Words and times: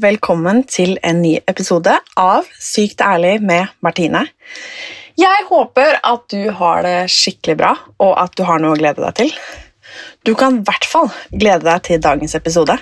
Velkommen 0.00 0.62
til 0.64 0.94
en 1.04 1.18
ny 1.20 1.34
episode 1.50 1.92
av 2.16 2.46
Sykt 2.56 3.02
ærlig 3.04 3.34
med 3.44 3.68
Martine. 3.84 4.22
Jeg 5.18 5.46
håper 5.48 5.98
at 6.06 6.28
du 6.30 6.50
har 6.54 6.84
det 6.86 7.10
skikkelig 7.10 7.56
bra, 7.58 7.74
og 7.98 8.14
at 8.20 8.36
du 8.38 8.44
har 8.46 8.62
noe 8.62 8.76
å 8.76 8.78
glede 8.78 9.02
deg 9.02 9.16
til. 9.18 9.32
Du 10.26 10.34
kan 10.38 10.60
i 10.60 10.64
hvert 10.66 10.86
fall 10.86 11.10
glede 11.32 11.66
deg 11.66 11.82
til 11.88 12.02
dagens 12.02 12.36
episode. 12.38 12.76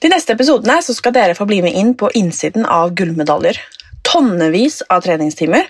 De 0.00 0.10
neste 0.10 0.34
episodene 0.34 0.80
skal 0.82 1.14
dere 1.14 1.36
få 1.38 1.46
bli 1.48 1.60
med 1.64 1.76
inn 1.76 1.92
på 1.98 2.10
innsiden 2.18 2.66
av 2.66 2.94
gullmedaljer, 2.98 3.58
tonnevis 4.06 4.80
av 4.90 5.04
treningstimer 5.04 5.68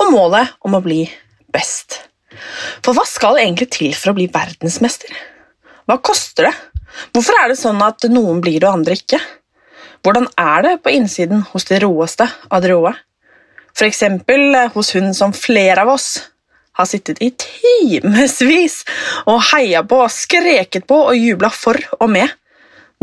og 0.00 0.14
målet 0.14 0.54
om 0.66 0.78
å 0.78 0.84
bli 0.84 1.02
best. 1.52 2.00
For 2.84 2.96
hva 2.96 3.04
skal 3.08 3.40
egentlig 3.42 3.70
til 3.74 3.92
for 3.96 4.12
å 4.12 4.16
bli 4.16 4.30
verdensmester? 4.32 5.10
Hva 5.90 5.98
koster 6.04 6.48
det? 6.48 6.54
Hvorfor 7.14 7.36
er 7.42 7.50
det 7.50 7.58
sånn 7.60 7.80
at 7.84 8.06
noen 8.10 8.40
blir 8.42 8.60
det 8.60 8.68
og 8.68 8.80
andre 8.80 8.96
ikke? 8.98 9.20
Hvordan 10.00 10.30
er 10.40 10.64
det 10.64 10.74
på 10.84 10.92
innsiden 10.94 11.42
hos 11.50 11.66
de 11.68 11.80
råeste 11.82 12.26
av 12.48 12.62
de 12.62 12.72
råe? 12.72 12.94
Eksempel 13.80 14.54
eh, 14.54 14.70
hos 14.74 14.94
hun 14.96 15.14
som 15.14 15.32
flere 15.32 15.82
av 15.82 15.94
oss 15.94 16.30
har 16.76 16.86
sittet 16.88 17.20
i 17.22 17.30
timevis 17.36 18.82
og 19.28 19.40
heia 19.50 19.82
på, 19.86 20.00
skreket 20.12 20.86
på 20.88 21.00
og 21.10 21.16
jubla 21.16 21.50
for 21.52 21.80
og 21.98 22.10
med. 22.12 22.28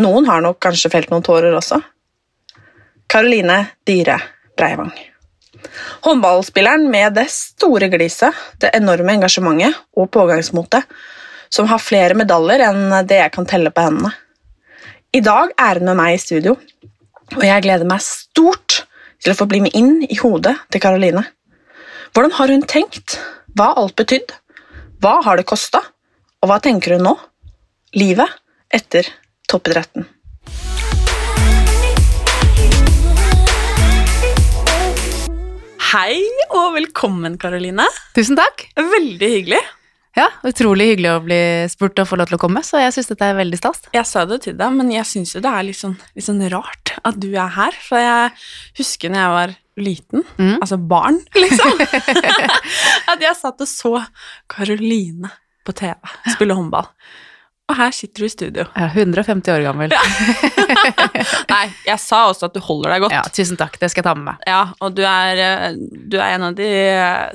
Noen 0.02 0.28
har 0.30 0.44
nok 0.46 0.60
kanskje 0.62 0.92
felt 0.94 1.12
noen 1.12 1.26
tårer 1.26 1.56
også. 1.58 1.82
Karoline 3.10 3.64
Dyhre 3.88 4.20
Breivang. 4.58 4.94
Håndballspilleren 6.06 6.86
med 6.92 7.16
det 7.18 7.28
store 7.34 7.90
gliset, 7.90 8.36
det 8.62 8.74
enorme 8.78 9.16
engasjementet 9.18 9.78
og 9.98 10.12
pågangsmotet 10.14 10.86
som 11.50 11.68
har 11.72 11.82
flere 11.82 12.18
medaljer 12.18 12.66
enn 12.68 12.92
det 13.08 13.22
jeg 13.22 13.34
kan 13.34 13.48
telle 13.50 13.72
på 13.74 13.86
hendene. 13.88 14.12
I 15.16 15.24
dag 15.24 15.54
er 15.56 15.80
hun 15.80 15.90
med 15.90 15.98
meg 15.98 16.18
i 16.18 16.22
studio, 16.22 16.58
og 17.38 17.44
jeg 17.44 17.64
gleder 17.64 17.88
meg 17.88 18.04
stort 18.04 18.84
til 19.28 19.36
å 19.36 19.42
få 19.42 19.50
bli 19.52 19.60
med 19.60 19.74
inn 19.76 20.06
i 20.08 20.16
hodet 20.22 20.54
til 20.72 20.80
Karoline. 20.80 21.26
Hvordan 22.16 22.32
har 22.38 22.52
hun 22.54 22.62
tenkt? 22.64 23.18
Hva 23.60 23.74
har 23.74 23.82
alt 23.82 23.98
betydd? 24.00 24.30
Hva 25.04 25.18
har 25.26 25.36
det 25.36 25.44
kosta? 25.50 25.82
Og 26.40 26.48
hva 26.48 26.62
tenker 26.64 26.96
hun 26.96 27.04
nå? 27.10 27.12
Livet 28.00 28.38
etter 28.72 29.10
toppidretten. 29.52 30.08
Hei 35.92 36.24
og 36.48 36.78
velkommen, 36.78 37.36
Karoline. 37.42 37.90
Tusen 38.16 38.40
takk. 38.40 38.64
Veldig 38.80 39.34
hyggelig. 39.34 39.60
Ja, 40.16 40.30
Utrolig 40.48 40.88
hyggelig 40.94 41.12
å 41.14 41.20
bli 41.26 41.40
spurt 41.70 42.00
og 42.02 42.08
få 42.10 42.18
lov 42.18 42.30
til 42.30 42.38
å 42.38 42.42
komme, 42.42 42.64
så 42.66 42.80
jeg 42.82 42.94
syns 42.96 43.10
dette 43.12 43.28
er 43.28 43.36
veldig 43.38 43.58
stas. 43.60 43.84
Jeg 43.94 44.06
sa 44.10 44.24
det 44.26 44.40
til 44.48 44.56
deg, 44.58 44.72
men 44.74 44.90
jeg 44.96 45.06
syns 45.06 45.36
jo 45.36 45.42
det 45.44 45.52
er 45.52 45.68
litt 45.68 45.78
sånn, 45.78 45.94
litt 46.18 46.26
sånn 46.26 46.42
rart 46.50 46.96
at 47.06 47.20
du 47.22 47.28
er 47.36 47.52
her. 47.54 47.76
For 47.86 48.02
jeg 48.02 48.32
husker 48.80 49.14
når 49.14 49.22
jeg 49.22 49.36
var 49.36 49.56
liten, 49.78 50.24
Mm. 50.42 50.56
altså 50.64 50.78
barn, 50.90 51.20
liksom, 51.44 51.82
at 53.14 53.22
jeg 53.22 53.36
satt 53.38 53.62
og 53.62 53.70
så 53.70 53.92
Karoline 54.50 55.30
på 55.68 55.76
TV 55.78 55.96
spille 56.34 56.56
håndball. 56.58 56.88
Og 57.68 57.76
her 57.76 57.92
sitter 57.92 58.24
du 58.24 58.28
i 58.30 58.32
studio. 58.32 58.64
Er 58.80 58.94
150 58.94 59.52
år 59.52 59.66
gammel. 59.66 59.92
Nei, 61.52 61.66
jeg 61.84 62.00
sa 62.00 62.22
også 62.30 62.48
at 62.48 62.56
du 62.56 62.62
holder 62.64 62.94
deg 62.94 63.04
godt. 63.04 63.16
Ja, 63.18 63.26
Tusen 63.28 63.60
takk, 63.60 63.76
det 63.82 63.90
skal 63.92 64.06
jeg 64.06 64.08
ta 64.08 64.14
med 64.16 64.30
meg. 64.30 64.46
Ja, 64.48 64.62
og 64.80 64.96
du 64.96 65.02
er, 65.04 65.42
eh, 65.44 65.76
du 65.76 66.16
er 66.16 66.38
en 66.38 66.46
av 66.48 66.56
de 66.56 66.70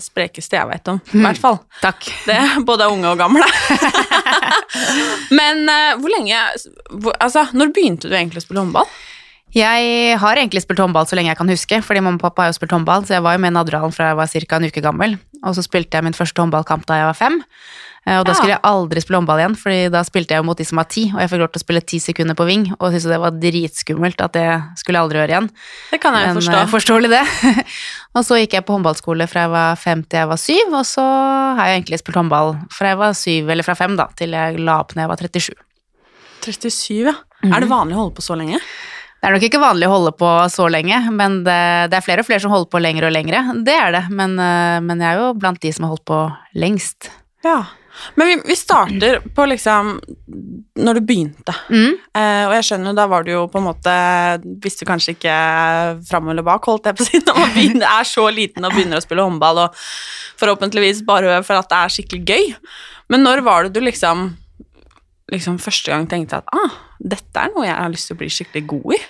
sprekeste 0.00 0.56
jeg 0.56 0.70
vet 0.70 0.88
om, 0.88 1.02
i 1.12 1.20
hvert 1.26 1.40
fall. 1.42 1.60
Takk. 1.82 2.08
Det 2.24 2.38
både 2.64 2.88
unge 2.94 3.12
og 3.12 3.20
gamle. 3.20 3.44
Men 5.38 5.66
uh, 5.68 6.00
hvor 6.00 6.12
lenge 6.14 6.38
hvor, 6.88 7.12
Altså, 7.20 7.44
når 7.52 7.74
begynte 7.76 8.08
du 8.08 8.16
egentlig 8.16 8.40
å 8.40 8.46
spille 8.46 8.64
håndball? 8.64 8.88
Jeg 9.52 10.16
har 10.16 10.40
egentlig 10.40 10.62
spilt 10.64 10.80
håndball 10.80 11.04
så 11.04 11.18
lenge 11.18 11.28
jeg 11.28 11.40
kan 11.42 11.52
huske, 11.52 11.82
fordi 11.84 12.00
mamma 12.00 12.16
og 12.16 12.24
pappa 12.24 12.46
har 12.46 12.54
jo 12.54 12.56
spilt 12.56 12.72
håndball, 12.72 13.04
så 13.04 13.18
jeg 13.18 13.24
var 13.26 13.36
jo 13.36 13.44
med 13.44 13.52
i 13.52 13.56
Nadderhallen 13.58 13.92
fra 13.92 14.08
jeg 14.14 14.20
var 14.22 14.32
ca. 14.32 14.56
en 14.56 14.72
uke 14.72 14.84
gammel. 14.84 15.18
Og 15.42 15.54
så 15.56 15.62
spilte 15.66 15.98
jeg 15.98 16.04
min 16.06 16.14
første 16.16 16.38
håndballkamp 16.42 16.84
da 16.86 17.00
jeg 17.00 17.08
var 17.10 17.18
fem. 17.18 17.40
Eh, 18.06 18.18
Og 18.18 18.24
da 18.26 18.32
skulle 18.34 18.50
jeg 18.56 18.60
aldri 18.66 19.00
spille 19.02 19.18
håndball 19.20 19.38
igjen, 19.38 19.54
fordi 19.58 19.80
da 19.94 20.00
spilte 20.02 20.34
jeg 20.34 20.42
jo 20.42 20.46
mot 20.48 20.58
de 20.58 20.64
som 20.66 20.78
var 20.80 20.88
ti, 20.90 21.04
og 21.14 21.20
jeg 21.22 21.30
fikk 21.30 21.38
lov 21.42 21.50
til 21.54 21.60
å 21.60 21.62
spille 21.62 21.82
ti 21.86 21.98
sekunder 22.02 22.34
på 22.34 22.46
ving, 22.48 22.64
og 22.80 22.88
syntes 22.90 23.06
det 23.12 23.18
var 23.22 23.30
dritskummelt 23.38 24.24
at 24.26 24.32
det 24.34 24.46
skulle 24.80 24.98
jeg 24.98 25.06
aldri 25.06 25.20
gjøre 25.20 25.34
igjen. 25.36 25.48
Det 25.92 26.00
kan 26.02 26.14
jeg 26.18 26.28
jo 26.28 26.34
forstå. 26.40 26.56
eh, 26.58 26.70
forståelig 26.72 27.10
det. 27.12 27.22
og 28.18 28.24
så 28.26 28.40
gikk 28.42 28.56
jeg 28.58 28.66
på 28.66 28.74
håndballskole 28.74 29.28
fra 29.30 29.44
jeg 29.46 29.52
var 29.54 29.76
fem 29.78 30.02
til 30.02 30.18
jeg 30.24 30.30
var 30.32 30.40
syv, 30.42 30.74
og 30.80 30.86
så 30.90 31.04
har 31.60 31.70
jeg 31.70 31.82
egentlig 31.82 32.00
spilt 32.02 32.18
håndball 32.22 32.56
fra 32.74 32.90
jeg 32.94 32.98
var 33.04 33.12
syv, 33.14 33.50
eller 33.54 33.62
fra 33.70 33.74
fem 33.78 33.94
da, 33.98 34.08
til 34.18 34.34
jeg 34.34 34.58
la 34.58 34.80
opp 34.82 34.96
når 34.98 35.04
jeg 35.06 35.12
var 35.14 35.22
37. 35.22 35.54
37, 36.42 37.06
ja. 37.06 37.14
Er 37.54 37.62
det 37.62 37.70
vanlig 37.70 37.94
å 37.96 38.02
holde 38.04 38.14
på 38.18 38.22
så 38.22 38.34
lenge? 38.38 38.58
Det 39.22 39.28
er 39.28 39.36
nok 39.36 39.44
ikke 39.46 39.62
vanlig 39.62 39.86
å 39.86 39.92
holde 39.92 40.10
på 40.18 40.28
så 40.50 40.64
lenge, 40.66 40.96
men 41.14 41.44
det, 41.46 41.60
det 41.92 41.94
er 41.94 42.02
flere 42.02 42.24
og 42.24 42.26
flere 42.26 42.42
som 42.42 42.50
holder 42.50 42.72
på 42.72 42.80
lenger 42.82 43.04
og 43.06 43.12
lengre. 43.14 43.44
Det 43.62 43.76
er 43.78 43.92
det, 43.94 44.00
men, 44.10 44.34
eh, 44.34 44.80
men 44.82 44.98
jeg 44.98 45.14
er 45.14 45.20
jo 45.20 45.28
blant 45.38 45.62
de 45.62 45.70
som 45.70 45.86
har 45.86 45.92
holdt 45.92 46.08
på 46.10 46.18
lengst. 46.58 47.06
Ja. 47.46 47.60
Men 48.18 48.32
vi, 48.32 48.34
vi 48.48 48.56
starter 48.58 49.20
på 49.36 49.46
liksom 49.46 49.92
når 50.82 50.98
du 50.98 51.06
begynte. 51.06 51.54
Mm. 51.70 51.94
Eh, 52.18 52.42
og 52.48 52.56
jeg 52.56 52.66
skjønner 52.66 52.90
jo, 52.90 52.96
da 52.98 53.06
var 53.14 53.22
du 53.22 53.30
jo 53.30 53.46
på 53.52 53.60
en 53.60 53.66
måte 53.68 53.94
Visste 54.64 54.88
kanskje 54.88 55.14
ikke 55.14 55.38
fram 56.08 56.30
eller 56.32 56.46
bak, 56.46 56.66
holdt 56.66 56.90
jeg 56.90 56.98
på 56.98 57.06
å 57.06 57.10
si, 57.12 57.22
når 57.28 57.38
man 57.44 57.54
begynner, 57.54 57.88
er 57.92 58.08
så 58.08 58.26
liten 58.34 58.66
og 58.66 58.74
begynner 58.74 58.98
å 58.98 59.06
spille 59.06 59.26
håndball, 59.28 59.68
og 59.68 59.82
forhåpentligvis 60.42 61.06
bare 61.06 61.38
for 61.46 61.62
at 61.62 61.70
det 61.70 61.78
er 61.78 61.98
skikkelig 61.98 62.24
gøy. 62.26 62.54
Men 63.12 63.22
når 63.28 63.46
var 63.46 63.68
det 63.68 63.76
du 63.76 63.84
liksom 63.86 64.32
liksom 65.32 65.58
første 65.62 65.92
gang 65.92 66.06
tenkte 66.10 66.42
at 66.42 66.54
ah, 66.54 66.78
dette 67.00 67.42
er 67.42 67.52
noe 67.54 67.66
jeg 67.66 67.76
har 67.78 67.92
lyst 67.92 68.10
til 68.10 68.18
å 68.18 68.22
bli 68.22 68.30
skikkelig 68.32 68.64
god 68.70 68.96
i? 68.98 69.02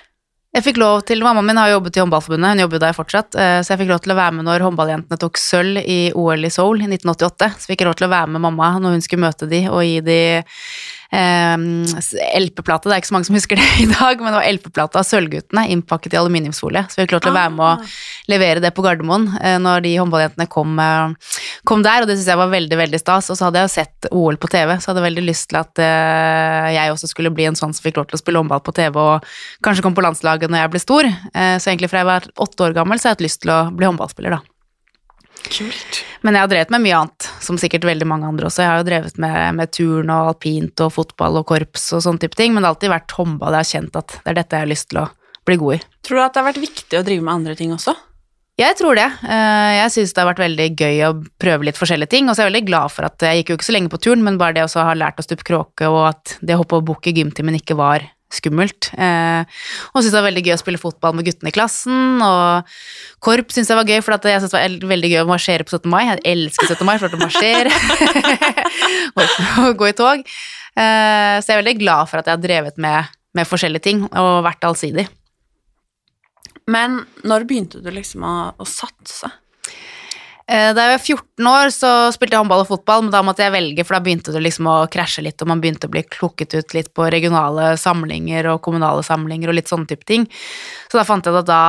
Jeg 0.52 0.66
fikk 0.66 0.82
lov 0.82 0.98
til, 1.08 1.22
Mammaen 1.24 1.46
min 1.48 1.56
har 1.56 1.70
jobbet 1.70 1.96
i 1.96 2.02
Håndballforbundet, 2.02 2.52
hun 2.52 2.60
jobber 2.60 2.76
jo 2.76 2.82
der 2.82 2.96
fortsatt, 2.96 3.36
eh, 3.40 3.58
så 3.64 3.72
jeg 3.72 3.80
fikk 3.80 3.92
lov 3.94 4.02
til 4.04 4.12
å 4.12 4.18
være 4.18 4.36
med 4.36 4.44
når 4.44 4.64
håndballjentene 4.66 5.20
tok 5.20 5.40
sølv 5.40 5.80
i 5.80 6.00
OL 6.12 6.44
i 6.44 6.50
Seoul 6.52 6.82
i 6.84 6.90
1988. 6.90 7.48
Så 7.56 7.70
fikk 7.70 7.80
jeg 7.80 7.88
lov 7.88 7.96
til 7.96 8.08
å 8.10 8.12
være 8.12 8.34
med 8.34 8.44
mamma 8.44 8.74
når 8.76 8.98
hun 8.98 9.04
skulle 9.06 9.24
møte 9.24 9.48
de 9.48 9.62
og 9.70 9.80
gi 9.80 10.02
de 10.04 10.18
eh, 10.36 11.56
LP-plate. 12.42 12.84
Det 12.84 12.94
er 12.94 13.00
ikke 13.00 13.10
så 13.10 13.16
mange 13.16 13.30
som 13.30 13.38
husker 13.38 13.60
det 13.60 13.68
i 13.86 13.88
dag, 13.94 14.20
men 14.20 14.28
det 14.28 14.42
var 14.42 14.50
LP-plate 14.50 15.00
av 15.00 15.08
Sølvguttene 15.08 15.64
innpakket 15.72 16.18
i 16.18 16.20
aluminiumsfolie. 16.20 16.84
Så 16.88 17.00
vi 17.00 17.06
fikk 17.06 17.16
lov 17.16 17.24
til 17.24 17.32
å 17.32 17.38
være 17.38 17.54
med 17.56 17.66
å 17.70 18.32
levere 18.34 18.64
det 18.64 18.74
på 18.76 18.84
Gardermoen 18.84 19.30
eh, 19.40 19.56
når 19.62 19.86
de 19.86 19.96
håndballjentene 20.02 20.48
kom, 20.52 20.76
eh, 20.84 21.32
kom 21.72 21.82
der, 21.84 22.04
og 22.04 22.10
det 22.10 22.18
syns 22.18 22.28
jeg 22.30 22.40
var 22.40 22.52
veldig, 22.52 22.78
veldig 22.82 23.00
stas. 23.00 23.30
Og 23.32 23.38
så 23.38 23.48
hadde 23.48 23.62
jeg 23.62 23.68
jo 23.70 23.72
sett 23.74 24.08
OL 24.12 24.38
på 24.40 24.50
TV, 24.52 24.74
så 24.76 24.90
hadde 24.90 25.02
jeg 25.02 25.08
veldig 25.08 25.24
lyst 25.26 25.48
til 25.50 25.60
at 25.62 25.82
eh, 25.82 26.68
jeg 26.76 26.92
også 26.92 27.10
skulle 27.10 27.32
bli 27.34 27.48
en 27.48 27.58
sånn 27.58 27.72
som 27.72 27.84
fikk 27.86 28.00
lov 28.00 28.10
til 28.10 28.18
å 28.18 28.22
spille 28.22 28.42
håndball 28.42 28.62
på 28.64 28.74
TV 28.76 29.00
og 29.00 29.28
kanskje 29.64 29.84
komme 29.86 29.96
på 29.98 30.04
landslaget 30.04 30.52
når 30.52 30.64
jeg 30.66 30.72
ble 30.74 30.82
stor. 30.84 31.08
Eh, 31.08 31.56
Så 31.56 31.72
egentlig 31.72 31.90
fra 31.92 32.04
jeg 32.04 32.10
var 32.12 32.28
åtte 32.44 32.68
år 32.68 32.76
gammel, 32.76 33.00
så 33.00 33.08
har 33.08 33.14
jeg 33.14 33.22
hatt 33.22 33.28
lyst 33.28 33.42
til 33.46 33.54
å 33.54 33.60
bli 33.72 33.88
håndballspiller, 33.88 34.36
da. 34.36 34.42
Kult. 35.42 36.02
Men 36.22 36.36
jeg 36.36 36.44
har 36.44 36.50
drevet 36.52 36.70
med 36.70 36.84
mye 36.84 36.98
annet, 37.00 37.26
som 37.42 37.58
sikkert 37.58 37.86
veldig 37.88 38.06
mange 38.06 38.28
andre 38.28 38.46
også. 38.46 38.62
Jeg 38.62 38.70
har 38.70 38.78
jo 38.82 38.86
drevet 38.86 39.18
med, 39.22 39.40
med 39.58 39.72
turn 39.74 40.12
og 40.14 40.30
alpint 40.36 40.84
og 40.84 40.92
fotball 40.94 41.40
og 41.40 41.48
korps 41.50 41.88
og 41.96 42.04
sånne 42.04 42.22
type 42.22 42.38
ting, 42.38 42.54
men 42.54 42.62
det 42.62 42.68
har 42.70 42.76
alltid 42.76 42.94
vært 42.94 43.16
håndball 43.18 43.56
jeg 43.56 43.64
har 43.64 43.72
kjent 43.72 43.98
at 43.98 44.14
det 44.20 44.30
er 44.30 44.38
dette 44.38 44.58
jeg 44.58 44.66
har 44.66 44.70
lyst 44.70 44.90
til 44.92 45.02
å 45.02 45.08
bli 45.48 45.58
god 45.58 45.80
i. 45.80 45.82
Tror 46.06 46.20
du 46.20 46.22
at 46.22 46.34
det 46.36 46.42
har 46.42 46.50
vært 46.52 46.62
viktig 46.62 47.00
å 47.00 47.04
drive 47.06 47.26
med 47.26 47.34
andre 47.34 47.58
ting 47.58 47.74
også? 47.74 47.96
Jeg 48.60 48.76
tror 48.76 48.98
det. 48.98 49.08
Eh, 49.24 49.72
Jeg 49.80 49.92
syns 49.94 50.12
det 50.12 50.20
har 50.22 50.28
vært 50.28 50.42
veldig 50.44 50.66
gøy 50.76 50.98
å 51.08 51.12
prøve 51.40 51.64
litt 51.66 51.78
forskjellige 51.80 52.12
ting, 52.12 52.28
og 52.28 52.36
så 52.36 52.42
er 52.42 52.46
jeg 52.48 52.52
veldig 52.52 52.66
glad 52.68 52.92
for 52.92 53.08
at 53.08 53.24
jeg 53.24 53.40
gikk 53.40 53.52
jo 53.52 53.56
ikke 53.58 53.68
så 53.70 53.74
lenge 53.76 53.92
på 53.92 54.00
turen, 54.04 54.24
men 54.24 54.36
bare 54.40 54.58
det 54.58 54.66
å 54.66 54.84
ha 54.84 54.92
lært 54.98 55.20
å 55.22 55.24
stupe 55.24 55.46
kråke, 55.48 55.88
og 55.88 56.10
at 56.10 56.34
det 56.44 56.56
å 56.56 56.60
hoppe 56.60 56.76
og 56.82 56.84
bukk 56.90 57.08
i 57.08 57.14
gymtimen 57.16 57.56
ikke 57.56 57.78
var 57.80 58.04
skummelt. 58.32 58.90
Eh, 58.96 59.44
og 59.92 59.98
syntes 60.00 60.12
det 60.12 60.18
var 60.20 60.28
veldig 60.28 60.44
gøy 60.46 60.54
å 60.54 60.60
spille 60.60 60.80
fotball 60.80 61.16
med 61.16 61.26
guttene 61.28 61.48
i 61.52 61.56
klassen, 61.56 62.20
og 62.24 62.68
korp 63.24 63.52
syntes 63.52 63.72
jeg 63.72 63.80
var 63.80 63.88
gøy, 63.88 64.00
for 64.04 64.16
jeg 64.28 64.44
syntes 64.44 64.54
det 64.54 64.60
var 64.84 64.92
veldig 64.94 65.10
gøy 65.14 65.22
å 65.24 65.30
marsjere 65.32 65.66
på 65.68 65.74
17. 65.76 65.88
mai. 65.92 66.02
Jeg 66.10 66.22
elsker 66.32 66.72
17. 66.76 66.86
mai, 66.88 66.96
for 67.00 67.08
å 67.08 67.22
marsjere 67.24 67.72
og 69.16 69.76
gå 69.80 69.90
i 69.90 69.96
tog. 69.96 70.24
Eh, 70.76 71.34
så 71.40 71.48
jeg 71.48 71.56
er 71.56 71.64
veldig 71.64 71.78
glad 71.80 72.12
for 72.12 72.20
at 72.20 72.28
jeg 72.28 72.36
har 72.36 72.44
drevet 72.46 72.80
med, 72.80 73.12
med 73.36 73.48
forskjellige 73.48 73.88
ting, 73.88 74.04
og 74.12 74.44
vært 74.44 74.64
allsidig. 74.68 75.08
Men 76.70 77.04
når 77.24 77.46
begynte 77.48 77.82
du 77.82 77.90
liksom 77.90 78.22
å, 78.26 78.34
å 78.58 78.66
satse? 78.68 79.30
Eh, 80.52 80.72
Da 80.74 80.84
jeg 80.84 80.98
var 80.98 81.02
14 81.06 81.46
år, 81.48 81.68
så 81.70 81.88
spilte 82.12 82.34
jeg 82.34 82.42
håndball 82.42 82.64
og 82.64 82.68
fotball, 82.68 83.04
men 83.06 83.12
da 83.14 83.20
måtte 83.24 83.44
jeg 83.44 83.52
velge, 83.54 83.84
for 83.86 83.94
da 83.96 84.00
begynte 84.04 84.32
det 84.34 84.40
liksom 84.42 84.66
å 84.68 84.74
krasje 84.90 85.22
litt, 85.22 85.40
og 85.40 85.48
man 85.48 85.60
begynte 85.62 85.86
å 85.86 85.92
bli 85.92 86.02
klukket 86.02 86.56
ut 86.58 86.74
litt 86.74 86.90
på 86.98 87.06
regionale 87.14 87.76
samlinger 87.78 88.48
og 88.50 88.58
kommunale 88.66 89.04
samlinger 89.06 89.48
og 89.52 89.56
litt 89.56 89.70
sånne 89.70 89.86
type 89.88 90.04
ting. 90.04 90.26
Så 90.90 90.98
da 90.98 91.04
fant 91.08 91.24
jeg 91.24 91.38
at 91.38 91.46
da, 91.48 91.60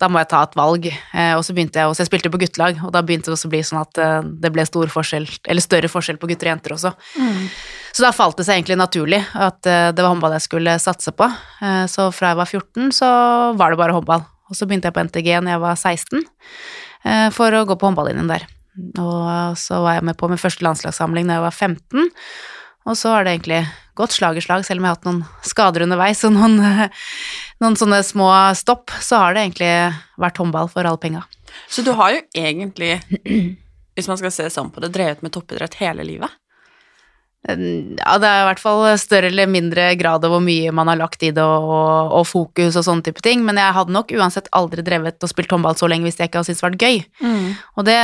da 0.00 0.08
må 0.08 0.22
jeg 0.22 0.30
ta 0.30 0.44
et 0.46 0.56
valg. 0.56 0.86
Eh, 0.86 1.34
Og 1.36 1.42
så 1.44 1.52
begynte 1.52 1.82
jeg 1.82 1.90
også, 1.90 2.06
jeg 2.06 2.12
spilte 2.12 2.32
på 2.32 2.40
guttelag, 2.44 2.78
og 2.86 2.94
da 2.94 3.02
begynte 3.02 3.28
det 3.28 3.36
også 3.36 3.50
å 3.50 3.54
bli 3.56 3.62
sånn 3.66 3.82
at 3.82 3.98
eh, 4.00 4.18
det 4.46 4.52
ble 4.54 4.64
stor 4.70 4.86
forskjell, 4.94 5.26
eller 5.50 5.66
større 5.66 5.90
forskjell 5.92 6.22
på 6.22 6.30
gutter 6.30 6.48
og 6.48 6.54
jenter 6.54 6.76
også. 6.78 6.94
Så 7.92 8.06
da 8.06 8.14
falt 8.16 8.38
det 8.38 8.46
seg 8.46 8.56
egentlig 8.62 8.78
naturlig 8.80 9.18
at 9.36 9.58
det 9.66 10.00
var 10.00 10.14
håndball 10.14 10.32
jeg 10.38 10.46
skulle 10.46 10.78
satse 10.80 11.12
på. 11.12 11.26
Så 11.92 12.06
fra 12.16 12.30
jeg 12.32 12.38
var 12.38 12.48
14, 12.48 12.88
så 12.96 13.08
var 13.60 13.74
det 13.74 13.76
bare 13.82 13.92
håndball. 13.98 14.24
Og 14.52 14.58
så 14.58 14.68
begynte 14.68 14.90
jeg 14.90 14.96
på 14.98 15.04
NTG 15.08 15.28
når 15.40 15.54
jeg 15.54 15.62
var 15.62 15.78
16, 15.80 16.24
eh, 17.08 17.28
for 17.32 17.56
å 17.56 17.64
gå 17.68 17.76
på 17.78 17.88
håndballinjen 17.88 18.28
der. 18.28 18.44
Og 19.00 19.56
så 19.60 19.80
var 19.84 19.96
jeg 19.96 20.08
med 20.10 20.18
på 20.20 20.28
min 20.28 20.40
første 20.40 20.64
landslagssamling 20.64 21.28
da 21.28 21.38
jeg 21.38 21.46
var 21.46 21.56
15, 21.56 22.10
og 22.82 22.98
så 22.98 23.14
har 23.14 23.24
det 23.24 23.36
egentlig 23.36 23.62
gått 23.96 24.14
slag 24.16 24.36
i 24.36 24.42
slag, 24.42 24.64
selv 24.66 24.80
om 24.80 24.86
jeg 24.86 24.90
har 24.90 24.98
hatt 24.98 25.08
noen 25.08 25.20
skader 25.46 25.84
underveis 25.84 26.24
og 26.26 26.34
noen, 26.34 26.58
noen 27.62 27.78
sånne 27.78 28.00
små 28.04 28.28
stopp, 28.58 28.92
så 29.00 29.22
har 29.22 29.36
det 29.36 29.46
egentlig 29.46 29.72
vært 30.20 30.40
håndball 30.42 30.70
for 30.72 30.88
alle 30.88 31.00
penga. 31.00 31.24
Så 31.70 31.84
du 31.86 31.92
har 31.96 32.16
jo 32.16 32.22
egentlig, 32.36 32.96
hvis 33.96 34.08
man 34.10 34.20
skal 34.20 34.34
se 34.34 34.48
sånn 34.52 34.72
på 34.74 34.82
det, 34.82 34.92
drevet 34.96 35.22
med 35.24 35.34
toppidrett 35.36 35.78
hele 35.80 36.06
livet? 36.08 36.41
Ja, 37.42 37.56
det 38.22 38.28
er 38.28 38.44
i 38.44 38.46
hvert 38.46 38.60
fall 38.62 38.84
større 39.02 39.26
eller 39.26 39.48
mindre 39.50 39.88
grad 39.98 40.22
av 40.22 40.30
hvor 40.30 40.42
mye 40.44 40.70
man 40.70 40.86
har 40.86 41.00
lagt 41.00 41.24
i 41.26 41.32
det, 41.34 41.42
og, 41.42 42.12
og 42.14 42.26
fokus 42.30 42.76
og 42.78 42.84
sånne 42.86 43.02
type 43.08 43.24
ting, 43.24 43.42
men 43.42 43.58
jeg 43.58 43.74
hadde 43.74 43.94
nok 43.96 44.12
uansett 44.14 44.50
aldri 44.54 44.84
drevet 44.86 45.18
og 45.18 45.32
spilt 45.32 45.50
håndball 45.50 45.74
så 45.78 45.88
lenge 45.90 46.06
hvis 46.06 46.20
jeg 46.20 46.30
ikke 46.30 46.38
hadde 46.38 46.52
syntes 46.52 46.62
det 46.62 46.68
vært 46.68 46.84
gøy. 46.86 47.00
Og 47.74 47.88
det 47.88 47.98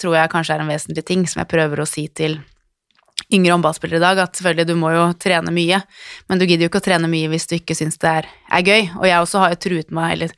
tror 0.00 0.16
jeg 0.16 0.32
kanskje 0.32 0.56
er 0.56 0.64
en 0.64 0.72
vesentlig 0.72 1.04
ting 1.04 1.26
som 1.28 1.42
jeg 1.42 1.52
prøver 1.52 1.84
å 1.84 1.88
si 1.88 2.06
til 2.08 2.38
yngre 3.34 3.52
håndballspillere 3.52 4.00
i 4.00 4.06
dag, 4.06 4.22
at 4.24 4.38
selvfølgelig 4.38 4.70
du 4.70 4.76
må 4.80 4.94
jo 4.94 5.04
trene 5.20 5.52
mye, 5.52 5.82
men 6.30 6.40
du 6.40 6.46
gidder 6.48 6.64
jo 6.64 6.72
ikke 6.72 6.80
å 6.80 6.88
trene 6.88 7.10
mye 7.12 7.28
hvis 7.28 7.48
du 7.50 7.58
ikke 7.58 7.76
syns 7.76 8.00
det 8.00 8.08
er, 8.22 8.28
er 8.56 8.64
gøy. 8.64 8.88
Og 9.02 9.04
jeg 9.10 9.20
også 9.20 9.42
har 9.44 9.52
jo 9.52 9.62
truet 9.66 9.92
meg, 9.92 10.14
eller 10.16 10.32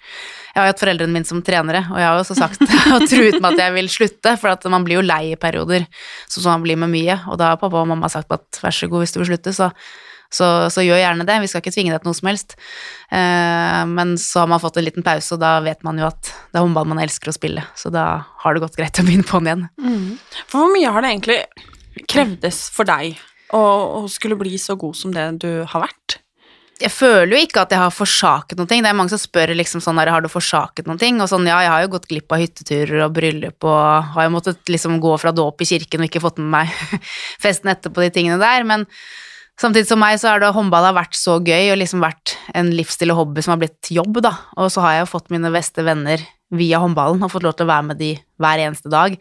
jeg 0.51 0.61
har 0.61 0.71
hatt 0.73 0.83
foreldrene 0.83 1.15
mine 1.15 1.29
som 1.29 1.43
trenere, 1.47 1.85
og 1.93 1.99
jeg 2.01 2.09
har 2.09 2.21
også 2.21 2.37
sagt 2.39 2.63
og 2.95 3.07
truet 3.11 3.39
med 3.39 3.51
at 3.53 3.65
jeg 3.65 3.77
vil 3.79 3.91
slutte, 3.93 4.37
for 4.41 4.71
man 4.73 4.87
blir 4.87 5.01
jo 5.01 5.07
lei 5.07 5.33
i 5.33 5.41
perioder, 5.41 5.87
sånn 6.27 6.45
som 6.45 6.55
man 6.57 6.67
blir 6.67 6.81
med 6.81 6.93
mye, 6.93 7.21
og 7.31 7.41
da 7.41 7.53
har 7.53 7.61
pappa 7.61 7.83
og 7.83 7.91
mamma 7.91 8.11
sagt 8.13 8.33
at 8.35 8.63
vær 8.63 8.75
så 8.75 8.91
god 8.91 9.05
hvis 9.05 9.15
du 9.15 9.21
vil 9.23 9.33
slutte, 9.35 9.55
så 9.57 9.71
så, 10.31 10.47
så 10.71 10.83
gjør 10.87 11.01
gjerne 11.01 11.27
det, 11.27 11.41
vi 11.43 11.49
skal 11.51 11.59
ikke 11.59 11.73
tvinge 11.75 11.91
deg 11.91 12.03
til 12.05 12.07
noe 12.07 12.19
som 12.21 12.29
helst. 12.31 12.53
Eh, 13.11 13.81
men 13.91 14.13
så 14.21 14.45
har 14.45 14.51
man 14.53 14.63
fått 14.63 14.79
en 14.79 14.87
liten 14.87 15.03
pause, 15.03 15.35
og 15.35 15.41
da 15.43 15.57
vet 15.65 15.83
man 15.87 15.99
jo 15.99 16.07
at 16.07 16.31
det 16.31 16.61
er 16.61 16.63
håndball 16.63 16.87
man 16.93 17.03
elsker 17.03 17.33
å 17.33 17.35
spille, 17.35 17.65
så 17.75 17.91
da 17.91 18.05
har 18.45 18.55
det 18.55 18.63
gått 18.63 18.79
greit 18.79 19.03
å 19.03 19.07
begynne 19.07 19.27
på'n 19.27 19.51
igjen. 19.51 19.67
For 20.45 20.63
hvor 20.63 20.71
mye 20.71 20.95
har 20.95 21.03
det 21.03 21.11
egentlig 21.17 21.41
krevdes 22.07 22.63
for 22.71 22.87
deg 22.87 23.19
å 23.59 24.07
skulle 24.11 24.39
bli 24.39 24.55
så 24.63 24.79
god 24.79 24.95
som 24.95 25.15
det 25.15 25.27
du 25.43 25.51
har 25.67 25.89
vært? 25.89 26.21
Jeg 26.81 26.93
føler 26.93 27.35
jo 27.35 27.41
ikke 27.45 27.63
at 27.63 27.73
jeg 27.75 27.81
har 27.83 27.93
forsaket 27.93 28.59
noen 28.59 28.69
ting. 28.71 28.83
Det 28.85 28.91
er 28.91 28.97
mange 28.97 29.13
som 29.13 29.21
spør 29.21 29.53
liksom 29.57 29.83
sånn 29.85 29.99
der, 30.01 30.11
har 30.15 30.25
du 30.25 30.31
forsaket 30.33 30.89
ting? 31.01 31.21
Og 31.21 31.29
sånn, 31.29 31.49
ja, 31.49 31.59
jeg 31.65 31.73
har 31.75 31.85
jo 31.85 31.93
gått 31.95 32.09
glipp 32.09 32.33
av 32.33 32.41
hytteturer 32.41 33.05
og 33.05 33.15
bryllup 33.17 33.67
og 33.69 34.15
har 34.15 34.27
jo 34.27 34.35
måttet 34.35 34.73
liksom 34.73 34.97
gå 35.03 35.17
fra 35.21 35.33
dåp 35.37 35.61
i 35.61 35.69
kirken 35.75 36.03
og 36.03 36.09
ikke 36.09 36.23
fått 36.25 36.41
med 36.41 36.51
meg 36.55 37.03
festen 37.45 37.73
etterpå 37.73 38.07
de 38.07 38.13
tingene 38.15 38.41
der, 38.41 38.65
men 38.69 38.87
samtidig 39.61 39.91
som 39.91 40.01
meg 40.01 40.17
så 40.23 40.33
har 40.33 40.47
håndball 40.57 40.89
har 40.89 40.97
vært 40.97 41.19
så 41.19 41.37
gøy 41.37 41.75
og 41.75 41.81
liksom 41.83 42.05
vært 42.05 42.37
en 42.57 42.73
livsstil 42.73 43.13
og 43.13 43.21
hobby 43.25 43.45
som 43.45 43.55
har 43.55 43.63
blitt 43.63 43.93
jobb, 43.93 44.23
da. 44.25 44.33
Og 44.57 44.73
så 44.73 44.85
har 44.85 44.97
jeg 44.97 45.05
jo 45.05 45.13
fått 45.13 45.35
mine 45.35 45.53
beste 45.53 45.85
venner 45.85 46.25
via 46.57 46.81
håndballen 46.83 47.21
og 47.23 47.35
fått 47.35 47.45
lov 47.47 47.59
til 47.59 47.69
å 47.69 47.73
være 47.75 47.89
med 47.93 48.01
de 48.01 48.15
hver 48.41 48.65
eneste 48.65 48.91
dag. 48.91 49.21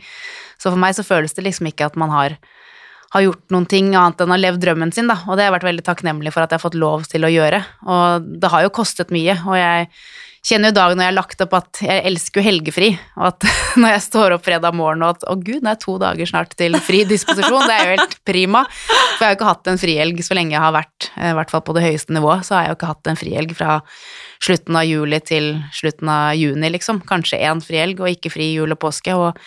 Så 0.58 0.72
for 0.72 0.80
meg 0.80 0.96
så 0.98 1.06
føles 1.06 1.36
det 1.36 1.46
liksom 1.46 1.70
ikke 1.70 1.92
at 1.92 2.00
man 2.00 2.14
har 2.14 2.40
har 3.14 3.26
gjort 3.26 3.54
noen 3.54 3.68
ting 3.70 3.92
annet 3.96 4.22
enn 4.22 4.34
å 4.34 4.40
leve 4.40 4.62
drømmen 4.62 4.94
sin, 4.94 5.10
da, 5.10 5.18
og 5.26 5.36
det 5.36 5.44
har 5.44 5.50
jeg 5.50 5.58
vært 5.58 5.70
veldig 5.72 5.86
takknemlig 5.88 6.34
for 6.36 6.46
at 6.46 6.52
jeg 6.54 6.60
har 6.60 6.68
fått 6.68 6.80
lov 6.80 7.06
til 7.10 7.26
å 7.26 7.34
gjøre. 7.34 7.62
Og 7.90 8.34
det 8.42 8.52
har 8.54 8.66
jo 8.66 8.74
kostet 8.76 9.14
mye, 9.14 9.38
og 9.48 9.58
jeg 9.58 9.88
kjenner 10.46 10.72
jo 10.72 10.78
dagen 10.78 11.00
når 11.00 11.04
jeg 11.04 11.12
har 11.12 11.18
lagt 11.18 11.42
opp 11.44 11.56
at 11.58 11.80
jeg 11.84 12.04
elsker 12.10 12.40
jo 12.40 12.46
helgefri, 12.46 12.90
og 13.18 13.26
at 13.32 13.48
når 13.82 13.96
jeg 13.96 14.06
står 14.06 14.36
opp 14.36 14.46
fredag 14.46 14.78
morgen 14.78 15.04
og 15.06 15.18
at 15.18 15.26
å 15.32 15.36
gud, 15.40 15.64
nå 15.66 15.74
er 15.74 15.82
to 15.82 15.98
dager 16.02 16.30
snart 16.30 16.54
til 16.60 16.78
fri 16.86 17.02
disposisjon, 17.10 17.66
det 17.66 17.76
er 17.76 17.88
jo 17.88 17.96
helt 17.98 18.18
prima. 18.28 18.64
For 18.70 19.26
jeg 19.26 19.26
har 19.26 19.34
jo 19.34 19.40
ikke 19.40 19.50
hatt 19.52 19.72
en 19.74 19.82
frihelg 19.82 20.22
så 20.26 20.38
lenge 20.38 20.56
jeg 20.56 20.66
har 20.68 20.76
vært, 20.76 21.10
i 21.18 21.34
hvert 21.40 21.54
fall 21.54 21.66
på 21.66 21.76
det 21.78 21.86
høyeste 21.88 22.16
nivået, 22.16 22.46
så 22.48 22.58
har 22.58 22.68
jeg 22.68 22.74
jo 22.74 22.80
ikke 22.80 22.92
hatt 22.94 23.12
en 23.12 23.20
frihelg 23.24 23.58
fra 23.58 23.80
slutten 24.40 24.78
av 24.80 24.86
juli 24.88 25.20
til 25.26 25.50
slutten 25.76 26.14
av 26.14 26.38
juni, 26.40 26.70
liksom. 26.78 27.02
Kanskje 27.10 27.42
én 27.44 27.66
frihelg, 27.66 28.00
og 28.00 28.14
ikke 28.14 28.32
fri 28.32 28.54
jul 28.54 28.78
og 28.78 28.80
påske. 28.86 29.18
og 29.18 29.42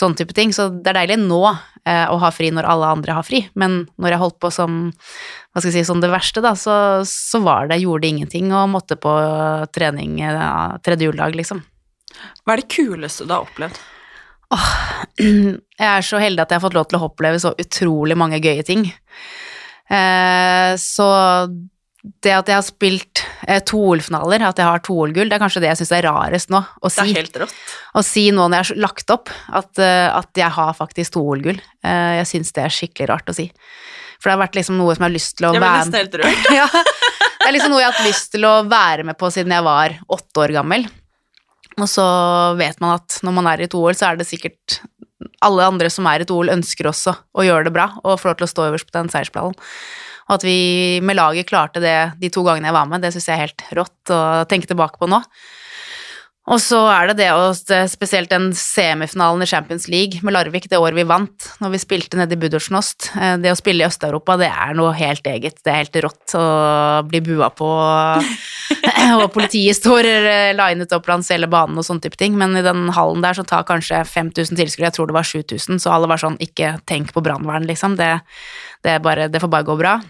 sånn 0.00 0.16
type 0.18 0.34
ting. 0.36 0.54
Så 0.56 0.68
det 0.72 0.92
er 0.92 1.02
deilig 1.02 1.20
nå 1.22 1.40
eh, 1.50 2.06
å 2.10 2.18
ha 2.22 2.32
fri 2.34 2.50
når 2.54 2.68
alle 2.68 2.92
andre 2.96 3.16
har 3.18 3.26
fri, 3.26 3.44
men 3.60 3.84
når 4.00 4.16
jeg 4.16 4.22
holdt 4.24 4.40
på 4.42 4.52
som 4.54 4.80
si, 5.60 5.84
som 5.86 6.02
det 6.02 6.12
verste, 6.12 6.42
da, 6.44 6.54
så, 6.58 6.74
så 7.08 7.42
var 7.44 7.70
det, 7.70 7.80
gjorde 7.82 8.06
det 8.06 8.14
ingenting 8.14 8.52
og 8.54 8.70
måtte 8.74 8.98
på 9.00 9.14
trening 9.74 10.20
ja, 10.22 10.76
tredje 10.84 11.10
juledag, 11.10 11.36
liksom. 11.38 11.62
Hva 12.44 12.54
er 12.54 12.62
det 12.62 12.70
kuleste 12.72 13.26
du 13.28 13.34
har 13.36 13.46
opplevd? 13.46 13.80
Jeg 15.20 15.86
er 15.86 16.04
så 16.04 16.18
heldig 16.20 16.42
at 16.42 16.50
jeg 16.50 16.58
har 16.58 16.64
fått 16.64 16.74
lov 16.76 16.88
til 16.90 16.98
å 16.98 17.06
oppleve 17.06 17.38
så 17.40 17.52
utrolig 17.60 18.16
mange 18.18 18.40
gøye 18.42 18.64
ting. 18.66 18.82
Eh, 19.90 20.72
så 20.80 21.06
det 22.24 22.32
at 22.32 22.48
jeg 22.48 22.56
har 22.56 22.64
spilt 22.64 23.20
eh, 23.46 23.58
to 23.68 23.76
OL-finaler, 23.90 24.40
at 24.48 24.56
jeg 24.60 24.64
har 24.66 24.80
to 24.86 24.94
OL-gull, 25.02 25.28
det 25.28 25.36
er 25.36 25.42
kanskje 25.42 25.60
det 25.60 25.68
jeg 25.72 25.80
syns 25.82 25.92
er 25.98 26.06
rarest 26.08 26.52
nå 26.52 26.62
å 26.62 26.88
Det 26.88 26.94
si. 26.96 27.04
er 27.04 27.18
helt 27.20 27.36
rått. 27.42 27.56
Å 27.92 28.02
si 28.06 28.22
nå 28.32 28.46
når 28.48 28.56
jeg 28.56 28.68
har 28.70 28.80
lagt 28.88 29.12
opp, 29.12 29.32
at, 29.60 29.70
eh, 29.84 30.08
at 30.16 30.40
jeg 30.40 30.48
har 30.56 30.72
faktisk 30.78 31.12
to 31.18 31.24
OL-gull. 31.34 31.60
Eh, 31.84 32.12
jeg 32.22 32.30
syns 32.32 32.52
det 32.56 32.64
er 32.64 32.72
skikkelig 32.72 33.10
rart 33.12 33.28
å 33.28 33.36
si. 33.36 33.50
For 34.20 34.28
det 34.30 34.36
har 34.36 34.42
vært 34.46 34.56
liksom 34.60 34.76
noe 34.80 34.94
som 34.96 35.04
jeg 35.04 35.10
har 35.10 35.16
lyst 35.16 35.36
til 35.36 35.48
å 35.48 35.52
Jeg 35.56 35.60
ble 35.62 35.68
være 35.68 35.84
nesten 35.84 36.00
helt 36.00 36.16
rørt. 36.22 36.50
ja, 36.60 36.66
Det 37.40 37.48
er 37.48 37.54
liksom 37.56 37.72
noe 37.72 37.80
jeg 37.80 37.88
har 37.90 37.96
hatt 37.96 38.08
lyst 38.08 38.32
til 38.32 38.44
å 38.48 38.54
være 38.68 39.04
med 39.08 39.16
på 39.20 39.30
siden 39.32 39.52
jeg 39.56 39.64
var 39.64 39.94
åtte 40.12 40.42
år 40.44 40.52
gammel. 40.60 40.84
Og 41.80 41.88
så 41.88 42.04
vet 42.60 42.80
man 42.84 42.98
at 42.98 43.20
når 43.24 43.32
man 43.38 43.46
er 43.48 43.62
i 43.62 43.68
et 43.68 43.76
OL, 43.76 43.94
så 43.96 44.10
er 44.10 44.18
det 44.20 44.26
sikkert 44.28 44.80
alle 45.44 45.64
andre 45.64 45.88
som 45.92 46.04
er 46.08 46.20
i 46.20 46.26
et 46.26 46.32
OL, 46.32 46.52
ønsker 46.52 46.88
også 46.90 47.14
å 47.36 47.44
gjøre 47.46 47.68
det 47.68 47.72
bra 47.76 47.86
og 48.04 48.18
få 48.20 48.28
lov 48.28 48.36
til 48.40 48.48
å 48.48 48.50
stå 48.52 48.66
øverst 48.68 48.88
på 48.90 48.96
den 48.98 49.08
seiersplanen. 49.12 49.56
Og 50.30 50.36
at 50.38 50.46
vi 50.46 51.00
med 51.02 51.18
laget 51.18 51.48
klarte 51.50 51.82
det 51.82 51.96
de 52.20 52.30
to 52.30 52.44
gangene 52.46 52.70
jeg 52.70 52.76
var 52.76 52.86
med, 52.86 53.02
det 53.02 53.10
syns 53.10 53.26
jeg 53.26 53.34
er 53.34 53.48
helt 53.48 53.64
rått 53.74 54.14
å 54.14 54.20
tenke 54.50 54.70
tilbake 54.70 55.00
på 55.00 55.10
nå. 55.10 55.18
Og 56.50 56.58
så 56.58 56.78
er 56.88 57.10
det 57.10 57.20
det, 57.20 57.28
og 57.36 57.52
spesielt 57.92 58.30
den 58.32 58.48
semifinalen 58.56 59.44
i 59.44 59.46
Champions 59.46 59.84
League 59.92 60.18
med 60.26 60.34
Larvik, 60.34 60.66
det 60.70 60.80
året 60.80 60.96
vi 60.96 61.04
vant, 61.06 61.46
når 61.60 61.74
vi 61.74 61.80
spilte 61.82 62.18
nede 62.18 62.34
i 62.34 62.40
Budursnost. 62.40 63.10
Eh, 63.14 63.36
Det 63.38 63.52
å 63.52 63.58
spille 63.58 63.84
i 63.84 63.86
Øst-Europa, 63.86 64.38
det 64.40 64.48
er 64.48 64.74
noe 64.74 64.94
helt 64.96 65.26
eget. 65.30 65.60
Det 65.62 65.70
er 65.70 65.82
helt 65.82 65.98
rått 66.02 66.34
å 66.34 66.44
bli 67.06 67.20
bua 67.22 67.50
på, 67.54 67.68
og 69.20 69.26
politiet 69.36 69.78
står 69.78 70.08
eh, 70.08 70.52
linet 70.56 70.94
opp 70.96 71.06
langs 71.12 71.30
hele 71.30 71.46
banen 71.50 71.78
og 71.78 71.86
sånne 71.86 72.08
type 72.08 72.18
ting. 72.18 72.38
Men 72.40 72.56
i 72.58 72.64
den 72.66 72.88
hallen 72.96 73.22
der 73.22 73.36
så 73.36 73.44
tar 73.46 73.68
kanskje 73.68 74.00
5000 74.08 74.58
tilskuere, 74.58 74.88
jeg 74.88 74.96
tror 74.96 75.12
det 75.12 75.18
var 75.20 75.28
7000, 75.28 75.78
så 75.78 75.92
alle 75.94 76.10
var 76.10 76.24
sånn 76.24 76.40
ikke 76.42 76.78
tenk 76.88 77.12
på 77.14 77.22
brannvern, 77.22 77.68
liksom. 77.68 77.94
Det, 78.00 78.16
det, 78.82 78.96
bare, 79.04 79.28
det 79.30 79.44
får 79.44 79.52
bare 79.52 79.68
gå 79.68 79.78
bra. 79.78 80.00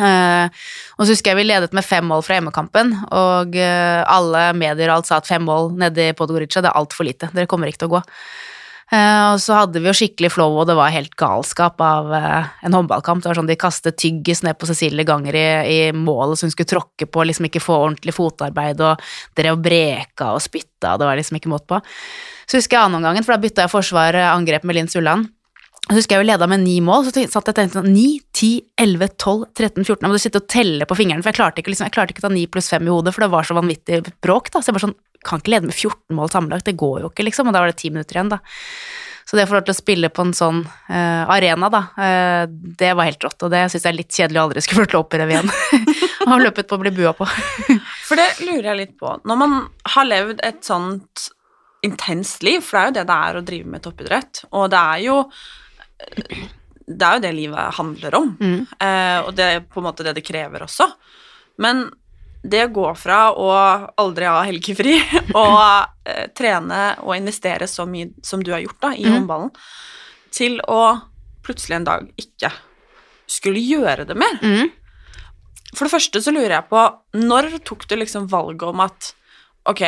Eh, 0.00 0.62
og 0.96 1.04
så 1.04 1.12
husker 1.12 1.32
jeg 1.32 1.42
vi 1.42 1.48
ledet 1.50 1.74
med 1.76 1.84
fem 1.84 2.06
mål 2.08 2.24
fra 2.24 2.38
hjemmekampen, 2.38 2.94
og 3.12 3.58
uh, 3.58 4.00
alle 4.08 4.46
medier 4.56 4.88
og 4.88 5.00
alt 5.00 5.10
sa 5.10 5.18
at 5.20 5.28
fem 5.28 5.44
mål 5.44 5.74
nede 5.80 6.08
i 6.08 6.14
Podgorica, 6.16 6.62
det 6.64 6.70
er 6.70 6.78
altfor 6.80 7.08
lite, 7.08 7.28
dere 7.36 7.50
kommer 7.50 7.68
ikke 7.68 7.82
til 7.84 7.90
å 7.90 7.98
gå. 7.98 8.00
Uh, 8.92 9.32
og 9.32 9.38
så 9.40 9.56
hadde 9.56 9.80
vi 9.80 9.88
jo 9.88 9.94
skikkelig 9.96 10.32
flow, 10.32 10.56
og 10.62 10.68
det 10.68 10.76
var 10.78 10.94
helt 10.94 11.12
galskap 11.20 11.80
av 11.84 12.08
en 12.12 12.76
håndballkamp. 12.76 13.22
Det 13.24 13.30
var 13.30 13.40
sånn 13.40 13.50
De 13.50 13.58
kastet 13.60 13.98
tyggis 14.00 14.42
ned 14.44 14.56
på 14.60 14.68
Cecilie 14.68 15.08
Ganger 15.08 15.36
i, 15.36 15.46
i 15.68 15.78
målet 15.96 16.40
så 16.40 16.48
hun 16.48 16.54
skulle 16.54 16.72
tråkke 16.72 17.08
på, 17.08 17.28
liksom 17.28 17.48
ikke 17.48 17.64
få 17.64 17.78
ordentlig 17.84 18.16
fotarbeid, 18.16 18.80
og 18.84 19.12
drev 19.36 19.58
og 19.58 19.64
breka 19.68 20.32
og 20.36 20.44
spytta, 20.44 20.96
det 20.96 21.08
var 21.08 21.20
liksom 21.20 21.40
ikke 21.40 21.52
måte 21.52 21.68
på. 21.72 21.84
Så 22.48 22.60
husker 22.60 22.78
jeg 22.78 22.88
annenomgangen, 22.88 23.24
for 23.28 23.36
da 23.36 23.44
bytta 23.44 23.68
jeg 23.68 23.76
forsvar 23.76 24.22
angrep 24.32 24.64
med 24.68 24.80
Linn 24.80 24.92
Sulland. 24.92 25.28
Så 25.88 25.96
husker 25.98 26.14
jeg 26.14 26.22
jo 26.22 26.28
leda 26.30 26.46
med 26.46 26.62
ni 26.62 26.76
mål, 26.84 27.08
så 27.08 27.12
satt 27.12 27.48
jeg 27.48 27.52
og 27.52 27.56
tenkte 27.58 27.80
sånn 27.80 27.90
9, 27.90 28.04
10, 28.38 28.50
11, 28.84 29.14
12, 29.18 29.40
13, 29.58 29.82
14 29.82 29.96
Jeg 30.06 30.12
måtte 30.12 30.22
sitte 30.22 30.40
og 30.40 30.50
telle 30.52 30.86
på 30.88 30.96
fingrene, 30.98 31.24
for 31.24 31.32
jeg 31.32 31.38
klarte 31.40 31.62
ikke, 31.62 31.72
liksom, 31.74 31.88
jeg 31.88 31.96
klarte 31.96 32.14
ikke 32.14 32.22
å 32.22 32.28
ta 32.28 32.34
9 32.36 32.50
pluss 32.54 32.70
5 32.70 32.86
i 32.86 32.92
hodet, 32.92 33.14
for 33.16 33.24
det 33.24 33.32
var 33.32 33.48
så 33.48 33.56
vanvittig 33.58 33.98
bråk, 34.22 34.52
da. 34.54 34.62
Så 34.62 34.70
jeg 34.70 34.78
bare 34.78 34.88
sånn 34.88 35.00
Kan 35.22 35.38
ikke 35.38 35.52
lede 35.52 35.68
med 35.68 35.76
14 35.76 36.16
mål 36.18 36.30
sammenlagt, 36.32 36.66
det 36.66 36.74
går 36.74 37.04
jo 37.04 37.08
ikke, 37.12 37.22
liksom. 37.28 37.46
Og 37.46 37.54
da 37.54 37.60
var 37.62 37.70
det 37.70 37.76
ti 37.78 37.92
minutter 37.94 38.16
igjen, 38.16 38.32
da. 38.32 38.40
Så 39.22 39.38
det 39.38 39.44
å 39.46 39.50
få 39.52 39.54
lov 39.54 39.68
til 39.68 39.74
å 39.74 39.78
spille 39.78 40.08
på 40.10 40.24
en 40.26 40.32
sånn 40.34 40.64
uh, 40.66 41.30
arena, 41.30 41.68
da, 41.70 41.82
uh, 41.94 42.42
det 42.50 42.90
var 42.98 43.06
helt 43.06 43.22
rått. 43.22 43.38
Og 43.46 43.52
det 43.52 43.60
syns 43.70 43.86
jeg 43.86 43.92
er 43.92 43.98
litt 44.00 44.10
kjedelig 44.16 44.40
å 44.40 44.46
aldri 44.48 44.64
skulle 44.64 44.82
få 44.82 44.82
lov 44.82 44.90
til 44.90 44.98
å 44.98 45.04
oppleve 45.04 45.36
igjen. 45.36 45.52
Har 46.32 46.42
løpet 46.42 46.70
på 46.70 46.78
å 46.78 46.82
bli 46.82 46.94
bua 46.96 47.14
på. 47.14 47.28
For 48.08 48.18
det 48.18 48.28
lurer 48.42 48.72
jeg 48.72 48.80
litt 48.80 48.96
på. 48.98 49.14
Når 49.28 49.38
man 49.38 49.56
har 49.94 50.10
levd 50.10 50.42
et 50.42 50.60
sånt 50.66 51.28
intenst 51.86 52.42
liv, 52.46 52.60
for 52.62 52.78
det 52.78 52.82
er 52.82 52.90
jo 52.90 52.96
det 52.98 53.06
det 53.08 53.14
er 53.28 53.38
å 53.38 53.46
drive 53.46 53.70
med 53.72 53.82
toppidrett, 53.82 54.42
og 54.54 54.68
det 54.70 54.78
er 54.78 55.00
jo 55.06 55.16
det 56.92 57.06
er 57.06 57.16
jo 57.16 57.24
det 57.24 57.32
livet 57.36 57.74
handler 57.78 58.14
om, 58.18 58.36
Mm. 58.40 58.66
eh, 58.80 59.18
og 59.22 59.34
det 59.38 59.44
er 59.44 59.60
på 59.60 59.80
en 59.80 59.86
måte 59.88 60.04
det 60.04 60.14
det 60.18 60.24
krever 60.26 60.64
også. 60.66 60.88
Men 61.58 61.90
det 62.42 62.64
å 62.66 62.72
gå 62.74 62.88
fra 62.98 63.30
å 63.38 63.48
aldri 64.02 64.26
ha 64.26 64.42
helgefri 64.42 64.96
og 65.38 65.86
eh, 66.04 66.26
trene 66.34 66.82
og 67.04 67.14
investere 67.16 67.68
så 67.70 67.86
mye 67.86 68.10
som 68.22 68.42
du 68.42 68.50
har 68.52 68.64
gjort 68.64 68.80
da, 68.82 68.92
i 68.94 69.06
mm. 69.06 69.12
håndballen, 69.14 69.52
til 70.34 70.58
å 70.66 70.82
plutselig 71.46 71.78
en 71.78 71.86
dag 71.86 72.08
ikke 72.18 72.50
skulle 73.30 73.62
gjøre 73.62 74.06
det 74.08 74.16
mer. 74.18 74.38
Mm. 74.42 74.72
For 75.72 75.86
det 75.86 75.94
første 75.94 76.20
så 76.20 76.34
lurer 76.34 76.58
jeg 76.58 76.68
på, 76.68 76.82
når 77.22 77.54
tok 77.64 77.86
du 77.88 77.96
liksom 77.96 78.26
valget 78.30 78.66
om 78.68 78.82
at 78.84 79.12
ok, 79.70 79.82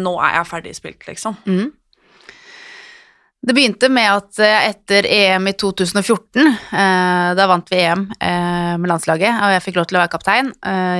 nå 0.00 0.14
er 0.24 0.38
jeg 0.38 0.48
ferdig 0.50 0.74
spilt, 0.78 1.06
liksom? 1.06 1.36
Mm. 1.46 1.68
Det 3.40 3.54
begynte 3.56 3.88
med 3.88 4.04
at 4.04 4.40
eh, 4.44 4.66
etter 4.68 5.06
EM 5.08 5.46
i 5.48 5.54
2014, 5.56 6.42
eh, 6.44 7.28
da 7.38 7.46
vant 7.48 7.70
vi 7.72 7.78
EM 7.80 8.02
eh, 8.20 8.74
med 8.76 8.90
landslaget, 8.90 9.32
og 9.32 9.54
jeg 9.54 9.62
fikk 9.64 9.78
lov 9.78 9.86
til 9.88 9.96
å 9.96 10.02
være 10.02 10.12
kaptein. 10.12 10.50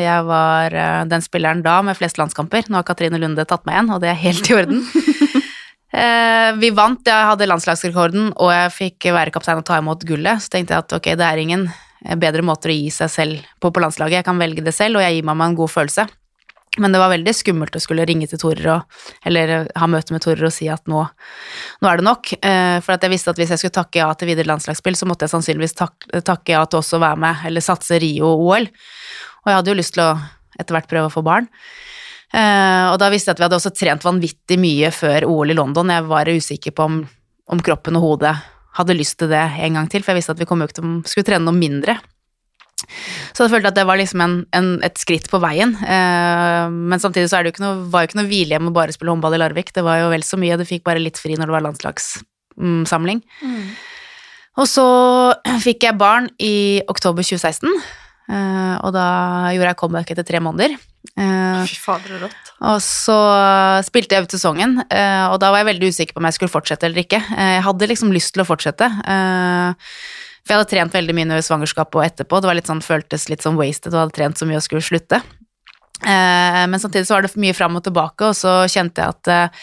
Jeg 0.01 0.25
var 0.25 0.77
den 1.11 1.25
spilleren 1.25 1.61
da 1.65 1.77
med 1.85 1.99
flest 1.99 2.17
landskamper. 2.21 2.71
Nå 2.71 2.81
har 2.81 2.87
Katrine 2.89 3.21
Lunde 3.21 3.45
tatt 3.45 3.67
meg 3.69 3.77
igjen, 3.77 3.93
og 3.93 4.01
det 4.01 4.13
er 4.15 4.23
helt 4.23 4.49
i 4.49 4.57
orden. 4.57 4.81
Vi 6.61 6.69
vant, 6.73 7.03
jeg 7.05 7.29
hadde 7.29 7.49
landslagsrekorden, 7.51 8.31
og 8.41 8.53
jeg 8.55 8.73
fikk 8.73 9.11
være 9.13 9.35
kaptein 9.35 9.61
og 9.61 9.67
ta 9.69 9.77
imot 9.83 10.07
gullet. 10.09 10.41
Så 10.41 10.55
tenkte 10.55 10.77
jeg 10.77 10.87
at 10.87 10.97
ok, 10.97 11.11
det 11.19 11.27
er 11.27 11.43
ingen 11.43 11.67
bedre 12.23 12.45
måter 12.47 12.73
å 12.73 12.77
gi 12.79 12.89
seg 12.95 13.13
selv 13.13 13.51
på 13.61 13.73
på 13.75 13.83
landslaget. 13.85 14.23
Jeg 14.23 14.29
kan 14.31 14.41
velge 14.41 14.65
det 14.65 14.73
selv, 14.77 14.97
og 14.97 15.05
jeg 15.05 15.19
gir 15.19 15.29
meg 15.29 15.37
med 15.37 15.51
en 15.51 15.61
god 15.61 15.75
følelse. 15.75 16.07
Men 16.79 16.95
det 16.95 17.00
var 17.03 17.11
veldig 17.11 17.33
skummelt 17.35 17.75
å 17.75 17.83
skulle 17.83 18.05
ringe 18.07 18.29
til 18.31 18.39
Torer 18.39 18.69
og, 18.77 18.99
eller 19.27 19.67
ha 19.75 19.89
møte 19.91 20.15
med 20.15 20.23
Torer 20.23 20.47
og 20.47 20.55
si 20.55 20.69
at 20.71 20.85
nå, 20.91 21.03
nå 21.83 21.91
er 21.91 21.99
det 21.99 22.07
nok. 22.07 22.31
Eh, 22.39 22.77
for 22.85 22.95
jeg 22.95 23.11
visste 23.11 23.35
at 23.35 23.41
hvis 23.43 23.50
jeg 23.57 23.62
skulle 23.65 23.79
takke 23.81 23.99
ja 23.99 24.11
til 24.15 24.31
videre 24.31 24.53
landslagsspill, 24.53 24.95
så 24.99 25.09
måtte 25.11 25.27
jeg 25.27 25.35
sannsynligvis 25.35 25.75
takke, 25.81 26.23
takke 26.23 26.55
ja 26.55 26.62
til 26.71 26.79
også 26.79 27.00
å 27.00 27.03
være 27.03 27.21
med, 27.27 27.43
eller 27.50 27.65
satse 27.65 27.99
Rio-OL. 28.03 28.69
Og 28.71 29.50
jeg 29.50 29.59
hadde 29.59 29.73
jo 29.73 29.81
lyst 29.81 29.97
til 29.97 30.05
å 30.07 30.12
etter 30.61 30.77
hvert 30.77 30.91
prøve 30.91 31.11
å 31.11 31.15
få 31.15 31.25
barn. 31.27 31.49
Eh, 32.31 32.87
og 32.93 33.00
da 33.03 33.11
visste 33.11 33.33
jeg 33.33 33.39
at 33.39 33.43
vi 33.43 33.47
hadde 33.49 33.59
også 33.59 33.75
trent 33.75 34.07
vanvittig 34.07 34.59
mye 34.62 34.93
før 34.95 35.27
OL 35.27 35.50
i 35.50 35.59
London. 35.59 35.91
Jeg 35.91 36.07
var 36.07 36.31
usikker 36.31 36.77
på 36.77 36.87
om, 36.87 37.03
om 37.50 37.62
kroppen 37.67 37.99
og 37.99 38.07
hodet 38.07 38.37
hadde 38.79 38.95
lyst 38.95 39.19
til 39.19 39.31
det 39.33 39.43
en 39.65 39.81
gang 39.81 39.91
til, 39.91 40.05
for 40.05 40.12
jeg 40.12 40.23
visste 40.23 40.37
at 40.37 40.41
vi 40.43 40.47
kom 40.47 40.62
jo 40.62 40.69
ikke 40.69 40.79
til 40.79 40.87
å 40.87 41.11
skulle 41.11 41.27
trene 41.27 41.47
noe 41.49 41.57
mindre. 41.57 41.99
Så 43.35 43.45
jeg 43.47 43.53
følte 43.53 43.71
at 43.73 43.79
det 43.79 43.87
var 43.89 43.99
liksom 44.01 44.21
en, 44.25 44.35
en, 44.57 44.71
et 44.87 44.99
skritt 45.01 45.29
på 45.31 45.41
veien. 45.43 45.75
Eh, 45.85 46.67
men 46.71 47.03
samtidig 47.03 47.29
så 47.31 47.39
er 47.39 47.45
det 47.47 47.53
jo 47.53 47.57
ikke 47.59 47.65
noe, 47.67 47.85
var 47.93 48.05
jo 48.05 48.11
ikke 48.11 48.21
noe 48.23 48.31
hvilehjem 48.31 48.71
å 48.71 48.75
bare 48.77 48.95
spille 48.97 49.13
håndball 49.15 49.37
i 49.37 49.41
Larvik. 49.43 49.73
Det 49.77 49.85
var 49.87 50.01
jo 50.03 50.11
vel 50.13 50.25
så 50.27 50.39
mye. 50.41 50.59
Du 50.61 50.67
fikk 50.69 50.85
bare 50.89 51.03
litt 51.03 51.21
fri 51.21 51.37
når 51.39 51.51
det 51.51 51.57
var 51.59 51.67
landslagssamling. 51.69 53.23
Og 54.61 54.67
så 54.69 54.85
fikk 55.63 55.87
jeg 55.87 55.99
barn 56.01 56.27
i 56.43 56.55
oktober 56.91 57.25
2016, 57.25 57.71
eh, 58.31 58.77
og 58.83 58.93
da 58.97 59.07
gjorde 59.55 59.71
jeg 59.73 59.79
comeback 59.81 60.11
etter 60.13 60.27
tre 60.27 60.41
måneder. 60.43 60.75
Eh, 61.17 61.63
Fy 61.71 61.77
fader, 61.81 62.17
og 62.19 62.25
rått. 62.27 62.51
og 62.69 62.81
så 62.85 63.15
spilte 63.87 64.19
jeg 64.19 64.27
ut 64.27 64.35
sesongen, 64.35 64.75
eh, 64.91 65.27
og 65.31 65.39
da 65.41 65.49
var 65.55 65.63
jeg 65.63 65.71
veldig 65.71 65.89
usikker 65.95 66.17
på 66.17 66.21
om 66.21 66.29
jeg 66.29 66.37
skulle 66.37 66.53
fortsette 66.53 66.85
eller 66.91 67.05
ikke. 67.07 67.23
Eh, 67.33 67.55
Jeg 67.57 67.65
hadde 67.65 67.89
liksom 67.89 68.13
lyst 68.13 68.35
til 68.35 68.43
å 68.45 68.49
fortsette, 68.51 68.91
eh, 69.15 69.73
for 70.50 70.57
jeg 70.57 70.64
hadde 70.64 70.71
trent 70.73 70.95
veldig 70.99 71.14
mye 71.14 71.26
under 71.28 71.45
svangerskapet 71.47 71.95
og 71.95 72.02
etterpå. 72.09 72.40
Det 72.42 72.49
var 72.50 72.57
litt 72.59 72.66
sånn, 72.66 72.83
føltes 72.83 73.28
litt 73.30 73.45
sånn 73.45 73.59
wasted 73.59 73.95
og 73.95 74.00
hadde 74.02 74.16
trent 74.16 74.40
så 74.40 74.49
mye 74.49 74.59
og 74.59 74.64
skulle 74.64 74.83
slutte. 74.83 75.21
Eh, 76.02 76.66
Men 76.66 76.80
samtidig 76.83 77.07
så 77.07 77.14
var 77.14 77.23
det 77.23 77.37
mye 77.38 77.54
fram 77.54 77.76
og 77.78 77.85
tilbake, 77.87 78.33
og 78.33 78.35
så 78.35 78.66
kjente 78.66 78.99
jeg 78.99 79.14
at 79.14 79.30
eh, 79.30 79.61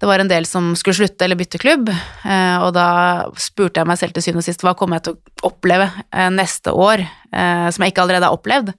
det 0.00 0.08
var 0.10 0.18
en 0.18 0.32
del 0.32 0.48
som 0.48 0.72
skulle 0.74 0.96
slutte 0.98 1.22
eller 1.22 1.38
bytte 1.38 1.60
klubb, 1.62 1.86
eh, 1.86 2.56
og 2.66 2.72
da 2.74 3.30
spurte 3.38 3.78
jeg 3.78 3.86
meg 3.86 4.00
selv 4.00 4.16
til 4.16 4.26
syvende 4.26 4.42
og 4.42 4.48
sist 4.48 4.64
hva 4.66 4.74
kommer 4.74 4.98
jeg 4.98 5.06
til 5.06 5.14
å 5.14 5.52
oppleve 5.52 5.86
neste 6.34 6.72
år 6.74 7.04
som 7.30 7.82
jeg 7.82 7.92
ikke 7.92 8.02
allerede 8.02 8.26
har 8.26 8.34
opplevd. 8.34 8.74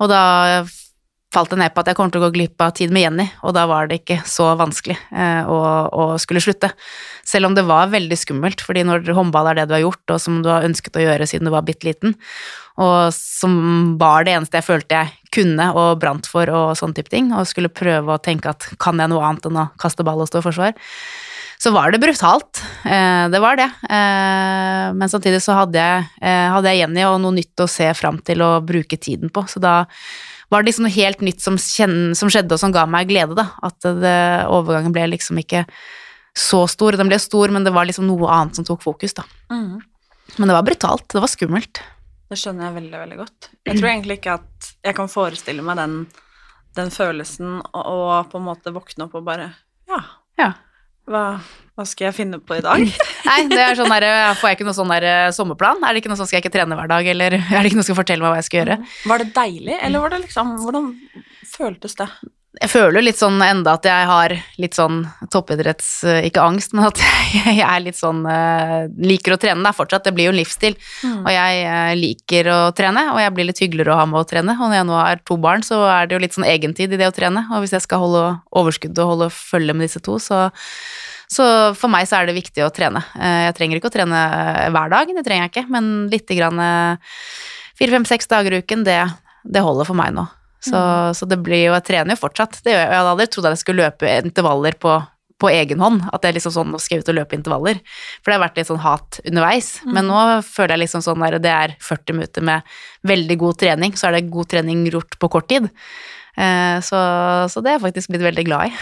Og 0.00 0.08
da 0.10 0.22
falt 1.32 1.52
det 1.52 1.58
ned 1.62 1.72
på 1.72 1.82
at 1.82 1.90
jeg 1.90 1.98
kommer 1.98 2.12
til 2.12 2.20
å 2.20 2.26
gå 2.26 2.32
glipp 2.34 2.62
av 2.64 2.74
tid 2.76 2.92
med 2.92 3.06
Jenny, 3.06 3.26
og 3.42 3.54
da 3.56 3.64
var 3.70 3.88
det 3.88 4.02
ikke 4.02 4.20
så 4.28 4.50
vanskelig 4.60 4.98
eh, 5.10 5.48
å, 5.48 5.60
å 5.88 6.04
skulle 6.20 6.42
slutte. 6.44 6.72
Selv 7.24 7.48
om 7.48 7.56
det 7.56 7.64
var 7.68 7.92
veldig 7.92 8.18
skummelt, 8.20 8.64
fordi 8.64 8.84
når 8.88 9.08
håndball 9.16 9.50
er 9.50 9.60
det 9.60 9.68
du 9.70 9.76
har 9.76 9.84
gjort, 9.86 10.04
og 10.12 10.20
som 10.20 10.42
du 10.44 10.50
har 10.52 10.66
ønsket 10.66 10.98
å 10.98 11.04
gjøre 11.06 11.28
siden 11.28 11.48
du 11.48 11.54
var 11.54 11.64
bitte 11.66 11.88
liten, 11.88 12.16
og 12.80 13.12
som 13.16 13.96
var 14.00 14.24
det 14.24 14.36
eneste 14.36 14.60
jeg 14.60 14.68
følte 14.68 15.02
jeg 15.02 15.12
kunne 15.32 15.66
og 15.76 16.00
brant 16.00 16.28
for 16.28 16.48
og 16.52 16.72
sånne 16.78 17.00
type 17.00 17.12
ting, 17.12 17.32
og 17.36 17.48
skulle 17.48 17.72
prøve 17.72 18.16
å 18.16 18.22
tenke 18.22 18.52
at 18.52 18.68
kan 18.80 19.00
jeg 19.00 19.12
noe 19.12 19.24
annet 19.28 19.48
enn 19.48 19.60
å 19.64 19.70
kaste 19.80 20.04
ball 20.06 20.24
og 20.24 20.30
stå 20.30 20.40
i 20.42 20.46
forsvar, 20.48 20.76
så 21.62 21.70
var 21.70 21.92
det 21.94 22.00
brutalt. 22.02 22.58
Eh, 22.82 23.28
det 23.30 23.38
var 23.38 23.56
det. 23.60 23.68
Eh, 23.86 24.88
men 24.98 25.08
samtidig 25.08 25.38
så 25.44 25.54
hadde 25.60 25.78
jeg, 25.78 26.08
eh, 26.18 26.48
hadde 26.50 26.72
jeg 26.72 26.82
Jenny 26.82 27.04
og 27.06 27.20
noe 27.22 27.36
nytt 27.36 27.62
å 27.62 27.70
se 27.70 27.86
fram 27.94 28.18
til 28.26 28.42
å 28.42 28.56
bruke 28.66 28.98
tiden 28.98 29.30
på, 29.30 29.44
så 29.46 29.62
da 29.62 29.76
var 30.52 30.62
det 30.62 30.70
liksom 30.70 30.86
noe 30.86 30.94
helt 30.94 31.22
nytt 31.24 31.40
som, 31.40 31.56
kjen, 31.56 32.12
som 32.18 32.30
skjedde 32.32 32.54
og 32.54 32.60
som 32.60 32.74
ga 32.74 32.84
meg 32.90 33.08
glede, 33.08 33.36
da. 33.38 33.48
At 33.64 33.80
det, 33.82 34.18
overgangen 34.52 34.92
ble 34.94 35.06
liksom 35.14 35.40
ikke 35.40 35.64
så 36.36 36.66
stor. 36.70 36.96
Den 37.00 37.08
ble 37.10 37.18
stor, 37.20 37.52
men 37.52 37.64
det 37.64 37.72
var 37.72 37.88
liksom 37.88 38.06
noe 38.08 38.28
annet 38.32 38.60
som 38.60 38.66
tok 38.68 38.84
fokus, 38.84 39.16
da. 39.16 39.24
Mm. 39.52 39.80
Men 40.36 40.52
det 40.52 40.56
var 40.56 40.66
brutalt. 40.66 41.08
Det 41.12 41.22
var 41.24 41.32
skummelt. 41.32 41.82
Det 42.32 42.38
skjønner 42.40 42.68
jeg 42.68 42.76
veldig, 42.78 42.98
veldig 43.04 43.18
godt. 43.20 43.48
Jeg 43.68 43.78
tror 43.78 43.90
egentlig 43.90 44.18
ikke 44.20 44.36
at 44.40 44.68
jeg 44.88 44.96
kan 44.96 45.10
forestille 45.12 45.64
meg 45.64 45.80
den, 45.80 45.96
den 46.78 46.92
følelsen 46.94 47.58
og, 47.60 47.82
og 47.82 48.30
på 48.32 48.40
en 48.40 48.46
måte 48.46 48.72
våkne 48.72 49.08
opp 49.08 49.16
og 49.20 49.26
bare 49.28 49.50
Ja, 49.90 50.04
Ja. 50.40 50.52
Hva, 51.12 51.24
hva 51.76 51.86
skal 51.88 52.08
jeg 52.08 52.16
finne 52.16 52.40
på 52.42 52.58
i 52.58 52.64
dag? 52.64 52.82
Nei, 53.28 53.38
det 53.52 53.60
er 53.62 53.78
sånn 53.78 53.92
der, 53.92 54.08
får 54.40 54.50
jeg 54.50 54.58
ikke 54.58 54.68
noe 54.68 54.76
sånn 54.76 54.92
der 54.92 55.08
eh, 55.08 55.30
sommerplan? 55.36 55.82
Er 55.84 55.94
det 55.94 56.02
ikke 56.02 56.12
noe 56.12 56.20
sånn 56.20 56.30
skal 56.30 56.40
jeg 56.40 56.46
ikke 56.46 56.56
trene 56.58 56.78
hver 56.78 56.90
dag, 56.90 57.10
eller 57.14 57.38
er 57.40 57.58
det 57.58 57.70
ikke 57.70 57.80
noe 57.80 57.86
som 57.86 57.92
skal 57.92 58.02
fortelle 58.02 58.24
meg 58.24 58.34
hva 58.34 58.42
jeg 58.42 58.48
skal 58.50 58.62
gjøre? 58.62 58.78
Var 59.12 59.24
det 59.24 59.32
deilig, 59.36 59.76
eller 59.78 60.04
var 60.04 60.14
det 60.14 60.22
liksom 60.26 60.56
Hvordan 60.64 60.94
føltes 61.52 61.98
det? 62.00 62.08
Jeg 62.60 62.68
føler 62.68 63.00
litt 63.00 63.16
sånn 63.16 63.38
enda 63.40 63.78
at 63.78 63.86
jeg 63.88 64.06
har 64.10 64.32
litt 64.60 64.76
sånn 64.76 64.98
toppidretts... 65.32 65.86
eh, 66.04 66.26
Ikke 66.28 66.42
angst, 66.44 66.74
men 66.76 66.84
at 66.90 66.98
jeg 67.38 67.62
er 67.64 67.78
litt 67.80 67.96
sånn 67.96 68.20
eh, 68.28 68.90
Liker 69.00 69.36
å 69.36 69.38
trene, 69.40 69.64
da, 69.64 69.72
fortsatt. 69.72 70.04
Det 70.04 70.12
blir 70.12 70.28
jo 70.28 70.34
en 70.34 70.36
livsstil. 70.36 70.76
Mm. 71.00 71.22
Og 71.22 71.30
jeg 71.32 71.62
eh, 71.70 71.92
liker 71.96 72.50
å 72.52 72.58
trene, 72.76 73.06
og 73.14 73.22
jeg 73.22 73.32
blir 73.38 73.48
litt 73.48 73.62
hyggeligere 73.64 73.94
å 73.94 74.02
ha 74.02 74.04
med 74.10 74.20
å 74.20 74.28
trene. 74.28 74.58
Og 74.58 74.68
når 74.68 74.76
jeg 74.76 74.88
nå 74.90 74.98
har 74.98 75.24
to 75.30 75.38
barn, 75.40 75.64
så 75.64 75.80
er 75.88 76.10
det 76.10 76.18
jo 76.18 76.20
litt 76.26 76.36
sånn 76.36 76.48
egentid 76.50 76.92
i 76.92 77.00
det 77.00 77.08
å 77.08 77.16
trene. 77.16 77.46
Og 77.54 77.64
hvis 77.64 77.72
jeg 77.78 77.86
skal 77.86 78.04
holde 78.04 78.26
overskudd 78.60 79.00
og 79.00 79.14
holde 79.14 79.30
følge 79.32 79.78
med 79.78 79.88
disse 79.88 80.04
to, 80.04 80.18
så 80.20 80.50
så 81.32 81.44
for 81.72 81.88
meg 81.88 82.04
så 82.04 82.18
er 82.18 82.26
det 82.28 82.34
viktig 82.36 82.60
å 82.60 82.68
trene. 82.76 83.00
Jeg 83.16 83.54
trenger 83.56 83.78
ikke 83.78 83.88
å 83.88 83.94
trene 83.94 84.18
hver 84.74 84.90
dag, 84.92 85.14
det 85.16 85.22
trenger 85.24 85.46
jeg 85.46 85.52
ikke, 85.54 85.62
men 85.72 85.86
lite 86.12 86.36
grann 86.36 86.60
fire, 87.00 87.88
fem, 87.94 88.04
seks 88.04 88.28
dager 88.28 88.52
i 88.52 88.60
uken, 88.60 88.84
det, 88.84 88.98
det 89.40 89.64
holder 89.64 89.88
for 89.88 89.96
meg 89.96 90.12
nå. 90.12 90.26
Så, 90.62 90.78
så 91.18 91.26
det 91.26 91.40
blir 91.42 91.64
jo, 91.66 91.72
jeg 91.74 91.84
trener 91.88 92.14
jo 92.14 92.20
fortsatt. 92.22 92.60
Det 92.62 92.70
jeg. 92.76 92.86
Hadde 92.92 93.10
aldri 93.16 93.26
trodd 93.32 93.48
at 93.50 93.56
jeg 93.56 93.62
skulle 93.64 93.82
løpe 93.88 94.06
intervaller 94.22 94.76
på, 94.78 94.92
på 95.42 95.50
egen 95.50 95.80
hånd. 95.82 96.04
At 96.14 96.22
jeg 96.28 96.36
liksom 96.36 96.54
sånn, 96.54 96.70
nå 96.70 96.78
skal 96.78 96.96
jeg 97.00 97.02
ut 97.04 97.10
og 97.10 97.18
løpe 97.18 97.34
intervaller. 97.38 97.80
For 98.22 98.30
det 98.30 98.36
har 98.38 98.44
vært 98.46 98.60
litt 98.62 98.70
sånn 98.70 98.82
hat 98.84 99.18
underveis. 99.26 99.72
Men 99.84 100.06
nå 100.06 100.20
føler 100.46 100.76
jeg 100.76 100.84
liksom 100.84 101.02
sånn 101.02 101.24
der, 101.26 101.38
det 101.42 101.50
er 101.56 101.74
40 101.82 102.14
minutter 102.20 102.46
med 102.46 102.62
veldig 103.10 103.38
god 103.42 103.58
trening, 103.64 103.96
så 103.98 104.08
er 104.12 104.18
det 104.20 104.30
god 104.30 104.52
trening 104.54 104.86
gjort 104.86 105.18
på 105.18 105.32
kort 105.34 105.48
tid. 105.50 105.66
Eh, 106.38 106.78
Så, 106.80 106.96
så 107.52 107.60
det 107.60 107.72
er 107.72 107.76
jeg 107.80 107.84
faktisk 107.88 108.14
blitt 108.14 108.22
veldig 108.30 108.44
glad 108.46 108.70
i. 108.70 108.76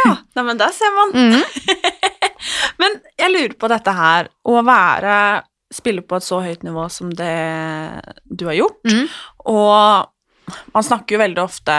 Ja, 0.00 0.16
nei, 0.38 0.46
men 0.48 0.58
der 0.58 0.72
ser 0.74 0.96
man. 0.96 1.12
Men 2.80 2.98
jeg 3.18 3.32
lurer 3.32 3.54
på 3.58 3.68
dette 3.72 3.92
her, 3.96 4.28
å 4.46 4.58
være 4.66 5.42
Spille 5.74 6.02
på 6.06 6.14
et 6.20 6.22
så 6.22 6.38
høyt 6.44 6.62
nivå 6.62 6.84
som 6.94 7.08
det 7.10 7.32
du 8.30 8.44
har 8.46 8.54
gjort, 8.54 8.76
Mhm. 8.86 9.08
og 9.50 10.06
man 10.74 10.84
snakker 10.86 11.16
jo 11.16 11.22
veldig 11.22 11.42
ofte 11.42 11.74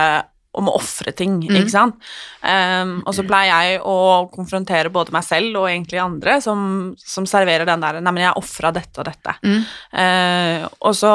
om 0.58 0.70
å 0.72 0.76
ofre 0.80 1.14
ting, 1.14 1.38
mm. 1.44 1.58
ikke 1.60 1.74
sant? 1.74 1.98
Um, 2.42 2.98
og 3.06 3.14
så 3.14 3.26
pleier 3.28 3.52
jeg 3.52 3.82
å 3.86 3.98
konfrontere 4.34 4.90
både 4.94 5.14
meg 5.14 5.26
selv 5.28 5.60
og 5.60 5.68
egentlig 5.70 6.00
andre 6.02 6.40
som, 6.42 6.62
som 6.98 7.28
serverer 7.30 7.68
den 7.68 7.84
der 7.84 8.00
Nei, 8.02 8.14
men 8.16 8.24
jeg 8.26 8.40
ofra 8.40 8.72
dette 8.76 9.04
og 9.04 9.06
dette. 9.10 9.36
Mm. 9.46 9.60
Uh, 9.94 10.64
og 10.90 10.96
så, 10.98 11.12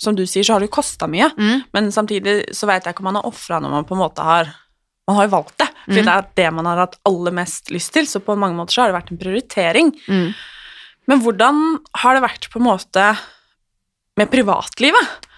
som 0.00 0.16
du 0.16 0.24
sier, 0.24 0.46
så 0.46 0.56
har 0.56 0.64
det 0.64 0.70
jo 0.70 0.76
kosta 0.78 1.08
mye. 1.12 1.28
Mm. 1.36 1.66
Men 1.76 1.90
samtidig 1.92 2.38
så 2.56 2.68
vet 2.70 2.86
jeg 2.86 2.96
ikke 2.96 3.04
om 3.04 3.10
man 3.10 3.20
har 3.20 3.28
ofra 3.28 3.60
når 3.60 3.74
man 3.74 3.88
på 3.88 3.96
en 3.98 4.04
måte 4.06 4.24
har 4.26 4.54
Man 5.06 5.20
har 5.20 5.28
jo 5.28 5.36
valgt 5.36 5.60
det, 5.62 5.68
fordi 5.84 6.00
Mm. 6.02 6.06
det 6.06 6.14
er 6.16 6.24
det 6.34 6.46
man 6.50 6.66
har 6.66 6.80
hatt 6.82 6.96
aller 7.06 7.30
mest 7.30 7.70
lyst 7.70 7.92
til, 7.94 8.08
så 8.10 8.18
på 8.18 8.34
mange 8.34 8.56
måter 8.58 8.74
så 8.74 8.80
har 8.82 8.90
det 8.90 8.96
vært 8.96 9.12
en 9.12 9.20
prioritering. 9.20 9.92
Mm. 10.10 10.32
Men 11.06 11.20
hvordan 11.22 11.60
har 12.02 12.16
det 12.16 12.24
vært 12.24 12.48
på 12.50 12.58
en 12.58 12.66
måte 12.66 13.04
med 14.18 14.32
privatlivet? 14.32 15.28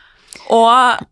Og 0.56 1.04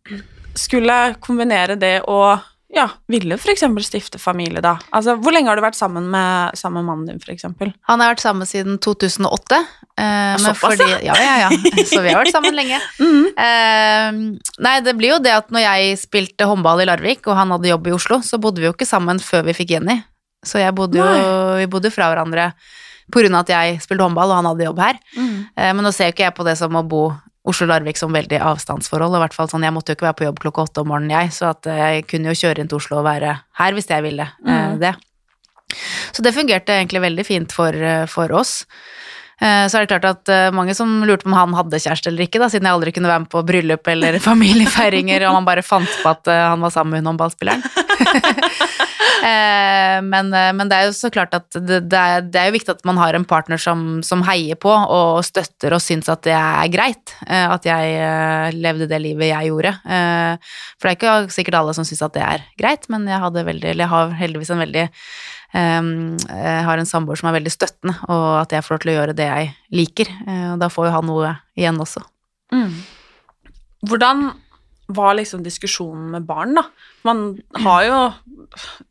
skulle 0.58 1.16
kombinere 1.22 1.76
det 1.80 2.00
og 2.08 2.44
ja, 2.76 2.88
ville 3.06 3.36
f.eks. 3.38 3.62
stifte 3.86 4.18
familie, 4.18 4.60
da? 4.60 4.74
Altså, 4.90 5.14
hvor 5.22 5.32
lenge 5.34 5.48
har 5.48 5.58
du 5.58 5.62
vært 5.64 5.78
sammen 5.78 6.08
med, 6.10 6.56
sammen 6.58 6.82
med 6.82 6.88
mannen 6.90 7.06
din, 7.08 7.20
f.eks.? 7.22 7.46
Han 7.88 8.02
har 8.02 8.12
vært 8.12 8.24
sammen 8.24 8.48
siden 8.48 8.80
2008. 8.82 9.60
eh, 9.60 10.02
men 10.02 10.42
Såpass, 10.42 10.74
fordi, 10.74 10.88
ja, 11.06 11.14
ja, 11.14 11.36
ja. 11.46 11.50
Så 11.92 12.02
vi 12.02 12.10
har 12.10 12.20
vært 12.20 12.34
sammen 12.34 12.58
lenge. 12.58 12.80
Eh, 12.98 14.18
nei, 14.66 14.74
det 14.84 14.96
blir 14.98 15.14
jo 15.14 15.20
det 15.22 15.36
at 15.36 15.54
når 15.54 15.64
jeg 15.64 16.00
spilte 16.02 16.48
håndball 16.50 16.82
i 16.82 16.88
Larvik, 16.90 17.22
og 17.30 17.38
han 17.38 17.54
hadde 17.54 17.70
jobb 17.70 17.86
i 17.86 17.94
Oslo, 17.96 18.20
så 18.26 18.40
bodde 18.42 18.64
vi 18.64 18.68
jo 18.68 18.74
ikke 18.74 18.88
sammen 18.88 19.22
før 19.22 19.46
vi 19.46 19.56
fikk 19.56 19.76
Jenny. 19.76 20.00
Så 20.46 20.60
bodde 20.74 21.00
jo, 21.00 21.06
vi 21.58 21.70
bodde 21.70 21.94
fra 21.94 22.10
hverandre 22.12 22.50
av 23.06 23.38
at 23.38 23.50
jeg 23.54 23.78
spilte 23.84 24.02
håndball, 24.02 24.32
og 24.32 24.40
han 24.40 24.48
hadde 24.50 24.66
jobb 24.66 24.80
her. 24.82 24.98
Mm. 25.14 25.34
Eh, 25.54 25.72
men 25.72 25.86
nå 25.86 25.94
ser 25.94 26.10
jo 26.10 26.16
ikke 26.16 26.26
jeg 26.26 26.34
på 26.34 26.46
det 26.46 26.56
som 26.58 26.74
å 26.74 26.82
bo 26.82 27.06
Oslo-Larvik 27.46 27.96
som 27.98 28.12
veldig 28.14 28.40
avstandsforhold. 28.42 29.14
og 29.14 29.20
i 29.20 29.24
hvert 29.24 29.34
fall 29.36 29.48
sånn, 29.48 29.62
Jeg 29.62 29.72
måtte 29.76 29.92
jo 29.92 29.96
ikke 29.98 30.08
være 30.08 30.18
på 30.20 30.24
jobb 30.26 30.38
klokka 30.42 30.64
åtte 30.66 30.82
om 30.82 30.88
morgenen, 30.90 31.14
jeg, 31.14 31.30
så 31.32 31.50
at 31.54 31.66
eh, 31.70 31.76
jeg 31.96 32.06
kunne 32.10 32.32
jo 32.32 32.40
kjøre 32.42 32.58
inn 32.64 32.68
til 32.68 32.78
Oslo 32.80 32.98
og 32.98 33.04
være 33.06 33.36
her 33.60 33.72
hvis 33.76 33.86
jeg 33.90 34.02
ville 34.02 34.26
eh, 34.46 34.66
Mm. 34.66 34.78
det. 34.80 34.94
Så 36.14 36.22
det 36.22 36.34
fungerte 36.34 36.74
egentlig 36.76 37.00
veldig 37.02 37.24
fint 37.26 37.52
for, 37.52 37.72
eh, 37.74 38.06
for 38.06 38.32
oss. 38.32 38.64
Så 39.36 39.74
er 39.76 39.84
det 39.84 39.90
klart 40.00 40.04
at 40.08 40.54
mange 40.56 40.72
som 40.74 41.02
lurte 41.04 41.26
på 41.26 41.28
om 41.28 41.34
han 41.36 41.52
hadde 41.52 41.76
kjæreste 41.76 42.08
eller 42.08 42.24
ikke, 42.24 42.38
da, 42.40 42.46
siden 42.48 42.64
jeg 42.64 42.72
aldri 42.72 42.92
kunne 42.96 43.10
være 43.10 43.20
med 43.26 43.28
på 43.28 43.42
bryllup 43.44 43.86
eller 43.92 44.16
familiefeiringer, 44.30 45.26
og 45.28 45.34
man 45.34 45.44
bare 45.44 45.60
fant 45.62 45.90
på 46.02 46.08
at 46.08 46.24
han 46.32 46.62
var 46.64 46.70
sammen 46.72 47.04
med 47.04 47.10
håndballspilleren. 47.10 47.60
Eh, 49.16 50.02
men, 50.04 50.32
eh, 50.34 50.52
men 50.56 50.68
det 50.68 50.76
er 50.76 50.88
jo 50.88 50.94
så 50.96 51.10
klart 51.12 51.34
at 51.36 51.48
det, 51.56 51.80
det, 51.90 52.00
er, 52.00 52.24
det 52.24 52.40
er 52.40 52.50
jo 52.50 52.56
viktig 52.56 52.74
at 52.74 52.84
man 52.88 52.98
har 53.00 53.16
en 53.16 53.24
partner 53.28 53.60
som, 53.60 54.02
som 54.06 54.24
heier 54.26 54.58
på 54.60 54.70
og 54.70 55.22
støtter 55.26 55.76
og 55.76 55.82
syns 55.82 56.10
at 56.12 56.24
det 56.26 56.34
er 56.36 56.72
greit 56.72 57.14
eh, 57.26 57.46
at 57.46 57.66
jeg 57.66 58.52
levde 58.56 58.88
det 58.90 59.00
livet 59.02 59.30
jeg 59.30 59.50
gjorde. 59.50 59.72
For 59.86 60.88
det 60.88 60.92
er 60.92 60.98
ikke 60.98 61.34
sikkert 61.34 61.58
alle 61.60 61.74
som 61.76 61.86
syns 61.88 62.04
at 62.04 62.14
det 62.16 62.24
er 62.26 62.44
greit, 62.60 62.86
men 62.92 63.06
jeg, 63.08 63.32
veldig, 63.48 63.72
jeg 63.72 63.90
har 63.92 64.14
heldigvis 64.20 64.52
en 64.54 64.62
veldig 64.64 64.86
jeg 65.56 66.64
har 66.66 66.76
en 66.76 66.88
samboer 66.88 67.16
som 67.16 67.30
er 67.30 67.36
veldig 67.38 67.50
støttende, 67.54 67.94
og 68.12 68.42
at 68.42 68.52
jeg 68.52 68.64
får 68.66 68.74
lov 68.74 68.80
til 68.82 68.90
å 68.90 68.96
gjøre 68.96 69.14
det 69.16 69.28
jeg 69.30 69.52
liker. 69.72 70.10
Og 70.52 70.58
da 70.60 70.68
får 70.68 70.88
jo 70.88 70.92
han 70.92 71.06
noe 71.08 71.30
igjen 71.56 71.78
også. 71.80 72.02
Hvordan 73.86 74.26
var 74.86 75.16
liksom 75.18 75.42
diskusjonen 75.46 76.10
med 76.12 76.26
barn, 76.28 76.54
da? 76.58 76.66
Man 77.06 77.22
har 77.62 77.86
jo 77.86 78.00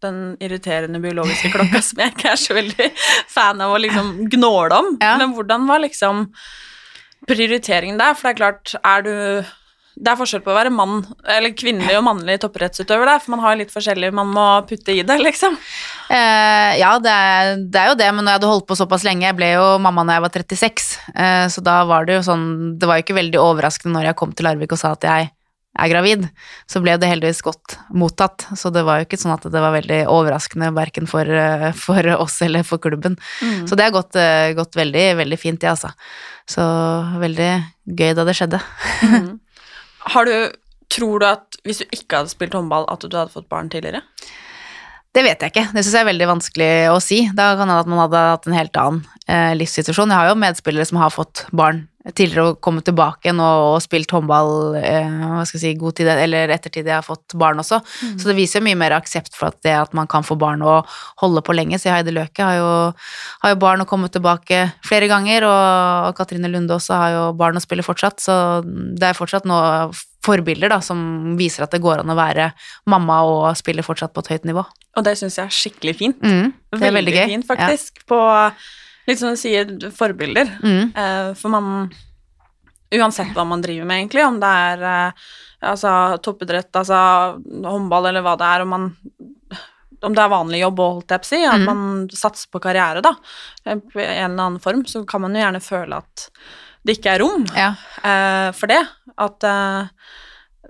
den 0.06 0.22
irriterende 0.44 1.00
biologiske 1.04 1.52
klokka 1.54 1.82
som 1.86 2.02
jeg 2.04 2.14
ikke 2.16 2.32
er 2.32 2.42
så 2.42 2.58
veldig 2.58 2.90
fan 3.32 3.62
av 3.66 3.76
å 3.76 3.82
liksom 3.82 4.16
gnåle 4.36 4.80
om, 4.84 4.98
Ja. 5.02 5.16
men 5.22 5.34
hvordan 5.38 5.68
var 5.70 5.80
liksom 5.84 6.28
prioriteringen 7.28 7.98
der? 8.00 8.14
For 8.18 8.30
det 8.30 8.36
er 8.36 8.42
klart, 8.44 8.76
er 8.84 9.06
du 9.06 9.46
det 9.96 10.12
er 10.12 10.18
forskjell 10.20 10.42
på 10.44 10.52
å 10.52 10.56
være 10.58 10.72
mann, 10.76 10.98
eller 11.32 11.54
kvinnelig 11.56 11.94
og 11.96 12.04
mannlig 12.04 12.34
topprettsutøver 12.44 13.08
der, 13.08 13.22
for 13.24 13.32
man 13.32 13.40
har 13.46 13.56
litt 13.56 13.70
forskjellig 13.72 14.10
man 14.12 14.28
må 14.28 14.44
putte 14.68 14.92
i 14.92 15.06
det, 15.08 15.16
liksom. 15.24 15.56
Eh, 16.12 16.72
ja, 16.82 16.90
det 17.00 17.14
er, 17.16 17.54
det 17.64 17.80
er 17.80 17.88
jo 17.94 17.96
det, 18.02 18.10
men 18.12 18.26
når 18.28 18.34
jeg 18.34 18.40
hadde 18.42 18.50
holdt 18.52 18.68
på 18.68 18.76
såpass 18.78 19.06
lenge 19.08 19.24
Jeg 19.26 19.38
ble 19.40 19.54
jo 19.56 19.64
mamma 19.82 20.04
når 20.06 20.18
jeg 20.18 20.24
var 20.26 20.34
36, 20.36 20.90
eh, 21.16 21.46
så 21.56 21.64
da 21.64 21.78
var 21.88 22.06
det 22.06 22.20
jo 22.20 22.26
sånn 22.28 22.44
Det 22.78 22.86
var 22.86 23.00
jo 23.00 23.06
ikke 23.08 23.16
veldig 23.18 23.40
overraskende 23.42 23.96
når 23.96 24.12
jeg 24.12 24.18
kom 24.20 24.36
til 24.36 24.46
Larvik 24.46 24.76
og 24.76 24.82
sa 24.84 24.92
at 24.94 25.08
jeg 25.08 25.32
er 25.76 25.92
gravid. 25.92 26.28
Så 26.72 26.82
ble 26.84 26.96
det 27.00 27.10
heldigvis 27.10 27.44
godt 27.46 27.78
mottatt, 27.94 28.48
så 28.56 28.72
det 28.74 28.86
var 28.88 29.00
jo 29.00 29.08
ikke 29.08 29.20
sånn 29.20 29.36
at 29.36 29.48
det 29.52 29.64
var 29.64 29.76
veldig 29.76 30.02
overraskende 30.12 30.72
verken 30.76 31.10
for, 31.10 31.28
eh, 31.28 31.72
for 31.76 32.12
oss 32.16 32.42
eller 32.46 32.64
for 32.68 32.82
klubben. 32.84 33.18
Så 33.68 33.76
det 33.76 33.88
har 33.88 33.96
gått, 33.96 34.16
eh, 34.16 34.54
gått 34.58 34.76
veldig, 34.76 35.08
veldig 35.22 35.40
fint, 35.40 35.60
det, 35.60 35.74
altså. 35.74 35.92
Så 36.48 36.64
veldig 37.20 37.52
gøy 37.86 38.14
da 38.16 38.26
det 38.28 38.38
skjedde. 38.38 38.62
Har 40.14 40.26
du 40.26 40.38
Tror 40.96 41.20
du 41.20 41.26
at 41.26 41.56
hvis 41.66 41.82
du 41.82 41.86
ikke 41.96 42.20
hadde 42.20 42.30
spilt 42.30 42.54
håndball, 42.54 42.86
at 42.94 43.02
du 43.02 43.10
hadde 43.10 43.34
fått 43.34 43.50
barn 43.50 43.72
tidligere? 43.74 44.04
Det 45.16 45.24
vet 45.24 45.40
jeg 45.40 45.54
ikke. 45.54 45.70
Det 45.72 45.82
syns 45.86 45.94
jeg 45.96 46.04
er 46.04 46.12
veldig 46.12 46.26
vanskelig 46.28 46.72
å 46.92 47.00
si. 47.00 47.22
Da 47.32 47.54
kan 47.56 47.70
hende 47.70 47.82
at 47.86 47.88
man 47.92 48.02
hadde 48.04 48.24
hatt 48.34 48.48
en 48.50 48.58
helt 48.58 48.80
annen 48.82 49.04
eh, 49.32 49.54
livssituasjon. 49.56 50.12
Jeg 50.12 50.20
har 50.20 50.32
jo 50.32 50.40
medspillere 50.42 50.88
som 50.90 51.00
har 51.00 51.14
fått 51.14 51.46
barn 51.56 51.86
tidligere 52.06 52.52
og 52.52 52.60
kommet 52.62 52.86
tilbake 52.86 53.26
igjen 53.26 53.40
og, 53.42 53.62
og 53.72 53.78
spilt 53.82 54.12
håndball 54.14 54.76
eh, 54.78 55.08
hva 55.08 55.46
skal 55.48 55.58
jeg 55.58 55.64
si, 55.64 55.80
god 55.80 55.96
tid 55.98 56.10
eller 56.12 56.52
ettertid 56.54 56.86
jeg 56.86 57.00
har 57.00 57.06
fått 57.06 57.34
barn 57.40 57.64
også. 57.64 57.80
Så 58.20 58.28
det 58.28 58.36
viser 58.38 58.66
mye 58.66 58.78
mer 58.78 58.94
aksept 58.98 59.34
for 59.38 59.50
at 59.50 59.58
det 59.66 59.74
at 59.80 59.96
man 59.98 60.12
kan 60.12 60.28
få 60.28 60.38
barn 60.38 60.62
og 60.68 60.92
holde 61.24 61.42
på 61.48 61.56
lenge. 61.56 61.80
Så 61.82 61.94
Heidi 61.94 62.14
Løke 62.14 62.46
har 62.46 62.60
jo, 62.60 62.70
har 63.42 63.56
jo 63.56 63.62
barn 63.64 63.82
og 63.82 63.90
kommet 63.90 64.14
tilbake 64.14 64.66
flere 64.86 65.10
ganger, 65.10 65.48
og 65.48 66.12
Katrine 66.20 66.52
Lunde 66.52 66.76
også 66.76 67.00
har 67.00 67.16
jo 67.16 67.26
barn 67.40 67.58
og 67.58 67.64
spiller 67.64 67.88
fortsatt, 67.88 68.20
så 68.22 68.38
det 68.66 69.10
er 69.10 69.18
fortsatt 69.18 69.48
nå 69.50 69.58
forbilder 70.26 70.72
da, 70.74 70.80
som 70.84 71.36
viser 71.40 71.66
at 71.66 71.74
det 71.74 71.84
går 71.84 72.02
an 72.02 72.12
å 72.12 72.18
være 72.18 72.52
mamma 72.90 73.22
og 73.30 73.46
spille 73.58 73.86
fortsatt 73.86 74.14
på 74.14 74.26
et 74.26 74.36
høyt 74.36 74.50
nivå. 74.50 74.66
Og 74.96 75.04
det 75.04 75.18
syns 75.20 75.36
jeg 75.38 75.46
er 75.50 75.56
skikkelig 75.56 75.96
fint. 76.00 76.22
Mm, 76.24 76.54
det 76.80 76.88
er 76.88 76.94
veldig 76.96 77.14
gøy. 77.18 77.26
fint, 77.34 77.48
faktisk. 77.48 78.04
På 78.08 78.20
litt 79.08 79.20
som 79.20 79.34
du 79.36 79.40
sier, 79.40 79.68
forbilder. 79.92 80.54
Mm. 80.64 80.94
Uh, 80.96 81.34
for 81.36 81.50
man 81.54 81.92
Uansett 82.96 83.34
hva 83.36 83.44
man 83.50 83.64
driver 83.66 83.84
med, 83.90 83.98
egentlig, 84.04 84.22
om 84.24 84.38
det 84.40 84.48
er 84.48 84.84
uh, 84.86 85.24
altså, 85.72 85.90
toppidrett, 86.24 86.70
altså 86.78 86.96
håndball 87.66 88.06
eller 88.12 88.24
hva 88.24 88.36
det 88.40 88.46
er, 88.48 88.64
om 88.64 88.70
man 88.72 88.86
om 90.06 90.14
det 90.14 90.22
er 90.22 90.30
vanlig 90.30 90.60
jobb 90.62 90.80
òg, 90.84 90.92
holdt 91.00 91.14
jeg 91.16 91.22
på 91.24 91.26
å 91.26 91.32
si, 91.32 91.40
at 91.50 91.60
Mm. 91.60 91.66
man 91.66 92.10
satser 92.14 92.52
på 92.54 92.62
karriere, 92.62 93.02
da, 93.02 93.12
i 93.66 93.72
en 93.74 93.82
eller 93.98 94.44
annen 94.46 94.60
form, 94.62 94.84
så 94.86 95.02
kan 95.08 95.24
man 95.24 95.34
jo 95.34 95.42
gjerne 95.42 95.62
føle 95.66 95.98
at 95.98 96.28
det 96.86 97.00
ikke 97.00 97.16
er 97.16 97.24
rom 97.24 97.46
Ja. 97.58 97.72
uh, 98.06 98.52
for 98.54 98.68
det. 98.70 98.84
At, 99.18 99.44
eh, 99.44 99.88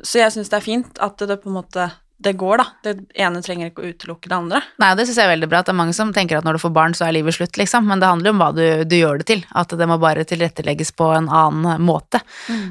så 0.05 0.19
jeg 0.21 0.31
syns 0.31 0.49
det 0.49 0.57
er 0.59 0.63
fint 0.63 0.99
at 1.01 1.17
det 1.17 1.39
på 1.41 1.49
en 1.49 1.57
måte 1.57 1.91
det 2.17 2.33
går, 2.39 2.61
da. 2.61 2.65
Det 2.83 2.93
ene 3.19 3.41
trenger 3.43 3.69
ikke 3.69 3.83
å 3.83 3.89
utelukke 3.91 4.29
det 4.31 4.35
andre. 4.37 4.61
Nei, 4.81 4.91
det 4.95 5.05
syns 5.07 5.19
jeg 5.19 5.27
er 5.27 5.33
veldig 5.33 5.49
bra. 5.51 5.59
At 5.61 5.67
det 5.67 5.73
er 5.75 5.79
mange 5.81 5.95
som 5.97 6.13
tenker 6.15 6.39
at 6.39 6.47
når 6.47 6.57
du 6.57 6.63
får 6.63 6.75
barn, 6.77 6.95
så 6.95 7.07
er 7.07 7.17
livet 7.17 7.35
slutt, 7.35 7.59
liksom. 7.59 7.89
Men 7.89 8.01
det 8.01 8.11
handler 8.11 8.31
jo 8.31 8.35
om 8.35 8.43
hva 8.43 8.51
du, 8.55 8.63
du 8.87 8.95
gjør 8.97 9.19
det 9.21 9.27
til. 9.33 9.43
At 9.51 9.75
det 9.75 9.89
må 9.89 9.99
bare 10.01 10.23
tilrettelegges 10.27 10.93
på 10.95 11.09
en 11.17 11.27
annen 11.27 11.83
måte. 11.83 12.23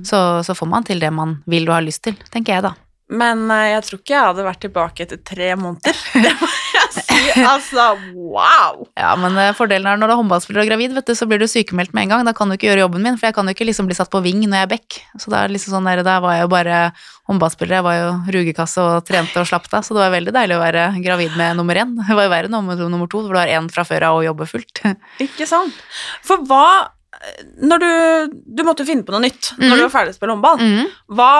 Så, 0.06 0.18
så 0.46 0.56
får 0.56 0.70
man 0.70 0.88
til 0.88 1.02
det 1.02 1.12
man 1.14 1.38
vil 1.50 1.68
og 1.68 1.76
har 1.76 1.86
lyst 1.86 2.06
til, 2.08 2.16
tenker 2.32 2.56
jeg 2.56 2.66
da. 2.70 2.74
Men 3.12 3.44
eh, 3.52 3.74
jeg 3.74 3.84
tror 3.86 4.00
ikke 4.00 4.14
jeg 4.14 4.28
hadde 4.30 4.46
vært 4.48 4.62
tilbake 4.64 5.04
etter 5.04 5.20
tre 5.20 5.50
måneder. 5.60 5.98
Altså, 7.54 7.84
wow! 8.14 8.84
Ja, 8.98 9.14
men 9.20 9.36
eh, 9.40 9.52
fordelen 9.56 9.86
er 9.90 9.98
når 10.00 10.10
du 10.10 10.14
er 10.14 10.20
håndballspiller 10.20 10.62
og 10.64 10.68
gravid, 10.70 10.94
vet 10.96 11.06
du, 11.10 11.14
så 11.18 11.26
blir 11.30 11.38
du 11.42 11.46
sykemeldt 11.50 11.94
med 11.96 12.04
en 12.06 12.12
gang. 12.14 12.24
Da 12.28 12.32
kan 12.36 12.48
du 12.50 12.56
ikke 12.56 12.68
gjøre 12.70 12.84
jobben 12.84 13.02
min, 13.04 13.18
for 13.20 13.28
jeg 13.28 13.34
kan 13.36 13.46
jo 13.48 13.54
ikke 13.56 13.66
liksom 13.68 13.88
bli 13.90 13.96
satt 13.98 14.10
på 14.12 14.22
ving 14.24 14.42
når 14.44 14.58
jeg 14.60 14.68
er 14.68 14.72
back. 14.74 14.98
Så 15.22 15.32
da 15.34 15.44
liksom 15.50 15.74
sånn 15.76 15.88
der, 15.90 16.02
var 16.24 16.36
jeg 16.38 16.44
jo 16.46 16.50
bare 16.54 16.78
håndballspiller, 17.30 17.78
jeg 17.80 17.86
var 17.86 17.96
jo 18.00 18.08
rugekasse 18.36 18.82
og 18.84 19.04
trente 19.08 19.40
og 19.40 19.48
slapp 19.48 19.68
av, 19.72 19.84
så 19.86 19.94
det 19.96 20.02
var 20.04 20.12
veldig 20.12 20.34
deilig 20.36 20.58
å 20.58 20.64
være 20.64 20.88
gravid 21.04 21.38
med 21.40 21.56
nummer 21.60 21.80
én. 21.80 21.94
Det 22.00 22.16
var 22.18 22.26
jo 22.28 22.34
verre 22.34 22.52
nummer, 22.52 22.76
nummer 22.92 23.08
to, 23.08 23.22
hvor 23.24 23.32
du 23.36 23.40
har 23.40 23.52
én 23.54 23.70
fra 23.72 23.84
før 23.88 24.10
av 24.10 24.18
og 24.20 24.26
jobber 24.28 24.50
fullt. 24.50 24.82
Ikke 25.24 25.48
sant? 25.48 25.78
For 26.26 26.44
hva 26.48 26.66
Når 27.62 27.78
du 27.80 27.90
Du 28.58 28.62
måtte 28.66 28.84
finne 28.84 29.04
på 29.06 29.12
noe 29.14 29.22
nytt 29.22 29.52
når 29.56 29.68
Mhm. 29.70 29.76
du 29.78 29.82
var 29.86 29.92
ferdig 29.94 30.12
å 30.12 30.16
spille 30.18 30.34
håndball. 30.34 30.58
Mm. 30.60 30.88
Hva 31.14 31.30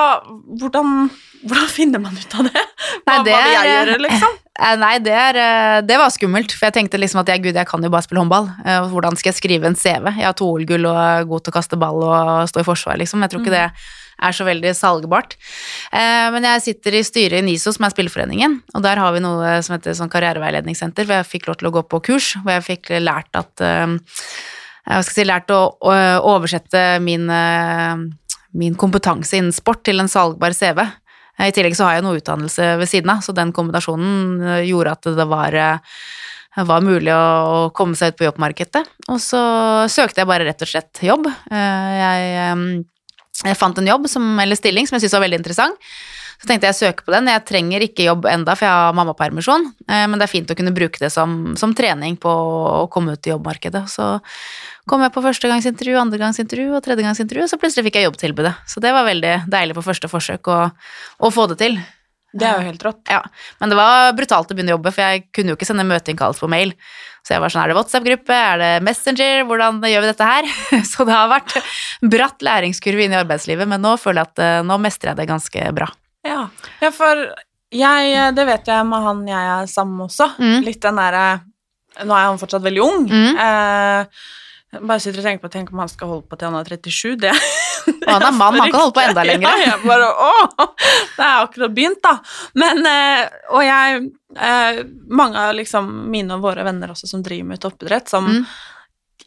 Hvordan 0.63 1.11
hvordan 1.45 1.69
finner 1.69 2.01
man 2.01 2.15
ut 2.17 2.35
av 2.39 2.47
det? 2.47 2.61
Hva, 3.05 3.19
Nei, 3.19 3.25
det 3.27 3.33
hva 3.35 3.41
vil 3.45 3.53
jeg 3.53 3.67
gjøre, 3.69 3.97
liksom? 4.01 4.37
Eh, 4.55 4.77
Nei, 4.79 4.99
det, 5.03 5.15
er, 5.19 5.39
eh, 5.41 5.81
det 5.83 5.97
var 5.99 6.13
skummelt, 6.15 6.55
for 6.55 6.69
jeg 6.69 6.77
tenkte 6.77 7.01
liksom 7.01 7.25
at 7.25 7.33
jeg, 7.33 7.43
gud, 7.43 7.59
jeg 7.59 7.67
kan 7.67 7.83
jo 7.83 7.91
bare 7.91 8.07
spille 8.07 8.23
håndball. 8.23 8.47
Eh, 8.63 8.87
Hvordan 8.93 9.19
skal 9.19 9.33
jeg 9.33 9.41
skrive 9.41 9.67
en 9.71 9.79
CV? 9.79 10.13
Jeg 10.15 10.29
har 10.29 10.37
to 10.39 10.47
OL-gull 10.53 10.87
og 10.91 11.01
er 11.01 11.29
god 11.31 11.45
til 11.45 11.55
å 11.55 11.57
kaste 11.59 11.79
ball 11.81 12.07
og 12.07 12.49
stå 12.51 12.63
i 12.63 12.69
forsvar, 12.69 13.01
liksom. 13.03 13.25
Jeg 13.25 13.35
tror 13.35 13.43
ikke 13.43 13.57
det 13.57 13.67
er 14.25 14.37
så 14.37 14.47
veldig 14.47 14.71
salgbart. 14.79 15.35
Men 15.91 16.45
jeg 16.47 16.63
sitter 16.63 16.95
i 16.95 17.03
styret 17.03 17.43
i 17.43 17.45
NISO, 17.49 17.73
som 17.75 17.83
er 17.85 17.91
spilleforeningen, 17.93 18.55
og 18.71 18.85
der 18.87 19.01
har 19.03 19.11
vi 19.13 19.21
noe 19.25 19.57
som 19.67 19.75
heter 19.75 19.97
sånn 19.99 20.13
karriereveiledningssenter, 20.13 21.09
hvor 21.09 21.19
jeg 21.19 21.27
fikk 21.33 21.49
lov 21.51 21.59
til 21.59 21.69
å 21.69 21.73
gå 21.75 21.83
på 21.91 22.01
kurs, 22.13 22.29
hvor 22.39 22.55
jeg 22.55 22.65
fikk 22.69 22.93
lært 23.03 23.35
at 23.35 23.65
Jeg 23.65 25.09
skal 25.09 25.17
si, 25.17 25.25
lært 25.27 25.51
å 25.51 25.61
oversette 26.31 26.85
min, 27.03 27.27
min 28.55 28.79
kompetanse 28.79 29.35
innen 29.35 29.53
sport 29.53 29.83
til 29.83 29.99
en 29.99 30.09
salgbar 30.09 30.55
CV. 30.55 30.85
I 31.43 31.51
tillegg 31.55 31.75
så 31.75 31.89
har 31.89 31.97
jeg 31.97 32.05
noe 32.07 32.21
utdannelse 32.21 32.69
ved 32.79 32.91
siden 32.91 33.11
av, 33.11 33.25
så 33.25 33.35
den 33.35 33.51
kombinasjonen 33.55 34.41
eh, 34.45 34.63
gjorde 34.69 34.95
at 34.95 35.09
det 35.19 35.27
var, 35.31 35.57
eh, 35.59 36.01
var 36.71 36.85
mulig 36.87 37.11
å 37.11 37.71
komme 37.75 37.99
seg 37.99 38.15
ut 38.15 38.21
på 38.21 38.29
jobbmarkedet. 38.29 38.85
Og 39.11 39.19
så 39.23 39.43
søkte 39.91 40.23
jeg 40.23 40.31
bare 40.31 40.47
rett 40.47 40.63
og 40.63 40.71
slett 40.71 41.03
jobb. 41.03 41.27
Eh, 41.27 41.95
Jeg, 41.99 42.85
jeg 43.45 43.59
fant 43.59 43.79
en 43.79 43.93
jobb, 43.95 44.07
som, 44.11 44.29
eller 44.39 44.59
stilling, 44.59 44.87
som 44.87 44.97
jeg 44.97 45.05
syntes 45.05 45.19
var 45.19 45.27
veldig 45.27 45.43
interessant. 45.43 45.91
Så 46.39 46.49
tenkte 46.51 46.69
jeg 46.69 46.75
å 46.75 46.79
søke 46.79 47.05
på 47.07 47.13
den. 47.15 47.29
Jeg 47.31 47.45
trenger 47.49 47.83
ikke 47.87 48.07
jobb 48.07 48.27
enda, 48.29 48.55
for 48.59 48.67
jeg 48.67 48.75
har 48.75 48.97
mammapermisjon, 48.99 49.69
men 49.87 50.19
det 50.19 50.27
er 50.27 50.33
fint 50.33 50.51
å 50.51 50.57
kunne 50.59 50.75
bruke 50.77 51.01
det 51.01 51.09
som, 51.15 51.55
som 51.57 51.73
trening 51.79 52.19
på 52.21 52.29
å 52.29 52.89
komme 52.93 53.15
ut 53.15 53.27
i 53.27 53.33
jobbmarkedet. 53.33 53.85
Så 53.89 54.09
kom 54.91 55.05
jeg 55.05 55.13
på 55.15 55.23
førstegangsintervju, 55.25 55.97
andregangsintervju 56.01 56.75
og 56.77 56.85
tredjegangsintervju, 56.85 57.47
og 57.47 57.53
så 57.53 57.59
plutselig 57.61 57.87
fikk 57.89 58.01
jeg 58.01 58.09
jobbtilbudet. 58.09 58.55
Så 58.69 58.83
det 58.85 58.93
var 58.95 59.07
veldig 59.09 59.35
deilig 59.53 59.77
på 59.79 59.85
første 59.87 60.11
forsøk 60.13 60.51
å, 60.53 60.59
å 61.25 61.31
få 61.33 61.49
det 61.53 61.61
til. 61.63 61.79
Det 62.35 62.47
er 62.49 62.59
jo 62.59 62.67
helt 62.67 62.83
rått. 62.83 63.03
Ja, 63.07 63.21
men 63.61 63.71
det 63.71 63.79
var 63.79 64.13
brutalt 64.19 64.51
å 64.51 64.57
begynne 64.57 64.75
å 64.75 64.77
jobbe, 64.77 64.93
for 64.95 65.07
jeg 65.07 65.27
kunne 65.35 65.53
jo 65.53 65.59
ikke 65.59 65.69
sende 65.69 65.87
møteinnkallelse 65.87 66.43
på 66.43 66.51
mail. 66.51 66.75
Så 67.25 67.37
jeg 67.37 67.41
var 67.41 67.53
sånn, 67.53 67.63
er 67.63 67.71
det 67.71 67.77
WhatsApp-gruppe, 67.79 68.37
er 68.37 68.61
det 68.61 68.71
Messenger, 68.85 69.45
hvordan 69.49 69.79
gjør 69.89 70.05
vi 70.05 70.11
dette 70.11 70.29
her? 70.29 70.49
Så 70.91 71.07
det 71.07 71.15
har 71.15 71.31
vært 71.31 71.55
bratt 72.03 72.45
læringskurve 72.45 73.07
inn 73.07 73.15
i 73.15 73.21
arbeidslivet, 73.23 73.71
men 73.71 73.81
nå 73.85 73.95
føler 74.03 74.25
jeg 74.25 74.33
at 74.33 74.45
eh, 74.45 74.61
nå 74.67 74.77
mestrer 74.83 75.13
jeg 75.13 75.23
det 75.23 75.31
ganske 75.31 75.71
bra. 75.79 75.89
Ja, 76.27 76.43
ja 76.83 76.91
for 76.93 77.23
jeg, 77.75 78.15
det 78.37 78.47
vet 78.51 78.69
jeg 78.71 78.87
med 78.91 79.07
han 79.07 79.25
jeg 79.31 79.51
er 79.55 79.71
sammen 79.71 80.03
med 80.03 80.11
også. 80.11 80.29
Mm. 80.37 80.57
Litt 80.67 80.83
den 80.85 81.01
derre 81.01 81.27
Nå 81.95 82.11
er 82.11 82.25
han 82.27 82.41
fortsatt 82.41 82.65
veldig 82.65 82.81
ung. 82.83 83.05
Mm. 83.07 83.37
Eh, 83.39 84.25
jeg 84.75 84.83
bare 84.91 85.01
sitter 85.03 85.21
og 85.23 85.27
tenker 85.29 85.45
på 85.47 85.51
Tenk 85.55 85.71
om 85.73 85.81
han 85.83 85.91
skal 85.93 86.11
holde 86.11 86.27
på 86.29 86.37
til 86.41 86.51
han 86.51 86.59
er 86.59 86.69
37. 86.75 87.15
Det 87.23 87.33
Og 88.05 88.11
han 88.11 88.23
er 88.27 88.37
mann, 88.37 88.59
han 88.61 88.71
kan 88.73 88.81
holde 88.81 88.95
på 88.97 89.03
enda 89.05 89.25
lenger. 89.29 89.49
Ja, 89.49 89.71
jeg 89.71 89.81
bare, 89.87 90.11
å, 90.11 90.67
det 91.17 91.25
er 91.25 91.41
akkurat 91.45 91.75
begynt, 91.77 92.01
da. 92.05 92.15
Men, 92.61 92.81
eh, 92.89 93.25
og 93.53 93.65
jeg 93.65 94.05
eh, 94.37 94.79
Mange 95.21 95.41
av 95.49 95.55
liksom 95.59 95.91
mine 96.13 96.37
og 96.39 96.45
våre 96.47 96.65
venner 96.67 96.93
også 96.95 97.09
som 97.11 97.25
driver 97.25 97.51
med 97.55 97.63
toppidrett, 97.65 98.09
som 98.13 98.29
Mm. 98.31 98.45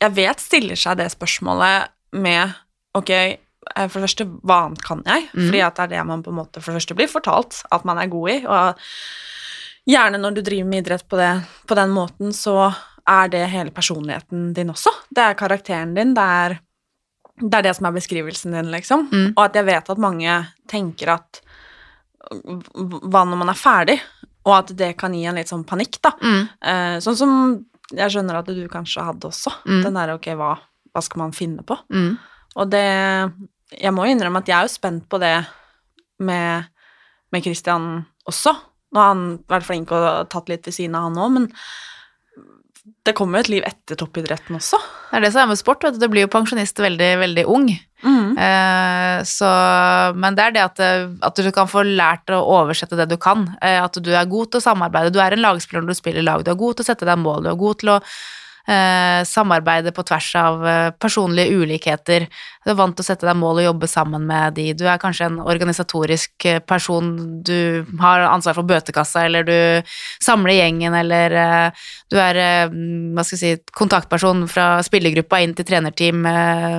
jeg 0.02 0.16
vet 0.18 0.42
stiller 0.42 0.80
seg 0.80 0.98
det 1.02 1.10
spørsmålet 1.14 1.88
med 2.18 2.54
Ok, 2.98 3.10
eh, 3.14 3.38
For 3.88 4.00
det 4.00 4.08
første, 4.08 4.26
hva 4.42 4.64
annet 4.66 4.82
kan 4.86 5.04
jeg? 5.06 5.28
Mm. 5.34 5.46
Fordi 5.48 5.62
at 5.68 5.76
det 5.78 5.84
er 5.86 5.94
det 5.98 6.06
man 6.10 6.24
på 6.26 6.34
en 6.34 6.40
måte 6.42 6.62
for 6.62 6.72
det 6.74 6.80
første 6.82 6.98
blir 6.98 7.12
fortalt 7.12 7.62
at 7.72 7.86
man 7.86 8.00
er 8.02 8.10
god 8.10 8.30
i. 8.34 8.38
Og 8.48 8.88
gjerne 9.88 10.20
når 10.22 10.38
du 10.38 10.42
driver 10.44 10.68
med 10.70 10.82
idrett 10.86 11.06
på, 11.08 11.18
det, 11.20 11.32
på 11.70 11.78
den 11.78 11.94
måten, 11.96 12.34
så 12.36 12.72
er 13.08 13.32
det 13.32 13.46
hele 13.52 13.72
personligheten 13.72 14.52
din 14.56 14.72
også. 14.74 14.92
Det 15.10 15.24
er 15.24 15.38
karakteren 15.40 15.94
din, 15.96 16.14
det 16.18 16.24
er 16.24 16.58
det, 17.38 17.54
er 17.54 17.68
det 17.68 17.76
som 17.78 17.88
er 17.88 17.96
beskrivelsen 17.96 18.56
din, 18.56 18.72
liksom. 18.74 19.08
Mm. 19.12 19.28
Og 19.36 19.42
at 19.46 19.58
jeg 19.58 19.68
vet 19.68 19.90
at 19.94 20.02
mange 20.02 20.38
tenker 20.70 21.14
at 21.14 21.42
hva 22.28 23.24
når 23.24 23.40
man 23.40 23.52
er 23.54 23.60
ferdig, 23.60 23.98
og 24.48 24.54
at 24.56 24.72
det 24.80 24.94
kan 25.00 25.14
gi 25.16 25.26
en 25.28 25.38
litt 25.38 25.52
sånn 25.52 25.66
panikk, 25.68 26.00
da. 26.04 26.14
Mm. 26.18 26.48
Eh, 26.72 26.96
sånn 27.04 27.20
som 27.20 27.36
jeg 27.96 28.12
skjønner 28.12 28.40
at 28.40 28.50
du 28.52 28.64
kanskje 28.72 29.06
hadde 29.06 29.30
også. 29.30 29.54
Mm. 29.68 29.84
Den 29.86 30.00
der 30.00 30.16
ok, 30.16 30.32
hva, 30.40 30.56
hva 30.92 31.04
skal 31.04 31.24
man 31.24 31.36
finne 31.36 31.64
på? 31.68 31.78
Mm. 31.94 32.18
Og 32.58 32.72
det 32.72 32.88
Jeg 33.78 33.92
må 33.92 34.06
innrømme 34.08 34.40
at 34.40 34.48
jeg 34.48 34.56
er 34.56 34.64
jo 34.64 34.72
spent 34.72 35.04
på 35.12 35.20
det 35.20 35.36
med, 36.24 36.68
med 37.36 37.44
Christian 37.44 38.06
også. 38.28 38.54
Nå 38.96 39.02
har 39.02 39.10
han 39.12 39.26
vært 39.52 39.68
flink 39.68 39.92
og 39.92 40.30
tatt 40.32 40.48
litt 40.48 40.66
ved 40.66 40.76
siden 40.76 40.96
av 40.96 41.10
han 41.10 41.20
òg, 41.20 41.34
men 41.36 41.50
det 43.08 43.16
kommer 43.16 43.40
jo 43.40 43.46
et 43.46 43.52
liv 43.56 43.68
etter 43.68 44.00
toppidretten 44.00 44.58
også. 44.58 44.80
Det 45.10 45.20
er 45.20 45.24
det 45.24 45.32
som 45.34 45.46
er 45.46 45.52
med 45.54 45.60
sport, 45.60 45.84
vet 45.86 45.96
du. 45.96 46.02
Du 46.04 46.12
blir 46.12 46.26
jo 46.26 46.32
pensjonist 46.32 46.80
veldig, 46.84 47.12
veldig 47.22 47.46
ung. 47.48 47.70
Eh, 48.38 49.24
så, 49.26 49.50
men 50.16 50.38
det 50.38 50.44
er 50.44 50.56
det 50.56 50.64
at, 50.64 50.82
at 51.30 51.42
du 51.42 51.52
kan 51.56 51.70
få 51.72 51.84
lært 51.88 52.30
å 52.34 52.42
oversette 52.60 53.00
det 53.00 53.08
du 53.12 53.18
kan. 53.22 53.48
Eh, 53.62 53.80
at 53.82 53.98
du 54.04 54.12
er 54.14 54.30
god 54.30 54.52
til 54.52 54.62
å 54.62 54.66
samarbeide. 54.68 55.14
Du 55.16 55.22
er 55.24 55.36
en 55.36 55.46
lagspiller 55.46 55.86
når 55.86 55.96
du 55.96 56.02
spiller 56.02 56.28
lag. 56.28 56.44
Du 56.46 56.52
er 56.54 56.60
god 56.60 56.78
til 56.78 56.86
å 56.86 56.90
sette 56.92 57.08
deg 57.08 57.22
mål. 57.24 57.46
Du 57.46 57.52
er 57.54 57.62
god 57.64 57.82
til 57.82 57.94
å 57.96 57.98
eh, 57.98 58.04
samarbeide 58.68 59.94
på 59.96 60.04
tvers 60.04 60.28
av 60.36 60.68
eh, 60.68 60.90
personlige 61.00 61.56
ulikheter. 61.56 62.28
Du 62.68 62.74
er 62.74 62.76
vant 62.76 62.92
til 62.98 63.06
å 63.06 63.08
sette 63.08 63.24
deg 63.24 63.38
mål 63.40 63.62
og 63.62 63.66
jobbe 63.70 63.88
sammen 63.88 64.26
med 64.28 64.58
de. 64.58 64.66
Du 64.76 64.84
er 64.92 65.00
kanskje 65.00 65.30
en 65.30 65.38
organisatorisk 65.40 66.48
eh, 66.50 66.60
person. 66.60 67.14
Du 67.48 67.88
har 68.02 68.26
ansvar 68.28 68.58
for 68.58 68.68
bøtekassa, 68.68 69.24
eller 69.24 69.48
du 69.48 69.94
samler 70.20 70.58
gjengen, 70.58 70.98
eller 71.00 71.36
eh, 71.40 71.86
du 72.12 72.18
er 72.20 72.40
eh, 72.42 72.76
hva 73.16 73.24
skal 73.24 73.40
si, 73.40 73.54
kontaktperson 73.72 74.44
fra 74.52 74.82
spillergruppa 74.84 75.40
inn 75.46 75.56
til 75.56 75.68
trenerteam, 75.70 76.28
eh, 76.28 76.76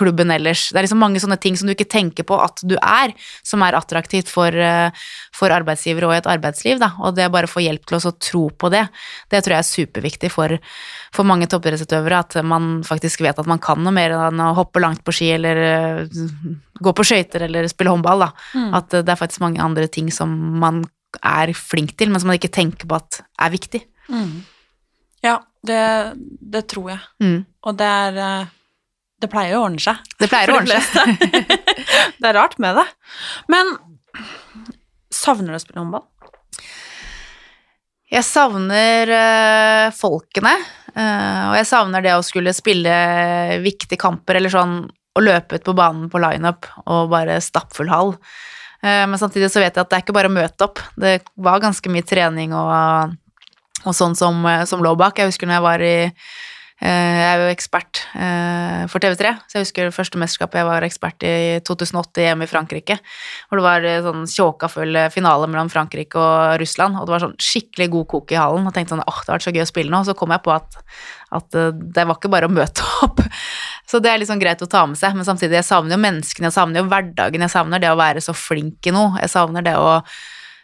klubben 0.00 0.34
ellers. 0.34 0.66
Det 0.72 0.82
er 0.82 0.88
liksom 0.88 1.02
mange 1.04 1.22
sånne 1.22 1.38
ting 1.38 1.54
som 1.54 1.70
du 1.70 1.76
ikke 1.76 1.86
tenker 1.94 2.26
på 2.26 2.40
at 2.42 2.64
du 2.66 2.74
er, 2.80 3.14
som 3.46 3.62
er 3.62 3.78
attraktivt 3.78 4.26
for, 4.34 4.50
eh, 4.50 4.90
for 5.30 5.54
arbeidsgivere 5.54 6.10
og 6.10 6.16
et 6.18 6.30
arbeidsliv. 6.34 6.82
Da. 6.82 6.90
Og 7.06 7.14
det 7.14 7.30
å 7.30 7.36
bare 7.38 7.50
få 7.50 7.62
hjelp 7.62 7.86
til 7.86 8.02
å 8.02 8.16
tro 8.18 8.44
på 8.50 8.74
det, 8.74 8.82
det 9.30 9.44
tror 9.44 9.60
jeg 9.60 9.62
er 9.62 9.70
superviktig 9.70 10.34
for, 10.34 10.58
for 11.14 11.19
mange 11.26 11.48
toppidrettsutøvere. 11.50 12.20
At 12.24 12.38
man 12.46 12.80
faktisk 12.86 13.22
vet 13.24 13.38
at 13.40 13.48
man 13.50 13.60
kan 13.62 13.80
noe 13.82 13.94
mer 13.94 14.14
enn 14.16 14.42
å 14.44 14.52
hoppe 14.58 14.82
langt 14.82 15.02
på 15.06 15.14
ski 15.14 15.32
eller 15.36 15.60
eh, 15.64 16.22
gå 16.80 16.94
på 16.96 17.06
skøyter 17.06 17.46
eller 17.48 17.68
spille 17.70 17.92
håndball. 17.92 18.26
Da. 18.26 18.30
Mm. 18.54 18.70
At 18.80 18.96
eh, 18.96 19.04
det 19.04 19.14
er 19.14 19.20
faktisk 19.20 19.44
mange 19.44 19.62
andre 19.64 19.88
ting 19.92 20.10
som 20.14 20.32
man 20.62 20.84
er 21.26 21.52
flink 21.58 21.96
til, 21.98 22.10
men 22.12 22.22
som 22.22 22.30
man 22.30 22.38
ikke 22.38 22.52
tenker 22.54 22.88
på 22.88 22.98
at 22.98 23.20
er 23.40 23.52
viktig. 23.52 23.82
Mm. 24.10 24.40
Ja, 25.26 25.40
det, 25.66 25.82
det 26.54 26.64
tror 26.72 26.92
jeg. 26.94 27.02
Mm. 27.22 27.40
Og 27.66 27.76
det 27.78 27.90
er 28.06 28.20
eh, 28.24 28.56
Det 29.20 29.28
pleier 29.28 29.58
å 29.58 29.66
ordne 29.66 29.82
seg. 29.84 30.00
Det 30.16 30.30
pleier 30.32 30.52
å 30.52 30.60
ordne 30.62 30.78
seg. 30.80 31.10
Det 32.20 32.28
er 32.28 32.36
rart 32.36 32.58
med 32.60 32.76
det. 32.76 32.84
Men 33.52 33.70
savner 35.12 35.54
du 35.54 35.56
å 35.56 35.60
spille 35.62 35.80
håndball? 35.80 36.04
Jeg 38.10 38.26
savner 38.26 39.12
øh, 39.14 39.88
folkene, 39.94 40.52
øh, 40.96 41.42
og 41.50 41.56
jeg 41.60 41.66
savner 41.70 42.02
det 42.02 42.16
å 42.16 42.24
skulle 42.26 42.54
spille 42.56 42.94
viktige 43.62 44.00
kamper, 44.00 44.40
eller 44.40 44.50
sånn 44.50 44.80
og 45.18 45.24
løpe 45.26 45.58
ut 45.58 45.66
på 45.66 45.74
banen 45.74 46.10
på 46.10 46.20
lineup 46.22 46.66
og 46.86 47.10
bare 47.10 47.40
stappfull 47.42 47.90
hall. 47.90 48.12
Eh, 48.82 49.04
men 49.06 49.18
samtidig 49.18 49.50
så 49.52 49.62
vet 49.62 49.74
jeg 49.74 49.82
at 49.82 49.90
det 49.90 49.98
er 49.98 50.04
ikke 50.04 50.16
bare 50.16 50.30
å 50.30 50.34
møte 50.34 50.66
opp. 50.66 50.82
Det 50.98 51.20
var 51.38 51.62
ganske 51.62 51.90
mye 51.92 52.06
trening 52.06 52.54
og, 52.56 53.14
og 53.84 53.96
sånn 53.96 54.18
som, 54.18 54.42
som 54.66 54.82
lå 54.82 54.96
bak. 54.98 55.18
Jeg 55.18 55.30
husker 55.30 55.50
når 55.50 55.58
jeg 55.60 55.66
var 55.68 55.86
i 55.86 55.96
Jeg 56.80 57.24
er 57.28 57.42
jo 57.42 57.48
ekspert 57.52 57.98
eh, 58.16 58.86
for 58.88 59.04
TV3, 59.04 59.34
så 59.44 59.58
jeg 59.58 59.66
husker 59.66 59.88
det 59.90 59.92
første 59.92 60.20
mesterskapet 60.20 60.62
jeg 60.62 60.68
var 60.68 60.86
ekspert 60.86 61.26
i 61.28 61.58
2008 61.68 62.24
hjemme 62.24 62.46
i 62.46 62.48
Frankrike. 62.48 62.96
Hvor 63.50 63.60
det 63.60 63.66
var 63.66 63.84
eh, 63.84 63.98
sånn 64.06 64.24
tjåkafull 64.24 64.96
finale 65.12 65.50
mellom 65.50 65.68
Frankrike 65.72 66.16
og 66.16 66.56
Russland, 66.62 66.96
og 66.96 67.04
det 67.04 67.14
var 67.14 67.24
sånn 67.26 67.36
skikkelig 67.36 67.90
god 67.92 68.08
kok 68.14 68.32
i 68.32 68.40
hallen. 68.40 68.64
Og 68.64 68.72
tenkte 68.72 68.96
sånn 68.96 69.04
åh, 69.04 69.20
det 69.20 69.28
har 69.28 69.36
vært 69.36 69.48
så 69.50 69.54
gøy 69.58 69.66
å 69.66 69.68
spille 69.68 69.92
nå. 69.92 70.00
Og 70.00 70.08
så 70.08 70.16
kom 70.16 70.32
jeg 70.32 70.44
på 70.46 70.56
at, 70.56 70.80
at 71.36 71.60
eh, 71.60 71.70
det 72.00 72.08
var 72.08 72.16
ikke 72.16 72.32
bare 72.32 72.48
å 72.48 72.56
møte 72.56 72.88
opp. 73.04 73.20
Så 73.90 73.98
det 73.98 74.12
er 74.12 74.20
liksom 74.22 74.38
greit 74.38 74.60
å 74.62 74.68
ta 74.70 74.84
med 74.86 74.94
seg, 75.00 75.16
men 75.18 75.26
samtidig, 75.26 75.56
jeg 75.58 75.66
savner 75.66 75.96
jo 75.96 76.04
menneskene, 76.04 76.46
jeg 76.46 76.54
savner 76.54 76.78
jo 76.78 76.86
hverdagen, 76.92 77.42
jeg 77.42 77.50
savner 77.50 77.82
det 77.82 77.88
å 77.90 77.96
være 77.98 78.22
så 78.22 78.30
flink 78.38 78.86
i 78.86 78.92
noe. 78.94 79.16
Jeg 79.18 79.32
savner 79.32 79.64
det 79.66 79.72
å 79.74 79.96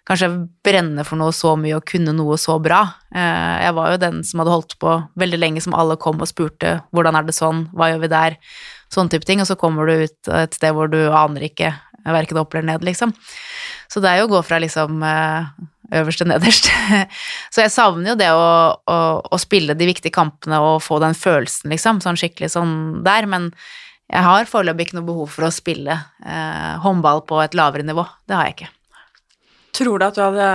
kanskje 0.07 0.29
brenne 0.65 1.05
for 1.07 1.19
noe 1.21 1.35
så 1.35 1.57
mye 1.59 1.77
og 1.79 1.87
kunne 1.89 2.15
noe 2.15 2.37
så 2.39 2.59
bra. 2.63 2.83
Eh, 3.15 3.55
Jeg 3.67 3.75
var 3.75 3.93
jo 3.93 4.01
den 4.03 4.23
som 4.27 4.43
hadde 4.43 4.55
holdt 4.55 4.77
på 4.83 4.95
veldig 5.19 5.41
lenge, 5.43 5.63
som 5.65 5.75
alle 5.75 5.99
kom 6.01 6.21
og 6.23 6.31
spurte 6.31 6.79
hvordan 6.95 7.19
er 7.19 7.27
det 7.27 7.35
sånn, 7.37 7.67
hva 7.75 7.91
gjør 7.91 8.05
vi 8.05 8.13
der, 8.13 8.37
sånn 8.93 9.11
type 9.11 9.27
ting, 9.27 9.41
og 9.43 9.49
så 9.51 9.57
kommer 9.59 9.87
du 9.89 10.05
ut 10.07 10.31
et 10.31 10.55
sted 10.55 10.75
hvor 10.77 10.91
du 10.93 11.01
aner 11.11 11.49
ikke 11.49 11.73
verken 12.07 12.39
opp 12.39 12.55
eller 12.55 12.69
ned, 12.75 12.85
liksom. 12.87 13.11
Så 13.91 13.99
det 14.03 14.13
er 14.13 14.21
jo 14.21 14.29
å 14.29 14.35
gå 14.37 14.43
fra 14.47 14.61
liksom 14.63 15.03
eh, 15.03 15.49
øverst 15.99 16.23
til 16.23 16.31
nederst. 16.31 16.69
Så 17.55 17.65
jeg 17.65 17.73
savner 17.75 18.13
jo 18.13 18.19
det 18.21 18.31
å, 18.31 18.47
å, 18.79 18.99
å 19.27 19.39
spille 19.43 19.75
de 19.75 19.89
viktige 19.91 20.15
kampene 20.15 20.61
og 20.63 20.85
få 20.87 21.01
den 21.03 21.19
følelsen, 21.19 21.71
liksom, 21.75 21.99
sånn 22.05 22.19
skikkelig 22.19 22.53
sånn 22.55 22.77
der, 23.07 23.27
men 23.31 23.51
jeg 24.07 24.23
har 24.23 24.47
foreløpig 24.47 24.87
ikke 24.87 25.01
noe 25.01 25.09
behov 25.09 25.33
for 25.35 25.49
å 25.49 25.55
spille 25.55 25.97
eh, 26.23 26.75
håndball 26.87 27.25
på 27.27 27.41
et 27.43 27.59
lavere 27.59 27.83
nivå. 27.87 28.07
Det 28.27 28.39
har 28.39 28.47
jeg 28.47 28.55
ikke. 28.61 28.71
Tror 29.77 30.01
du 30.01 30.07
at 30.07 30.17
du 30.17 30.23
hadde 30.25 30.51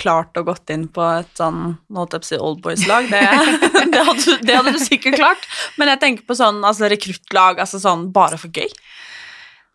klart 0.00 0.36
å 0.36 0.44
gått 0.44 0.70
inn 0.72 0.86
på 0.92 1.04
et 1.16 1.30
sånn 1.38 1.62
Old 1.88 2.16
oldboys-lag? 2.16 3.08
Det, 3.08 3.20
det, 3.94 4.02
det 4.44 4.56
hadde 4.56 4.74
du 4.76 4.80
sikkert 4.82 5.16
klart. 5.20 5.46
Men 5.80 5.92
jeg 5.94 6.02
tenker 6.02 6.28
på 6.28 6.36
sånn 6.36 6.60
altså 6.66 6.90
rekruttlag, 6.92 7.62
altså 7.64 7.80
sånn 7.82 8.08
bare 8.14 8.40
for 8.40 8.52
gøy. 8.52 8.68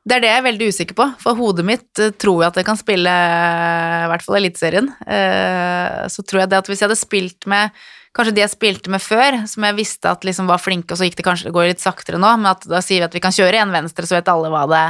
Det 0.06 0.20
er 0.20 0.22
det 0.22 0.30
jeg 0.30 0.38
er 0.38 0.46
veldig 0.46 0.66
usikker 0.70 0.98
på, 0.98 1.06
for 1.18 1.38
hodet 1.40 1.66
mitt 1.66 2.02
eh, 2.02 2.12
tror 2.14 2.44
jeg 2.44 2.52
at 2.52 2.60
jeg 2.62 2.68
kan 2.68 2.78
spille 2.78 3.10
eh, 3.10 4.04
i 4.06 4.10
hvert 4.12 4.26
fall 4.26 4.38
Eliteserien. 4.38 4.92
Eh, 5.02 6.04
Så 6.14 6.22
tror 6.22 6.44
jeg 6.44 6.52
det 6.52 6.60
at 6.62 6.70
hvis 6.70 6.84
jeg 6.84 6.90
hadde 6.92 7.00
spilt 7.00 7.48
med 7.50 7.74
kanskje 8.16 8.34
de 8.36 8.44
jeg 8.44 8.54
spilte 8.54 8.92
med 8.94 9.04
før, 9.04 9.42
som 9.52 9.66
jeg 9.68 9.76
visste 9.76 10.12
at 10.12 10.24
liksom 10.28 10.48
var 10.48 10.62
flinke, 10.64 10.94
og 10.94 11.00
så 11.00 11.08
gikk 11.08 11.18
det 11.20 11.26
kanskje 11.28 11.50
det 11.50 11.56
går 11.58 11.68
litt 11.74 11.84
saktere 11.84 12.20
nå, 12.22 12.30
men 12.40 12.52
at 12.54 12.64
da 12.72 12.80
sier 12.84 13.04
vi 13.04 13.08
at 13.10 13.18
vi 13.18 13.24
kan 13.24 13.36
kjøre 13.36 13.60
en 13.60 13.74
venstre, 13.76 14.08
så 14.08 14.18
vet 14.18 14.32
alle 14.32 14.52
hva 14.54 14.64
det, 14.72 14.84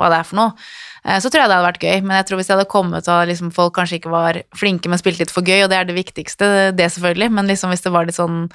hva 0.00 0.10
det 0.10 0.18
er 0.18 0.26
for 0.26 0.40
noe. 0.40 0.56
Eh, 1.04 1.20
Så 1.22 1.30
tror 1.30 1.44
jeg 1.44 1.52
det 1.52 1.56
hadde 1.58 1.68
vært 1.70 1.86
gøy, 1.86 2.02
men 2.02 2.16
jeg 2.18 2.26
tror 2.28 2.40
hvis 2.40 2.50
jeg 2.50 2.58
hadde 2.58 2.72
kommet 2.72 3.08
og 3.14 3.28
liksom 3.30 3.52
folk 3.54 3.76
kanskje 3.78 4.00
ikke 4.00 4.12
var 4.12 4.42
flinke, 4.58 4.90
men 4.90 5.00
spilte 5.00 5.24
litt 5.24 5.34
for 5.34 5.46
gøy, 5.46 5.62
og 5.64 5.70
det 5.70 5.78
er 5.78 5.88
det 5.88 5.98
viktigste, 5.98 6.50
det 6.74 6.90
selvfølgelig, 6.96 7.30
men 7.38 7.50
liksom 7.50 7.70
hvis 7.70 7.86
det 7.86 7.94
var 7.94 8.08
litt 8.08 8.18
sånn 8.18 8.48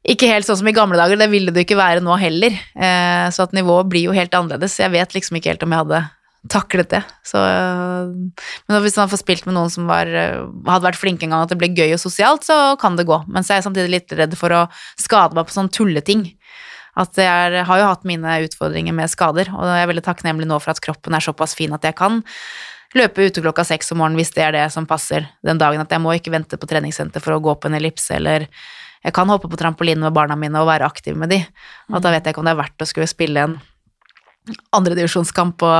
ikke 0.00 0.30
helt 0.30 0.48
sånn 0.48 0.56
som 0.62 0.68
i 0.70 0.72
gamle 0.72 0.96
dager, 0.96 1.18
det 1.20 1.28
ville 1.28 1.52
det 1.52 1.60
jo 1.60 1.66
ikke 1.68 1.76
være 1.76 2.00
nå 2.00 2.14
heller. 2.16 2.54
Eh, 2.72 3.26
så 3.36 3.44
at 3.44 3.52
nivået 3.52 3.90
blir 3.92 4.06
jo 4.08 4.14
helt 4.16 4.32
annerledes. 4.32 4.78
Jeg 4.80 4.94
vet 4.94 5.12
liksom 5.12 5.36
ikke 5.36 5.52
helt 5.52 5.66
om 5.66 5.74
jeg 5.76 5.82
hadde 5.84 6.00
taklet 6.48 6.88
det. 6.88 7.02
Så, 7.26 7.40
men 7.40 8.82
hvis 8.84 8.96
man 8.96 9.10
får 9.12 9.20
spilt 9.20 9.46
med 9.48 9.56
noen 9.56 9.72
som 9.72 9.90
var, 9.90 10.08
hadde 10.08 10.86
vært 10.86 11.00
flinke 11.00 11.26
en 11.26 11.34
gang, 11.34 11.44
at 11.44 11.52
det 11.52 11.58
ble 11.60 11.68
gøy 11.76 11.96
og 11.96 12.02
sosialt, 12.02 12.46
så 12.48 12.76
kan 12.80 12.96
det 12.96 13.08
gå. 13.10 13.20
Men 13.28 13.44
så 13.44 13.54
er 13.54 13.60
jeg 13.60 13.68
samtidig 13.68 13.92
litt 13.92 14.16
redd 14.16 14.36
for 14.40 14.54
å 14.56 14.64
skade 15.00 15.36
meg 15.36 15.48
på 15.48 15.56
sånne 15.58 15.74
tulleting. 15.76 16.26
At 17.00 17.20
jeg 17.20 17.28
er, 17.28 17.60
har 17.68 17.80
jo 17.80 17.92
hatt 17.92 18.08
mine 18.08 18.40
utfordringer 18.46 18.96
med 18.96 19.12
skader, 19.12 19.52
og 19.52 19.68
jeg 19.68 19.84
er 19.84 19.90
veldig 19.92 20.06
takknemlig 20.08 20.48
nå 20.48 20.58
for 20.62 20.72
at 20.72 20.82
kroppen 20.82 21.16
er 21.16 21.24
såpass 21.24 21.54
fin 21.58 21.76
at 21.76 21.84
jeg 21.86 21.96
kan 21.98 22.22
løpe 22.98 23.22
ute 23.22 23.42
klokka 23.44 23.62
seks 23.68 23.92
om 23.94 24.00
morgenen 24.00 24.18
hvis 24.18 24.32
det 24.34 24.42
er 24.42 24.56
det 24.56 24.64
som 24.74 24.88
passer 24.90 25.28
den 25.46 25.60
dagen. 25.60 25.82
At 25.82 25.92
jeg 25.92 26.02
må 26.02 26.16
ikke 26.16 26.32
vente 26.34 26.58
på 26.58 26.68
treningssenter 26.70 27.22
for 27.22 27.36
å 27.36 27.42
gå 27.44 27.54
på 27.60 27.70
en 27.70 27.78
ellipse, 27.78 28.16
eller 28.16 28.48
jeg 29.00 29.16
kan 29.16 29.30
hoppe 29.32 29.48
på 29.48 29.56
trampolinen 29.60 30.04
med 30.04 30.16
barna 30.16 30.36
mine 30.36 30.60
og 30.60 30.68
være 30.68 30.88
aktiv 30.88 31.16
med 31.16 31.32
de. 31.32 31.40
Og 31.92 32.02
da 32.02 32.12
vet 32.12 32.26
jeg 32.26 32.34
ikke 32.34 32.42
om 32.42 32.48
det 32.48 32.56
er 32.56 32.64
verdt 32.64 32.84
å 32.84 32.88
skulle 32.88 33.08
spille 33.08 33.46
en 33.46 33.60
andredivisjonskamp 34.76 35.56
på 35.60 35.70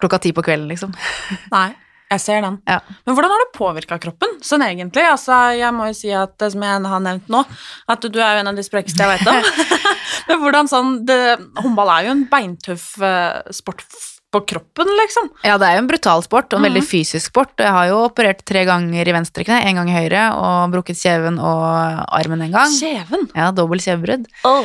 klokka 0.00 0.22
ti 0.22 0.32
på 0.36 0.44
kvelden, 0.46 0.68
liksom. 0.70 0.94
Nei, 1.54 1.68
jeg 2.12 2.22
ser 2.22 2.44
den. 2.44 2.60
Ja. 2.70 2.78
Men 3.06 3.16
hvordan 3.16 3.32
har 3.34 3.42
det 3.42 3.52
påvirka 3.56 3.98
kroppen, 4.02 4.36
sånn 4.44 4.64
egentlig? 4.66 5.04
Altså, 5.08 5.38
jeg 5.58 5.74
må 5.74 5.88
jo 5.90 5.96
si 5.98 6.12
at 6.14 6.48
som 6.52 6.66
jeg 6.66 6.82
har 6.92 7.02
nevnt 7.02 7.32
nå, 7.32 7.42
at 7.90 8.06
du 8.06 8.20
er 8.20 8.36
jo 8.36 8.44
en 8.44 8.52
av 8.52 8.58
de 8.58 8.66
sprekeste 8.66 9.02
jeg 9.02 9.16
vet 9.16 9.32
om. 9.32 9.40
Men 10.28 10.42
hvordan 10.42 10.70
sånn 10.70 10.92
det, 11.08 11.20
Håndball 11.60 11.92
er 11.96 12.06
jo 12.06 12.14
en 12.16 12.26
beintøff 12.30 12.92
eh, 13.02 13.54
sport 13.54 13.84
på 14.36 14.42
kroppen, 14.52 14.90
liksom. 15.00 15.30
Ja, 15.46 15.56
det 15.58 15.66
er 15.70 15.78
jo 15.78 15.82
en 15.84 15.88
brutal 15.90 16.22
sport, 16.22 16.52
og 16.52 16.60
en 16.60 16.66
veldig 16.68 16.82
Mhm. 16.84 16.88
fysisk 16.90 17.30
sport. 17.32 17.52
Jeg 17.58 17.72
har 17.72 17.86
jo 17.88 18.02
operert 18.06 18.44
tre 18.44 18.64
ganger 18.68 19.08
i 19.08 19.12
venstre 19.16 19.44
kne, 19.44 19.62
en 19.64 19.74
gang 19.80 19.88
i 19.88 19.96
høyre, 19.96 20.22
og 20.36 20.70
brukket 20.72 21.00
kjeven 21.00 21.38
og 21.40 22.04
armen 22.12 22.42
en 22.42 22.52
gang. 22.52 22.70
Kjeven. 22.76 23.28
Ja, 23.34 23.50
dobbelt 23.56 23.82
kjevebrudd. 23.82 24.26
Au. 24.44 24.64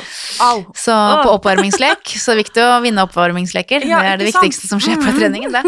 Så 0.76 0.92
oh. 0.94 1.24
på 1.24 1.36
oppvarmingslek, 1.40 2.04
så 2.20 2.32
er 2.34 2.36
det 2.36 2.46
viktig 2.46 2.62
å 2.66 2.82
vinne 2.84 3.06
oppvarmingsleker. 3.08 3.86
Ja, 3.88 4.02
det 4.02 4.12
er 4.12 4.18
det 4.18 4.34
sant? 4.34 4.44
viktigste 4.44 4.68
som 4.68 4.80
skjer 4.80 4.98
på 5.00 5.10
Mhm. 5.12 5.20
treningen, 5.20 5.52
det. 5.52 5.64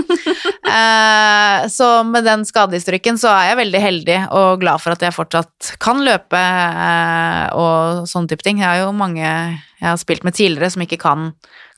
Eh, 0.73 1.67
så 1.69 2.03
med 2.05 2.23
den 2.25 2.43
skadehistorikken 2.45 3.17
så 3.19 3.29
er 3.31 3.49
jeg 3.51 3.57
veldig 3.63 3.81
heldig 3.81 4.19
og 4.33 4.59
glad 4.63 4.81
for 4.81 4.91
at 4.95 4.99
jeg 5.05 5.13
fortsatt 5.15 5.73
kan 5.83 6.01
løpe 6.05 6.39
eh, 6.39 7.47
og 7.53 8.07
sånne 8.09 8.29
type 8.31 8.43
ting. 8.45 8.59
Jeg 8.59 8.67
har 8.67 8.81
jo 8.85 8.91
mange 8.95 9.23
jeg 9.23 9.89
har 9.89 9.97
spilt 9.99 10.23
med 10.23 10.33
tidligere 10.37 10.71
som 10.71 10.81
ikke 10.85 10.99
kan, 11.01 11.33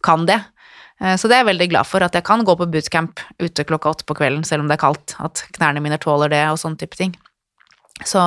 kan 0.05 0.25
det. 0.29 0.39
Eh, 1.01 1.15
Så 1.19 1.27
det 1.27 1.36
er 1.36 1.43
jeg 1.43 1.51
veldig 1.53 1.69
glad 1.73 1.86
for, 1.89 2.03
at 2.03 2.13
jeg 2.13 2.23
kan 2.23 2.43
gå 2.47 2.55
på 2.58 2.67
bootcamp 2.71 3.19
ute 3.41 3.65
klokka 3.67 3.89
åtte 3.91 4.05
på 4.08 4.15
kvelden, 4.15 4.45
selv 4.47 4.62
om 4.63 4.67
det 4.69 4.77
er 4.77 4.84
kaldt, 4.86 5.15
at 5.19 5.43
knærne 5.58 5.81
mine 5.84 5.97
tåler 5.99 6.29
det 6.31 6.43
og 6.49 6.58
sånne 6.62 6.77
type 6.79 6.95
ting. 6.95 7.15
Så 8.03 8.19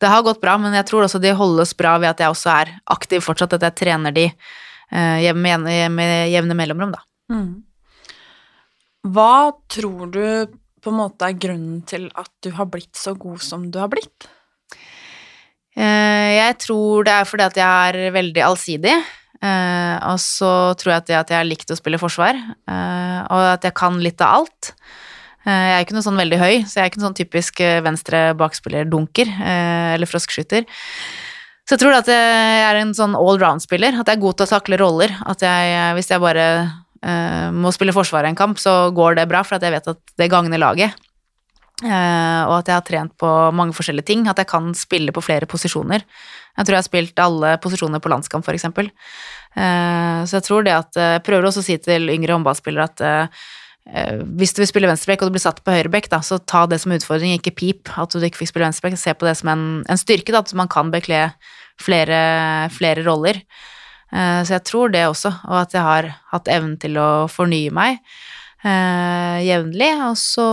det 0.00 0.08
har 0.08 0.22
gått 0.24 0.40
bra, 0.40 0.56
men 0.58 0.72
jeg 0.72 0.86
tror 0.88 1.04
også 1.04 1.20
de 1.20 1.34
holdes 1.36 1.74
bra 1.76 1.98
ved 2.00 2.08
at 2.08 2.20
jeg 2.24 2.32
også 2.32 2.52
er 2.54 2.70
aktiv 2.88 3.20
fortsatt, 3.20 3.52
at 3.58 3.66
jeg 3.68 3.74
trener 3.82 4.12
de 4.16 4.24
eh, 4.90 5.32
med, 5.34 5.68
jevne- 5.68 6.56
mellomrom, 6.56 6.92
da. 6.96 7.02
Mm. 7.32 7.62
Hva 9.12 9.52
tror 9.68 10.08
du 10.12 10.24
på 10.80 10.90
en 10.92 10.96
måte 11.02 11.26
er 11.28 11.36
grunnen 11.36 11.82
til 11.88 12.06
at 12.16 12.30
du 12.44 12.50
har 12.56 12.66
blitt 12.70 12.96
så 12.96 13.12
god 13.18 13.40
som 13.44 13.70
du 13.70 13.78
har 13.80 13.88
blitt? 13.92 14.28
Eh, 15.76 16.32
Jeg 16.38 16.58
tror 16.64 17.04
det 17.04 17.12
er 17.12 17.24
fordi 17.28 17.44
at 17.46 17.56
jeg 17.60 17.92
er 17.92 18.10
veldig 18.14 18.42
allsidig, 18.46 18.94
og 19.42 20.18
så 20.18 20.74
tror 20.78 20.92
jeg 20.92 21.02
at, 21.02 21.06
det 21.06 21.16
at 21.18 21.30
jeg 21.30 21.38
har 21.38 21.46
likt 21.46 21.70
å 21.70 21.76
spille 21.78 22.00
forsvar, 22.00 22.34
eh, 22.34 23.20
og 23.28 23.44
at 23.54 23.68
jeg 23.68 23.76
kan 23.78 24.00
litt 24.02 24.20
av 24.24 24.40
alt. 24.40 24.72
Eh, 25.46 25.52
Jeg 25.52 25.76
er 25.76 25.84
ikke 25.86 25.94
noe 25.94 26.06
sånn 26.08 26.18
veldig 26.18 26.40
høy, 26.40 26.54
så 26.66 26.80
jeg 26.80 26.82
er 26.82 26.90
ikke 26.90 27.00
noen 27.00 27.10
sånn 27.12 27.20
typisk 27.22 27.60
eh, 27.60 27.78
venstre 27.84 28.22
bakspiller-dunker, 28.40 29.30
eh, 29.38 29.94
eller 29.94 30.10
froskskytter. 30.10 30.66
Så 31.68 31.76
jeg 31.76 31.82
tror 31.84 31.98
at 31.98 32.08
jeg 32.08 32.62
er 32.64 32.80
en 32.80 32.94
sånn 32.96 33.14
allround-spiller, 33.14 34.00
at 34.00 34.08
jeg 34.08 34.16
er 34.16 34.24
god 34.24 34.38
til 34.38 34.46
å 34.48 34.52
takle 34.56 34.78
roller, 34.80 35.12
at 35.28 35.42
jeg, 35.44 35.72
eh, 35.76 35.92
hvis 35.94 36.10
jeg 36.10 36.24
bare 36.24 36.46
eh, 37.04 37.50
må 37.54 37.70
spille 37.76 37.94
forsvar 37.94 38.24
i 38.26 38.32
en 38.32 38.38
kamp, 38.38 38.58
så 38.58 38.88
går 38.96 39.20
det 39.20 39.28
bra, 39.30 39.44
for 39.46 39.56
at 39.58 39.62
jeg 39.66 39.76
vet 39.76 39.92
at 39.94 40.00
det 40.18 40.30
gagner 40.32 40.58
laget. 40.58 40.96
Eh, 41.78 42.42
og 42.48 42.56
at 42.56 42.70
jeg 42.70 42.74
har 42.74 42.86
trent 42.86 43.12
på 43.20 43.28
mange 43.54 43.76
forskjellige 43.76 44.08
ting, 44.10 44.24
at 44.26 44.40
jeg 44.40 44.48
kan 44.50 44.72
spille 44.74 45.12
på 45.14 45.22
flere 45.22 45.46
posisjoner. 45.46 46.02
Jeg 46.58 46.66
tror 46.66 46.74
jeg 46.74 46.82
har 46.82 46.88
spilt 46.88 47.20
alle 47.22 47.52
posisjoner 47.62 48.02
på 48.02 48.10
landskamp, 48.10 48.42
for 48.46 48.56
eksempel. 48.56 48.90
Eh, 49.54 50.24
så 50.26 50.40
jeg 50.40 50.46
tror 50.48 50.66
det 50.66 50.74
at 50.74 50.98
Jeg 50.98 51.22
prøver 51.24 51.46
også 51.46 51.62
å 51.62 51.66
si 51.68 51.76
til 51.78 52.10
yngre 52.10 52.34
håndballspillere 52.34 52.84
at 52.90 53.00
eh, 53.00 53.44
eh, 53.94 54.18
hvis 54.38 54.52
du 54.54 54.62
vil 54.62 54.70
spille 54.70 54.90
venstrebekk 54.90 55.22
og 55.22 55.30
du 55.30 55.36
blir 55.38 55.46
satt 55.46 55.62
på 55.62 55.76
høyrebekk, 55.76 56.10
da, 56.10 56.18
så 56.20 56.40
ta 56.42 56.66
det 56.66 56.80
som 56.82 56.92
utfordring, 56.92 57.38
ikke 57.38 57.54
pip 57.54 57.94
at 57.94 58.10
du 58.10 58.26
ikke 58.26 58.42
fikk 58.42 58.52
spille 58.52 58.66
venstrebekk. 58.66 58.98
Se 58.98 59.14
på 59.14 59.28
det 59.30 59.36
som 59.38 59.52
en, 59.54 59.64
en 59.86 60.02
styrke, 60.02 60.34
da, 60.34 60.42
at 60.42 60.54
man 60.58 60.70
kan 60.72 60.90
bekle 60.90 61.28
flere, 61.78 62.18
flere 62.74 63.06
roller. 63.06 63.38
Eh, 64.10 64.42
Så 64.42 64.58
jeg 64.58 64.66
tror 64.66 64.90
det 64.90 65.06
også, 65.06 65.30
og 65.46 65.62
at 65.62 65.78
jeg 65.78 65.86
har 65.86 66.10
hatt 66.34 66.50
evnen 66.50 66.74
til 66.82 66.98
å 66.98 67.28
fornye 67.30 67.70
meg 67.70 68.02
eh, 68.64 69.38
jevnlig. 69.48 69.92
Og 70.08 70.16
så 70.20 70.48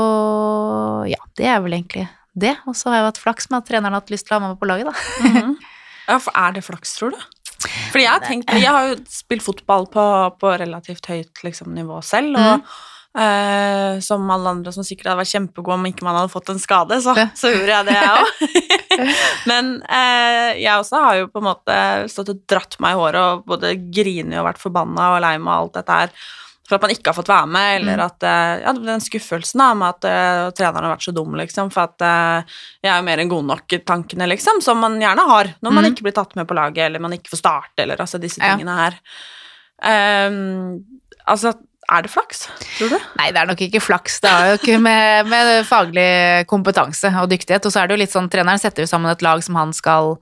ja, 1.12 1.22
det 1.38 1.50
er 1.52 1.64
vel 1.66 1.78
egentlig 1.80 2.08
det. 2.36 2.56
Og 2.68 2.76
så 2.78 2.92
har 2.92 3.00
jeg 3.00 3.10
hatt 3.12 3.22
flaks 3.24 3.50
med 3.52 3.62
at 3.62 3.70
treneren 3.70 3.94
har 3.94 4.04
hatt 4.04 4.14
lyst 4.14 4.28
til 4.28 4.36
å 4.36 4.40
ha 4.40 4.46
meg 4.46 4.56
med 4.56 4.62
på 4.62 4.70
laget, 4.72 4.92
da. 4.92 5.30
Mhm. 5.30 5.56
Ja, 6.06 6.20
for 6.22 6.36
er 6.38 6.52
det 6.54 6.62
flaks, 6.62 6.92
tror 7.00 7.16
du? 7.16 7.22
Fordi 7.66 8.04
jeg 8.04 8.12
har 8.12 8.22
tenkt, 8.22 8.52
jeg 8.54 8.70
har 8.70 8.92
jo 8.92 8.98
spilt 9.10 9.42
fotball 9.42 9.88
på, 9.90 10.04
på 10.38 10.52
relativt 10.62 11.08
høyt 11.10 11.42
liksom, 11.42 11.72
nivå 11.74 11.98
selv, 12.06 12.38
og 12.38 12.68
eh, 13.18 13.98
som 14.06 14.30
alle 14.30 14.54
andre 14.54 14.74
som 14.76 14.86
sikkert 14.86 15.10
hadde 15.10 15.22
vært 15.24 15.32
kjempegod 15.32 15.78
om 15.80 15.88
ikke 15.90 16.06
man 16.06 16.20
hadde 16.20 16.34
fått 16.34 16.52
en 16.54 16.62
skade, 16.62 17.00
så, 17.02 17.16
så 17.34 17.50
gjorde 17.56 17.74
jeg 17.74 17.88
det, 17.90 17.98
jeg 17.98 18.22
òg. 18.22 18.46
Men 19.50 19.74
uh, 19.82 20.52
jeg 20.54 20.74
også 20.76 21.02
har 21.08 21.20
jo 21.24 21.32
på 21.34 21.42
en 21.42 21.50
måte 21.50 21.78
stått 22.12 22.34
og 22.36 22.46
dratt 22.54 22.78
meg 22.84 22.94
i 22.94 23.02
håret 23.02 23.22
og 23.24 23.46
både 23.50 23.74
grinet 23.90 24.38
og 24.44 24.50
vært 24.52 24.62
forbanna 24.62 25.16
og 25.16 25.24
lei 25.26 25.38
meg 25.40 25.54
og 25.56 25.58
alt 25.66 25.80
dette 25.80 26.02
her 26.04 26.28
for 26.66 26.78
at 26.78 26.86
man 26.86 26.94
ikke 26.96 27.12
har 27.12 27.18
fått 27.18 27.30
være 27.30 27.50
med, 27.52 27.72
eller 27.80 28.02
at 28.08 28.26
eh, 28.26 28.64
Ja, 28.64 28.74
den 28.74 29.04
skuffelsen 29.04 29.62
da, 29.62 29.70
med 29.78 29.94
at 29.94 30.08
uh, 30.10 30.54
treneren 30.58 30.88
har 30.88 30.96
vært 30.96 31.06
så 31.06 31.14
dum, 31.14 31.36
liksom, 31.38 31.70
for 31.74 31.92
at 31.92 32.02
uh, 32.02 32.58
jeg 32.82 32.90
er 32.90 32.98
jo 32.98 33.06
mer 33.06 33.22
enn 33.22 33.32
god 33.32 33.46
nok-tankene, 33.52 34.30
liksom, 34.34 34.64
som 34.66 34.82
man 34.82 34.98
gjerne 35.02 35.28
har 35.30 35.54
når 35.60 35.76
man 35.78 35.86
mm. 35.86 35.92
ikke 35.94 36.08
blir 36.08 36.18
tatt 36.18 36.34
med 36.40 36.50
på 36.50 36.58
laget, 36.58 36.88
eller 36.88 37.04
man 37.04 37.14
ikke 37.18 37.36
får 37.36 37.44
starte, 37.44 37.86
eller 37.86 38.02
altså 38.02 38.22
disse 38.22 38.42
Ja. 38.42 38.56
tingene 38.56 38.80
her. 38.80 39.00
Um, 39.86 40.82
altså, 41.30 41.54
er 41.86 42.02
det 42.02 42.10
flaks, 42.10 42.48
tror 42.80 42.96
du? 42.96 42.98
Nei, 43.20 43.30
det 43.30 43.42
er 43.42 43.50
nok 43.52 43.62
ikke 43.62 43.84
flaks. 43.84 44.18
Det 44.24 44.32
har 44.32 44.48
jo 44.50 44.58
ikke 44.58 44.80
med, 44.82 45.30
med 45.30 45.52
faglig 45.70 46.48
kompetanse 46.50 47.12
og 47.22 47.30
dyktighet. 47.30 47.68
Og 47.68 47.74
så 47.74 47.84
er 47.84 47.88
det 47.88 47.94
jo 47.94 48.02
litt 48.02 48.16
sånn, 48.16 48.30
treneren 48.34 48.62
setter 48.62 48.86
jo 48.86 48.90
sammen 48.90 49.12
et 49.12 49.22
lag 49.26 49.44
som 49.46 49.58
han 49.60 49.74
skal, 49.76 50.16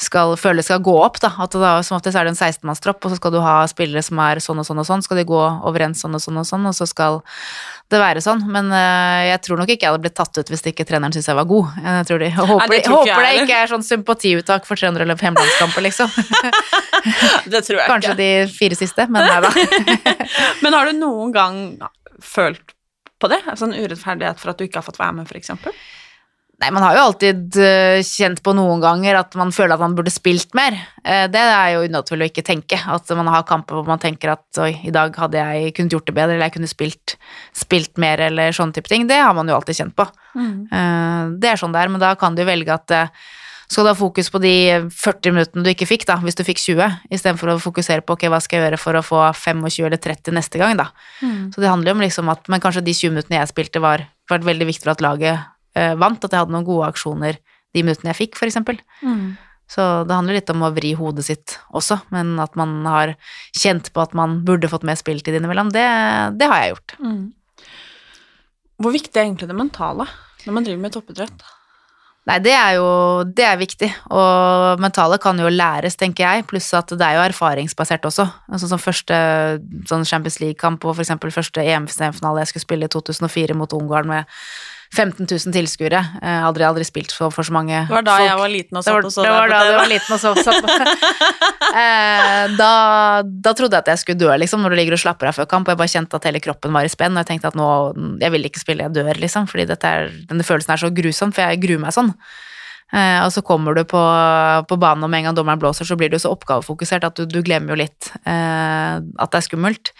skal 0.00 0.32
føle 0.40 0.62
skal 0.64 0.80
gå 0.80 0.94
opp, 0.96 1.18
da. 1.20 1.28
At 1.44 1.52
da 1.60 1.74
som 1.84 1.98
oftest 1.98 2.16
er 2.16 2.24
det 2.24 2.32
en 2.32 2.38
16-mannstropp, 2.38 3.04
og 3.04 3.12
så 3.12 3.18
skal 3.18 3.34
du 3.34 3.40
ha 3.44 3.56
spillere 3.68 4.00
som 4.04 4.20
er 4.24 4.40
sånn 4.40 4.62
og 4.62 4.64
sånn 4.64 4.80
og 4.80 4.86
sånn. 4.88 5.04
Skal 5.04 5.20
de 5.20 5.26
gå 5.28 5.40
overens 5.68 6.00
sånn 6.00 6.16
og 6.16 6.22
sånn 6.24 6.40
og 6.40 6.48
sånn, 6.48 6.64
og 6.70 6.76
så 6.76 6.88
skal 6.88 7.20
det 7.92 8.00
være 8.00 8.22
sånn. 8.24 8.46
Men 8.48 8.72
uh, 8.72 9.20
jeg 9.28 9.42
tror 9.44 9.60
nok 9.60 9.74
ikke 9.74 9.84
jeg 9.84 9.92
hadde 9.92 10.04
blitt 10.06 10.16
tatt 10.16 10.40
ut 10.40 10.52
hvis 10.54 10.64
ikke 10.72 10.88
treneren 10.88 11.12
syntes 11.12 11.28
jeg 11.28 11.36
var 11.36 11.48
god. 11.52 11.76
Jeg, 11.84 12.08
tror 12.08 12.24
de, 12.24 12.30
jeg 12.30 12.48
håper, 12.52 12.64
det 12.64 12.78
jeg 12.78 12.84
ikke 12.86 12.96
håper 12.96 13.26
det 13.26 13.36
ikke 13.44 13.60
er 13.60 13.72
sånn 13.74 13.86
sympatiuttak 13.90 14.68
for 14.68 14.80
trenere 14.80 15.04
å 15.04 15.12
løpe 15.12 15.28
hjemlandskamper, 15.28 15.86
liksom. 15.90 16.18
Det 17.52 17.62
tror 17.64 17.78
jeg 17.80 17.88
Kanskje 17.88 18.16
de 18.18 18.32
fire 18.52 18.76
siste, 18.76 19.06
men 19.12 19.24
nei 19.24 19.38
da. 19.44 19.52
Men 20.64 20.76
har 20.76 20.88
du 20.88 20.96
noen 20.96 21.32
gang 21.32 21.62
følt 22.24 22.74
på 23.20 23.28
det? 23.32 23.40
Sånn 23.56 23.76
urettferdighet 23.76 24.40
for 24.40 24.52
at 24.52 24.60
du 24.60 24.66
ikke 24.66 24.80
har 24.80 24.86
fått 24.86 25.00
være 25.00 25.20
med, 25.20 25.32
eksempel? 25.36 25.76
Nei, 26.60 26.68
man 26.76 26.84
har 26.84 26.96
jo 26.96 27.02
alltid 27.08 27.56
eh, 27.56 28.02
kjent 28.04 28.42
på 28.44 28.52
noen 28.52 28.82
ganger 28.82 29.16
at 29.22 29.36
man 29.40 29.48
føler 29.54 29.78
at 29.78 29.80
man 29.80 29.94
burde 29.96 30.12
spilt 30.12 30.52
mer. 30.56 30.76
Eh, 31.00 31.24
det 31.32 31.40
er 31.40 31.70
jo 31.72 31.86
unaturlig 31.88 32.26
å 32.26 32.30
ikke 32.34 32.44
tenke. 32.44 32.76
At 32.76 33.08
man 33.16 33.30
har 33.32 33.46
kamper 33.48 33.78
hvor 33.78 33.88
man 33.88 34.02
tenker 34.02 34.34
at 34.34 34.60
oi, 34.60 34.74
i 34.84 34.92
dag 34.92 35.16
hadde 35.16 35.40
jeg 35.40 35.72
kunnet 35.78 35.96
gjort 35.96 36.10
det 36.10 36.16
bedre, 36.18 36.36
eller 36.36 36.50
jeg 36.50 36.58
kunne 36.58 36.68
spilt, 36.68 37.16
spilt 37.56 37.96
mer, 38.02 38.20
eller 38.28 38.52
sånne 38.52 38.76
type 38.76 38.92
ting. 38.92 39.08
Det 39.08 39.22
har 39.22 39.32
man 39.36 39.48
jo 39.48 39.56
alltid 39.56 39.80
kjent 39.80 39.96
på. 39.96 40.04
Mm. 40.30 40.68
det 41.42 41.48
er 41.50 41.58
sånn 41.58 41.72
det 41.74 41.80
er, 41.80 41.90
men 41.90 41.98
da 41.98 42.12
kan 42.14 42.36
du 42.36 42.44
velge 42.46 42.70
at 42.70 42.92
eh, 42.94 43.08
skal 43.70 43.86
du 43.86 43.90
ha 43.92 43.96
fokus 43.98 44.28
på 44.30 44.40
de 44.42 44.52
40 44.90 45.34
minuttene 45.34 45.64
du 45.64 45.70
ikke 45.70 45.86
fikk, 45.86 46.04
da, 46.08 46.16
hvis 46.22 46.36
du 46.38 46.42
fikk 46.46 46.58
20, 46.58 47.06
istedenfor 47.14 47.52
å 47.52 47.60
fokusere 47.62 48.02
på 48.02 48.16
ok, 48.16 48.26
hva 48.30 48.40
skal 48.42 48.58
jeg 48.58 48.66
gjøre 48.66 48.80
for 48.82 48.98
å 48.98 49.02
få 49.06 49.20
25 49.38 49.86
eller 49.86 50.00
30 50.02 50.34
neste 50.34 50.58
gang, 50.60 50.74
da. 50.78 50.90
Så 51.54 51.62
det 51.62 51.70
handler 51.70 51.92
jo 51.92 51.96
om 51.96 52.02
liksom 52.02 52.30
at 52.32 52.50
Men 52.50 52.62
kanskje 52.62 52.82
de 52.82 52.94
20 52.98 53.14
minuttene 53.14 53.38
jeg 53.38 53.52
spilte, 53.52 53.82
var, 53.82 54.04
var 54.30 54.42
veldig 54.42 54.66
viktig 54.72 54.84
for 54.84 54.96
at 54.96 55.04
laget 55.04 55.38
eh, 55.38 55.46
vant, 55.74 56.24
at 56.24 56.32
jeg 56.32 56.42
hadde 56.42 56.54
noen 56.54 56.66
gode 56.66 56.88
aksjoner 56.90 57.38
de 57.74 57.84
minuttene 57.86 58.10
jeg 58.10 58.18
fikk, 58.24 58.38
for 58.40 58.50
eksempel. 58.50 58.80
Så 59.70 59.84
det 60.02 60.16
handler 60.16 60.34
litt 60.40 60.50
om 60.50 60.64
å 60.66 60.72
vri 60.74 60.90
hodet 60.98 61.28
sitt 61.28 61.54
også, 61.78 62.00
men 62.10 62.32
at 62.42 62.56
man 62.58 62.80
har 62.90 63.12
kjent 63.54 63.92
på 63.94 64.02
at 64.02 64.16
man 64.18 64.40
burde 64.46 64.70
fått 64.72 64.86
mer 64.88 64.98
spilletid 64.98 65.36
innimellom, 65.38 65.70
det, 65.70 65.86
det 66.40 66.48
har 66.50 66.64
jeg 66.64 66.72
gjort. 66.74 66.96
Hvor 68.80 68.96
viktig 68.96 69.14
er 69.14 69.28
egentlig 69.28 69.50
det 69.50 69.58
mentale 69.60 70.08
når 70.46 70.56
man 70.56 70.66
driver 70.66 70.82
med 70.82 70.94
toppidrett? 70.96 71.46
Nei, 72.28 72.36
det 72.44 72.52
er 72.52 72.74
jo 72.76 72.88
det 73.24 73.46
er 73.46 73.60
viktig, 73.60 73.88
og 74.12 74.82
mentale 74.82 75.16
kan 75.22 75.38
jo 75.40 75.48
læres, 75.48 75.96
tenker 75.96 76.26
jeg, 76.26 76.44
pluss 76.50 76.68
at 76.76 76.90
det 76.92 77.06
er 77.06 77.16
jo 77.16 77.22
erfaringsbasert 77.24 78.04
også. 78.10 78.26
Altså 78.50 78.68
som 78.68 78.82
første 78.82 79.16
sånn 79.88 80.04
Champions 80.08 80.40
League-kamp 80.42 80.84
og 80.84 80.98
for 80.98 81.04
eksempel 81.06 81.32
første 81.34 81.64
EM-finale 81.64 82.42
jeg 82.42 82.52
skulle 82.52 82.66
spille 82.66 82.90
i 82.90 82.92
2004 82.92 83.56
mot 83.56 83.72
Ungarn 83.78 84.10
med 84.10 84.36
15 84.90 85.22
000 85.30 85.54
tilskuere. 85.54 86.00
Jeg 86.18 86.34
har 86.34 86.48
aldri, 86.48 86.64
aldri 86.66 86.84
spilt 86.86 87.12
for, 87.14 87.30
for 87.30 87.46
så 87.46 87.54
mange 87.54 87.84
Det 87.86 87.94
var 87.94 88.02
da 88.02 88.16
folk. 88.18 88.26
jeg 88.26 88.38
var 88.40 88.50
liten 88.50 88.80
og 88.80 88.82
Det 88.82 88.94
var, 88.94 89.04
satt 89.04 89.06
og 89.06 89.14
så 89.14 89.22
det 89.26 89.34
var 89.36 89.52
der 89.52 89.54
da 89.54 89.70
du 89.70 89.78
var 89.78 89.90
liten 89.92 90.16
og 90.16 90.20
så 90.20 90.32
satt 90.42 90.66
på 90.66 90.70
eh, 91.82 92.56
da, 92.58 92.72
da 93.22 93.52
trodde 93.54 93.78
jeg 93.78 93.84
at 93.86 93.92
jeg 93.94 94.02
skulle 94.02 94.22
dø, 94.24 94.32
liksom, 94.42 94.64
når 94.64 94.74
du 94.74 94.78
ligger 94.80 94.98
og 94.98 95.02
slapper 95.04 95.30
av 95.30 95.38
før 95.38 95.46
kamp, 95.52 95.68
og 95.68 95.76
jeg 95.76 95.82
bare 95.84 95.94
kjente 95.94 96.18
at 96.18 96.26
hele 96.26 96.42
kroppen 96.42 96.74
var 96.74 96.88
i 96.88 96.90
spenn, 96.90 97.14
og 97.14 97.22
jeg 97.22 97.30
tenkte 97.30 97.52
at 97.52 97.58
nå 97.58 97.68
Jeg 98.24 98.34
vil 98.34 98.50
ikke 98.50 98.62
spille, 98.64 98.88
jeg 98.88 98.96
dør, 98.98 99.14
liksom, 99.22 99.46
fordi 99.50 99.68
dette 99.70 99.94
er, 99.94 100.10
denne 100.30 100.46
følelsen 100.46 100.74
er 100.74 100.82
så 100.82 100.90
grusom, 100.94 101.34
for 101.36 101.46
jeg 101.46 101.62
gruer 101.62 101.84
meg 101.86 101.94
sånn. 101.94 102.10
Eh, 102.90 103.20
og 103.22 103.30
så 103.30 103.42
kommer 103.46 103.76
du 103.76 103.84
på, 103.86 104.00
på 104.66 104.78
banen, 104.80 105.04
og 105.06 105.10
med 105.12 105.22
en 105.22 105.28
gang 105.28 105.36
dommeren 105.38 105.60
blåser, 105.62 105.86
så 105.86 105.96
blir 105.98 106.10
du 106.10 106.18
så 106.18 106.32
oppgavefokusert 106.34 107.06
at 107.06 107.20
du, 107.20 107.26
du 107.30 107.38
glemmer 107.46 107.74
jo 107.74 107.80
litt 107.82 108.10
eh, 108.24 108.96
at 108.98 109.30
det 109.30 109.40
er 109.40 109.46
skummelt. 109.46 109.92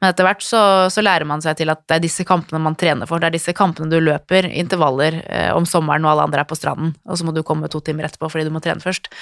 Men 0.00 0.12
etter 0.12 0.28
hvert 0.28 0.44
så, 0.44 0.62
så 0.92 1.04
lærer 1.04 1.28
man 1.28 1.44
seg 1.44 1.58
til 1.60 1.72
at 1.72 1.84
det 1.84 1.98
er 1.98 2.06
disse 2.06 2.24
kampene 2.28 2.62
man 2.64 2.78
trener 2.78 3.10
for. 3.10 3.20
Det 3.20 3.30
er 3.30 3.36
disse 3.36 3.56
kampene 3.56 3.92
du 3.92 4.00
løper 4.00 4.48
intervaller 4.48 5.20
eh, 5.26 5.50
om 5.56 5.68
sommeren 5.68 6.04
når 6.04 6.14
alle 6.14 6.28
andre 6.30 6.44
er 6.44 6.48
på 6.48 6.58
stranden, 6.58 6.94
og 7.04 7.20
så 7.20 7.28
må 7.28 7.36
du 7.36 7.44
komme 7.46 7.68
to 7.72 7.82
timer 7.84 8.08
etterpå 8.08 8.32
fordi 8.32 8.48
du 8.48 8.54
må 8.54 8.64
trene 8.64 8.84
først. 8.84 9.12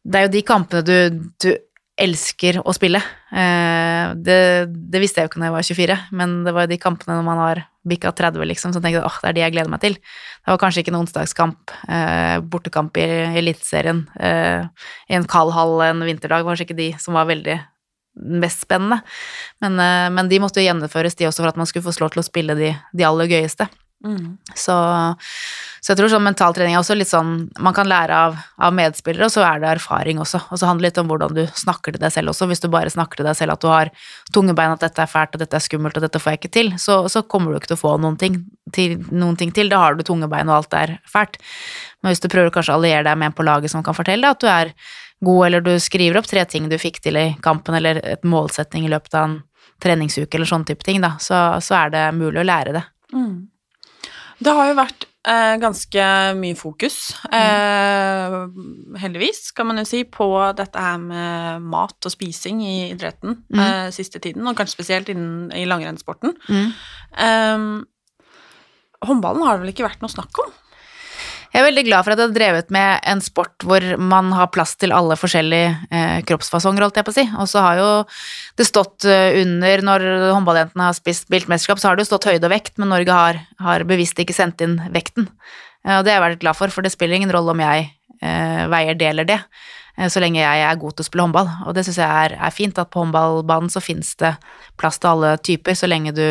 Det 0.00 0.16
er 0.16 0.28
jo 0.28 0.32
de 0.32 0.46
kampene 0.46 0.86
du, 0.86 1.26
du 1.42 1.50
elsker 2.00 2.60
å 2.64 2.72
spille. 2.76 3.02
Eh, 3.34 4.14
det, 4.16 4.40
det 4.70 5.02
visste 5.02 5.20
jeg 5.20 5.28
jo 5.28 5.32
ikke 5.32 5.42
når 5.42 5.50
jeg 5.50 5.56
var 5.58 5.68
24, 5.74 5.98
men 6.22 6.40
det 6.46 6.54
var 6.56 6.66
jo 6.66 6.72
de 6.72 6.80
kampene 6.80 7.18
når 7.18 7.26
man 7.26 7.42
har 7.42 7.64
bikka 7.88 8.12
30, 8.12 8.44
liksom, 8.44 8.74
så 8.74 8.80
tenkte 8.80 8.98
jeg 8.98 9.08
åh, 9.08 9.18
det 9.22 9.30
er 9.30 9.36
de 9.36 9.42
jeg 9.44 9.54
gleder 9.54 9.72
meg 9.72 9.82
til. 9.84 9.96
Det 9.96 10.52
var 10.52 10.60
kanskje 10.60 10.84
ikke 10.84 10.92
en 10.92 11.00
onsdagskamp, 11.00 11.74
eh, 11.88 12.36
bortekamp 12.52 13.00
i 13.00 13.08
Eliteserien, 13.40 14.04
eh, 14.20 14.68
i 15.08 15.16
en 15.16 15.28
kald 15.28 15.54
hall 15.56 15.80
en 15.86 16.04
vinterdag, 16.04 16.44
kanskje 16.44 16.68
ikke 16.68 16.80
de 16.80 16.90
som 17.00 17.16
var 17.16 17.30
veldig 17.30 17.56
mest 18.42 18.66
spennende. 18.66 19.00
Men, 19.64 19.78
eh, 19.80 20.10
men 20.12 20.28
de 20.28 20.40
måtte 20.42 20.60
jo 20.60 20.68
gjennomføres, 20.68 21.16
de 21.16 21.28
også, 21.30 21.40
for 21.40 21.48
at 21.48 21.56
man 21.56 21.66
skulle 21.66 21.86
få 21.86 21.96
slå 21.96 22.10
til 22.12 22.20
å 22.20 22.26
spille 22.26 22.56
de, 22.58 22.74
de 22.92 23.06
aller 23.06 23.30
gøyeste. 23.30 23.68
Mm. 24.00 24.38
Så, 24.56 24.74
så 25.84 25.90
jeg 25.92 25.98
tror 25.98 26.08
sånn 26.08 26.24
mentaltrening 26.24 26.72
er 26.72 26.80
også 26.80 26.94
litt 26.96 27.10
sånn 27.10 27.50
Man 27.60 27.74
kan 27.76 27.84
lære 27.84 28.16
av, 28.16 28.38
av 28.56 28.72
medspillere, 28.72 29.26
og 29.26 29.34
så 29.34 29.42
er 29.44 29.60
det 29.60 29.68
erfaring 29.74 30.22
også. 30.22 30.40
Og 30.48 30.60
så 30.60 30.70
handler 30.70 30.86
det 30.86 30.90
litt 30.90 31.00
om 31.02 31.10
hvordan 31.10 31.34
du 31.36 31.42
snakker 31.60 31.92
til 31.92 32.00
deg 32.00 32.14
selv 32.14 32.32
også. 32.32 32.48
Hvis 32.48 32.64
du 32.64 32.70
bare 32.72 32.92
snakker 32.92 33.20
til 33.20 33.28
deg 33.28 33.36
selv 33.36 33.58
at 33.58 33.64
du 33.64 33.68
har 33.68 33.90
tunge 34.32 34.54
bein, 34.56 34.72
at 34.72 34.86
dette 34.86 35.04
er 35.04 35.10
fælt, 35.10 35.36
og 35.36 35.44
dette 35.44 35.58
er 35.58 35.66
skummelt, 35.66 36.00
og 36.00 36.06
dette 36.06 36.22
får 36.22 36.32
jeg 36.32 36.40
ikke 36.40 36.52
til, 36.56 36.72
så, 36.80 37.02
så 37.12 37.22
kommer 37.28 37.52
du 37.52 37.60
ikke 37.60 37.74
til 37.74 37.80
å 37.80 37.82
få 37.82 37.92
noen 38.00 38.16
ting, 38.20 38.40
til, 38.72 38.96
noen 39.12 39.36
ting 39.40 39.52
til. 39.56 39.68
Da 39.72 39.82
har 39.84 39.98
du 39.98 40.04
tunge 40.06 40.30
bein, 40.32 40.48
og 40.48 40.62
alt 40.62 40.80
er 40.80 40.96
fælt. 41.10 41.36
Men 42.00 42.14
hvis 42.14 42.24
du 42.24 42.30
prøver 42.32 42.54
kanskje 42.54 42.72
å 42.72 42.80
alliere 42.80 43.04
deg 43.10 43.20
med 43.20 43.32
en 43.32 43.36
på 43.36 43.44
laget 43.44 43.74
som 43.74 43.84
kan 43.84 43.96
fortelle 43.96 44.24
deg 44.24 44.38
at 44.38 44.40
du 44.40 44.48
er 44.48 44.72
god, 45.20 45.46
eller 45.50 45.64
du 45.64 45.74
skriver 45.76 46.16
opp 46.22 46.28
tre 46.30 46.46
ting 46.48 46.72
du 46.72 46.78
fikk 46.80 47.02
til 47.04 47.20
i 47.20 47.28
kampen, 47.44 47.76
eller 47.76 48.00
et 48.00 48.24
målsetting 48.24 48.88
i 48.88 48.92
løpet 48.92 49.12
av 49.12 49.28
en 49.28 49.38
treningsuke, 49.80 50.32
eller 50.36 50.48
sånn 50.48 50.64
type 50.68 50.84
ting, 50.84 51.04
da, 51.04 51.14
så, 51.20 51.60
så 51.64 51.82
er 51.84 51.92
det 51.92 52.04
mulig 52.16 52.40
å 52.40 52.48
lære 52.48 52.76
det. 52.78 52.84
Mm. 53.12 53.49
Det 54.40 54.52
har 54.56 54.70
jo 54.70 54.76
vært 54.78 55.04
eh, 55.28 55.56
ganske 55.60 56.04
mye 56.38 56.56
fokus, 56.56 56.94
eh, 57.28 58.36
heldigvis, 59.02 59.50
kan 59.52 59.68
man 59.68 59.76
jo 59.82 59.84
si, 59.84 60.00
på 60.08 60.28
dette 60.56 60.80
her 60.80 60.96
med 61.02 61.66
mat 61.68 62.08
og 62.08 62.14
spising 62.14 62.62
i 62.64 62.76
idretten 62.94 63.42
Mm. 63.52 63.60
eh, 63.60 63.90
siste 63.92 64.18
tiden, 64.18 64.46
og 64.48 64.56
kanskje 64.56 64.78
spesielt 64.78 65.08
innen, 65.12 65.52
i 65.52 65.66
langrennssporten. 65.68 66.32
Mm. 66.48 66.72
Eh, 67.18 67.58
håndballen 69.06 69.44
har 69.44 69.58
det 69.58 69.66
vel 69.66 69.74
ikke 69.74 69.88
vært 69.90 70.00
noe 70.00 70.12
snakk 70.12 70.40
om? 70.44 70.50
Jeg 71.50 71.64
er 71.64 71.66
veldig 71.66 71.82
glad 71.88 72.06
for 72.06 72.14
at 72.14 72.20
jeg 72.20 72.28
har 72.28 72.34
drevet 72.34 72.68
med 72.70 73.00
en 73.10 73.20
sport 73.24 73.64
hvor 73.66 73.82
man 73.98 74.28
har 74.38 74.52
plass 74.54 74.76
til 74.78 74.92
alle 74.94 75.16
forskjellige 75.18 75.70
eh, 75.90 76.20
kroppsfasonger, 76.28 76.84
holdt 76.86 77.00
jeg 77.00 77.06
på 77.08 77.10
å 77.10 77.16
si. 77.16 77.24
Og 77.42 77.48
så 77.50 77.64
har 77.64 77.80
jo 77.80 77.88
det 78.60 78.66
stått 78.68 79.06
eh, 79.10 79.40
under, 79.40 79.82
når 79.88 80.04
håndballjentene 80.36 80.86
har 80.86 80.94
spist, 80.94 81.26
spilt 81.26 81.50
mesterskap, 81.50 81.82
så 81.82 81.90
har 81.90 81.98
det 81.98 82.06
jo 82.06 82.12
stått 82.12 82.28
høyde 82.30 82.46
og 82.46 82.54
vekt, 82.54 82.78
men 82.78 82.94
Norge 82.94 83.16
har, 83.16 83.42
har 83.66 83.86
bevisst 83.88 84.22
ikke 84.22 84.36
sendt 84.36 84.62
inn 84.62 84.78
vekten. 84.94 85.26
Eh, 85.86 85.98
og 85.98 86.06
det 86.06 86.14
har 86.14 86.20
jeg 86.20 86.26
vært 86.28 86.44
glad 86.46 86.60
for, 86.60 86.74
for 86.74 86.86
det 86.86 86.94
spiller 86.94 87.18
ingen 87.18 87.34
rolle 87.34 87.56
om 87.56 87.64
jeg 87.66 87.90
eh, 88.22 88.64
veier 88.70 88.98
det 89.02 89.10
eller 89.10 89.26
det, 89.28 89.40
eh, 89.98 90.06
så 90.06 90.22
lenge 90.22 90.42
jeg 90.42 90.64
er 90.70 90.80
god 90.80 90.94
til 90.94 91.02
å 91.02 91.10
spille 91.10 91.26
håndball. 91.26 91.54
Og 91.66 91.74
det 91.74 91.86
syns 91.88 91.98
jeg 91.98 92.26
er, 92.28 92.38
er 92.38 92.54
fint, 92.54 92.78
at 92.78 92.94
på 92.94 93.02
håndballbanen 93.02 93.74
så 93.74 93.82
finnes 93.82 94.14
det 94.22 94.36
plass 94.78 95.02
til 95.02 95.16
alle 95.16 95.34
typer, 95.42 95.74
så 95.74 95.90
lenge 95.90 96.14
du 96.14 96.26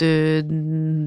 du, 0.00 0.42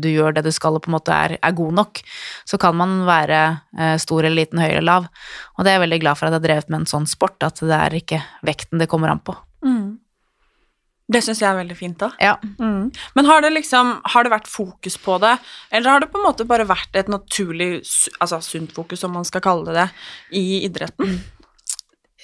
du 0.01 0.09
gjør 0.11 0.37
det 0.37 0.45
du 0.47 0.51
skal 0.55 0.77
og 0.77 0.85
på 0.85 0.91
en 0.91 0.97
måte 0.97 1.15
er, 1.15 1.37
er 1.41 1.57
god 1.57 1.77
nok, 1.81 2.01
så 2.47 2.59
kan 2.61 2.77
man 2.79 2.99
være 3.07 3.41
eh, 3.77 3.95
stor 4.01 4.23
eller 4.23 4.43
liten, 4.43 4.61
høy 4.63 4.69
eller 4.69 4.87
lav. 4.87 5.09
Og 5.57 5.65
det 5.65 5.73
er 5.73 5.79
jeg 5.79 5.85
veldig 5.87 6.01
glad 6.05 6.19
for 6.19 6.27
at 6.27 6.35
jeg 6.35 6.41
har 6.41 6.47
drevet 6.47 6.73
med 6.73 6.81
en 6.81 6.91
sånn 6.95 7.09
sport, 7.09 7.39
at 7.43 7.63
det 7.63 7.79
er 7.79 7.99
ikke 8.01 8.21
vekten 8.47 8.81
det 8.81 8.89
kommer 8.91 9.13
an 9.13 9.23
på. 9.23 9.35
Det 11.07 11.21
syns 11.23 11.39
jeg 11.39 11.47
er 11.47 11.59
veldig 11.61 11.75
fint, 11.79 11.95
da. 12.01 12.09
Ja. 12.19 12.33
Mm. 12.59 12.89
Men 13.15 13.29
har 13.29 13.41
det 13.41 13.53
liksom 13.55 13.93
Har 14.11 14.25
det 14.25 14.33
vært 14.33 14.49
fokus 14.51 14.97
på 14.99 15.15
det, 15.23 15.37
eller 15.71 15.93
har 15.93 16.03
det 16.03 16.09
på 16.11 16.19
en 16.19 16.25
måte 16.27 16.47
bare 16.47 16.67
vært 16.67 16.99
et 16.99 17.07
naturlig 17.07 17.79
Altså 18.19 18.41
sunt 18.43 18.75
fokus, 18.75 19.05
om 19.07 19.15
man 19.15 19.27
skal 19.27 19.43
kalle 19.45 19.71
det 19.71 19.77
det, 19.77 19.87
i 20.35 20.45
idretten? 20.67 21.19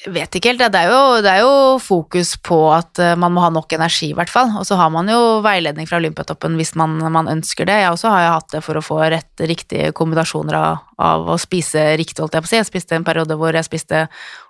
Vet 0.03 0.35
ikke 0.35 0.51
helt, 0.51 0.59
det 0.73 0.79
er, 0.81 0.89
jo, 0.91 1.19
det 1.23 1.31
er 1.31 1.45
jo 1.45 1.77
fokus 1.79 2.33
på 2.43 2.57
at 2.75 2.99
eh, 2.99 3.13
man 3.15 3.31
må 3.31 3.39
ha 3.45 3.47
nok 3.55 3.71
energi, 3.71 4.09
i 4.11 4.15
hvert 4.17 4.31
fall. 4.31 4.49
Og 4.59 4.65
så 4.67 4.75
har 4.75 4.89
man 4.91 5.07
jo 5.07 5.39
veiledning 5.45 5.87
fra 5.87 5.95
Olympiatoppen 6.01 6.57
hvis 6.59 6.73
man, 6.79 6.97
man 7.13 7.29
ønsker 7.31 7.69
det. 7.69 7.77
Jeg 7.79 7.93
også 7.93 8.11
har 8.11 8.25
jo 8.25 8.33
hatt 8.33 8.49
det 8.51 8.61
for 8.65 8.75
å 8.75 8.83
få 8.83 8.99
rett, 9.13 9.31
riktige 9.47 9.93
kombinasjoner 9.95 10.57
av, 10.59 10.81
av 10.99 11.31
å 11.31 11.37
spise 11.39 11.85
riktig, 11.95 12.19
holdt 12.19 12.35
jeg 12.35 12.43
på 12.43 12.49
å 12.49 12.51
si. 12.51 12.59
Jeg 12.59 12.67
spiste 12.67 12.99
en 12.99 13.07
periode 13.07 13.39
hvor 13.39 13.55
jeg 13.55 13.69
spiste 13.69 14.03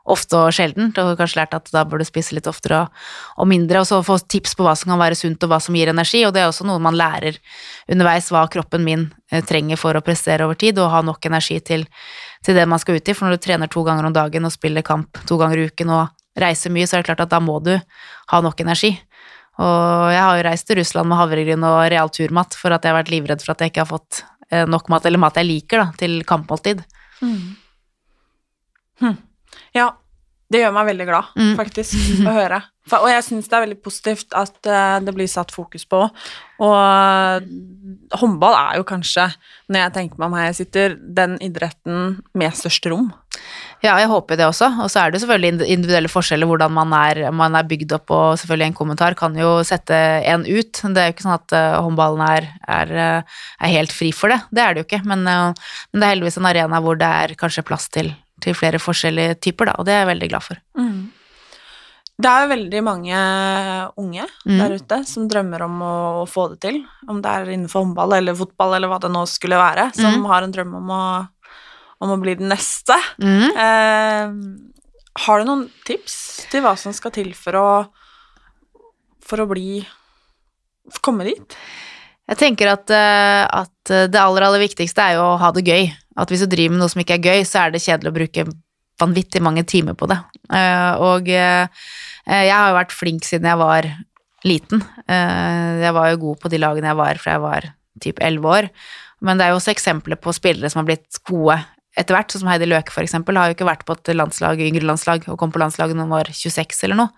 ofte 0.10 0.42
og 0.42 0.58
sjeldent, 0.58 0.98
og 1.00 1.14
kanskje 1.22 1.44
lært 1.44 1.54
at 1.60 1.70
da 1.76 1.86
bør 1.86 2.02
du 2.02 2.08
spise 2.10 2.34
litt 2.36 2.50
oftere 2.50 2.82
og, 2.88 3.06
og 3.38 3.48
mindre, 3.54 3.84
og 3.84 3.88
så 3.88 4.02
få 4.04 4.18
tips 4.26 4.58
på 4.58 4.66
hva 4.66 4.74
som 4.80 4.96
kan 4.96 5.04
være 5.06 5.22
sunt 5.22 5.46
og 5.46 5.54
hva 5.54 5.62
som 5.64 5.78
gir 5.78 5.94
energi, 5.94 6.26
og 6.26 6.34
det 6.34 6.44
er 6.44 6.50
også 6.50 6.66
noe 6.68 6.82
man 6.82 6.98
lærer 6.98 7.38
underveis, 7.86 8.34
hva 8.34 8.44
kroppen 8.52 8.84
min 8.84 9.06
eh, 9.32 9.46
trenger 9.46 9.80
for 9.80 9.96
å 9.96 10.04
prestere 10.04 10.50
over 10.50 10.58
tid, 10.60 10.82
og 10.82 10.92
ha 10.92 11.06
nok 11.06 11.30
energi 11.30 11.62
til, 11.64 11.86
til 12.44 12.58
det 12.58 12.66
man 12.70 12.82
skal 12.82 13.00
ut 13.00 13.10
i, 13.10 13.16
for 13.16 13.28
når 13.28 13.38
du 13.38 13.46
trener 13.46 13.72
to 13.72 13.84
ganger 13.88 14.08
om 14.08 14.16
dagen 14.16 14.46
og 14.48 14.54
spiller 14.54 14.86
kamp 14.86 15.22
to 15.30 15.38
ganger 15.40 15.62
i 15.62 15.68
uken 15.72 15.94
og 15.96 16.40
reiser 16.40 16.74
mye, 16.74 16.88
så 16.90 16.98
er 16.98 17.04
det 17.04 17.12
klart 17.12 17.24
at 17.26 17.32
da 17.34 17.40
må 17.44 17.60
du 17.64 17.74
ha 17.78 18.42
nok 18.44 18.62
energi. 18.64 18.96
Og 19.62 20.10
jeg 20.10 20.22
har 20.24 20.38
jo 20.38 20.46
reist 20.48 20.68
til 20.68 20.80
Russland 20.82 21.12
med 21.12 21.20
havregryn 21.20 21.66
og 21.68 21.82
real 21.94 22.10
turmat 22.14 22.56
for 22.58 22.74
at 22.74 22.84
jeg 22.84 22.94
har 22.94 23.00
vært 23.04 23.12
livredd 23.14 23.44
for 23.46 23.54
at 23.54 23.62
jeg 23.62 23.74
ikke 23.74 23.84
har 23.84 23.92
fått 23.92 24.24
eh, 24.50 24.66
nok 24.66 24.90
mat, 24.90 25.06
eller 25.06 25.22
mat 25.22 25.38
jeg 25.38 25.50
liker, 25.50 25.84
da, 25.84 26.00
til 26.00 26.24
kampmåltid. 26.28 26.82
Ja, 29.78 29.92
det 30.54 30.62
gjør 30.62 30.76
meg 30.78 30.92
veldig 30.94 31.10
glad, 31.10 31.34
Mm. 31.40 31.56
faktisk, 31.58 31.98
å 32.30 32.36
høre. 32.38 32.62
Og 32.94 33.06
jeg 33.08 33.24
syns 33.24 33.48
det 33.48 33.56
er 33.56 33.62
veldig 33.64 33.80
positivt 33.82 34.34
at 34.36 34.68
eh, 34.68 35.00
det 35.06 35.14
blir 35.16 35.30
satt 35.32 35.54
fokus 35.56 35.86
på. 35.88 36.02
Og 36.64 36.74
eh, 36.76 37.46
håndball 38.20 38.56
er 38.60 38.78
jo 38.82 38.84
kanskje, 38.88 39.30
når 39.72 39.86
jeg 39.86 39.94
tenker 39.96 40.20
meg 40.20 40.28
om 40.28 40.36
her 40.38 40.50
jeg 40.52 40.58
sitter, 40.60 40.96
den 41.00 41.38
idretten 41.44 42.18
med 42.38 42.58
størst 42.60 42.86
rom. 42.92 43.08
Ja, 43.84 43.96
jeg 44.00 44.08
håper 44.12 44.38
det 44.40 44.46
også. 44.50 44.68
Og 44.84 44.92
så 44.92 45.00
er 45.02 45.12
det 45.16 45.22
selvfølgelig 45.24 45.66
individuelle 45.74 46.12
forskjeller 46.12 46.48
hvordan 46.48 46.76
man 46.76 46.92
er, 46.96 47.24
man 47.36 47.56
er 47.60 47.66
bygd 47.68 47.96
opp, 47.98 48.12
og 48.16 48.38
selvfølgelig 48.44 48.70
en 48.70 48.78
kommentar 48.78 49.16
kan 49.20 49.36
jo 49.40 49.56
sette 49.68 49.96
en 50.30 50.44
ut. 50.46 50.84
Det 50.84 51.02
er 51.02 51.10
jo 51.10 51.16
ikke 51.16 51.26
sånn 51.26 51.40
at 51.40 51.56
eh, 51.58 51.80
håndballen 51.88 52.24
er, 52.28 52.50
er, 52.68 52.94
er 53.24 53.74
helt 53.78 53.96
fri 53.96 54.12
for 54.16 54.32
det. 54.32 54.42
Det 54.52 54.64
er 54.64 54.76
det 54.78 54.84
jo 54.84 54.90
ikke. 54.92 55.02
Men, 55.08 55.24
men 55.24 55.98
det 55.98 56.04
er 56.04 56.14
heldigvis 56.18 56.40
en 56.44 56.52
arena 56.52 56.84
hvor 56.84 57.00
det 57.00 57.10
er 57.24 57.36
kanskje 57.40 57.66
plass 57.68 57.88
til, 57.96 58.12
til 58.44 58.56
flere 58.58 58.80
forskjellige 58.82 59.40
typer, 59.44 59.72
da, 59.72 59.76
og 59.80 59.88
det 59.88 59.94
er 59.96 60.04
jeg 60.04 60.12
veldig 60.14 60.30
glad 60.34 60.44
for. 60.46 60.60
Det 62.24 62.30
er 62.30 62.44
jo 62.44 62.50
veldig 62.54 62.82
mange 62.86 63.20
unge 63.98 64.26
Mm. 64.46 64.58
der 64.60 64.76
ute 64.78 64.98
som 65.10 65.26
drømmer 65.28 65.64
om 65.66 65.80
å 65.82 65.94
få 66.30 66.44
det 66.52 66.60
til, 66.62 66.78
om 67.10 67.22
det 67.24 67.32
er 67.32 67.50
innenfor 67.56 67.82
håndball 67.84 68.14
eller 68.20 68.36
fotball 68.38 68.76
eller 68.78 68.88
hva 68.92 69.00
det 69.02 69.10
nå 69.12 69.24
skulle 69.28 69.58
være, 69.58 69.88
som 69.96 70.20
Mm. 70.22 70.28
har 70.30 70.44
en 70.46 70.52
drøm 70.54 70.76
om 70.78 70.92
å, 70.94 71.28
om 72.02 72.10
å 72.14 72.22
bli 72.22 72.36
den 72.36 72.50
neste. 72.54 72.94
Mm. 73.20 73.50
Eh, 73.58 74.30
har 75.26 75.40
du 75.40 75.46
noen 75.46 75.70
tips 75.86 76.48
til 76.52 76.62
hva 76.62 76.76
som 76.78 76.94
skal 76.94 77.12
til 77.12 77.34
for 77.34 77.54
å 77.54 77.88
for 79.24 79.38
å 79.40 79.48
bli 79.48 79.82
for 80.92 81.00
å 81.00 81.02
komme 81.02 81.24
dit? 81.26 81.56
Jeg 82.32 82.40
tenker 82.40 82.72
at, 82.72 82.90
eh, 82.94 83.44
at 83.64 83.92
det 84.12 84.20
aller, 84.20 84.46
aller 84.48 84.62
viktigste 84.64 85.04
er 85.04 85.18
jo 85.18 85.26
å 85.34 85.40
ha 85.42 85.52
det 85.52 85.66
gøy. 85.68 85.90
At 86.18 86.30
hvis 86.32 86.44
du 86.46 86.48
driver 86.52 86.76
med 86.76 86.84
noe 86.84 86.92
som 86.94 87.02
ikke 87.04 87.18
er 87.18 87.26
gøy, 87.26 87.44
så 87.48 87.66
er 87.66 87.74
det 87.74 87.82
kjedelig 87.84 88.12
å 88.14 88.16
bruke 88.16 88.46
vanvittig 89.02 89.42
mange 89.44 89.64
timer 89.68 89.98
på 90.00 90.08
det. 90.12 90.20
Eh, 90.54 90.94
Og 91.04 91.28
eh, 91.34 91.68
jeg 92.30 92.54
har 92.56 92.70
jo 92.72 92.78
vært 92.80 92.96
flink 92.96 93.26
siden 93.28 93.50
jeg 93.50 93.60
var 93.60 93.90
liten. 94.48 94.84
Eh, 95.08 95.82
Jeg 95.84 95.94
var 95.96 96.12
jo 96.12 96.22
god 96.28 96.40
på 96.44 96.52
de 96.54 96.60
lagene 96.62 96.92
jeg 96.92 97.00
var 97.00 97.20
fra 97.20 97.36
jeg 97.36 97.44
var 97.44 97.70
typ 98.04 98.20
11 98.24 98.50
år. 98.56 98.70
Men 99.24 99.38
det 99.40 99.46
er 99.46 99.54
jo 99.54 99.60
også 99.60 99.74
eksempler 99.74 100.20
på 100.20 100.34
spillere 100.36 100.70
som 100.72 100.82
har 100.84 100.90
blitt 100.94 101.20
gode 101.28 101.60
etter 101.96 102.16
hvert, 102.16 102.32
sånn 102.34 102.42
som 102.42 102.50
Heidi 102.50 102.66
Løke 102.66 102.90
eksempel, 103.04 103.38
har 103.38 103.52
jo 103.52 103.54
ikke 103.54 103.68
vært 103.70 103.84
på 103.86 103.94
et 103.94 104.10
landslag, 104.18 104.58
yngre 104.66 104.88
landslag, 104.88 105.28
og 105.30 105.38
kom 105.38 105.52
på 105.54 105.60
landslaget 105.62 105.94
når 105.94 106.08
hun 106.08 106.16
var 106.16 106.32
26 106.34 106.84
eller 106.88 106.98
noe. 106.98 107.12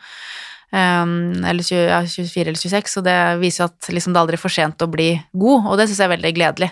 Eller 0.76 1.64
20, 1.64 1.84
ja, 1.88 2.02
24 2.04 2.50
eller 2.50 2.60
26, 2.60 2.98
og 3.00 3.06
det 3.08 3.18
viser 3.40 3.70
at 3.70 3.90
liksom 3.94 4.14
det 4.14 4.20
er 4.20 4.26
aldri 4.26 4.40
for 4.42 4.54
sent 4.54 4.84
å 4.84 4.92
bli 4.92 5.14
god, 5.32 5.70
og 5.72 5.78
det 5.80 5.88
syns 5.88 6.02
jeg 6.02 6.10
er 6.10 6.16
veldig 6.18 6.34
gledelig. 6.36 6.72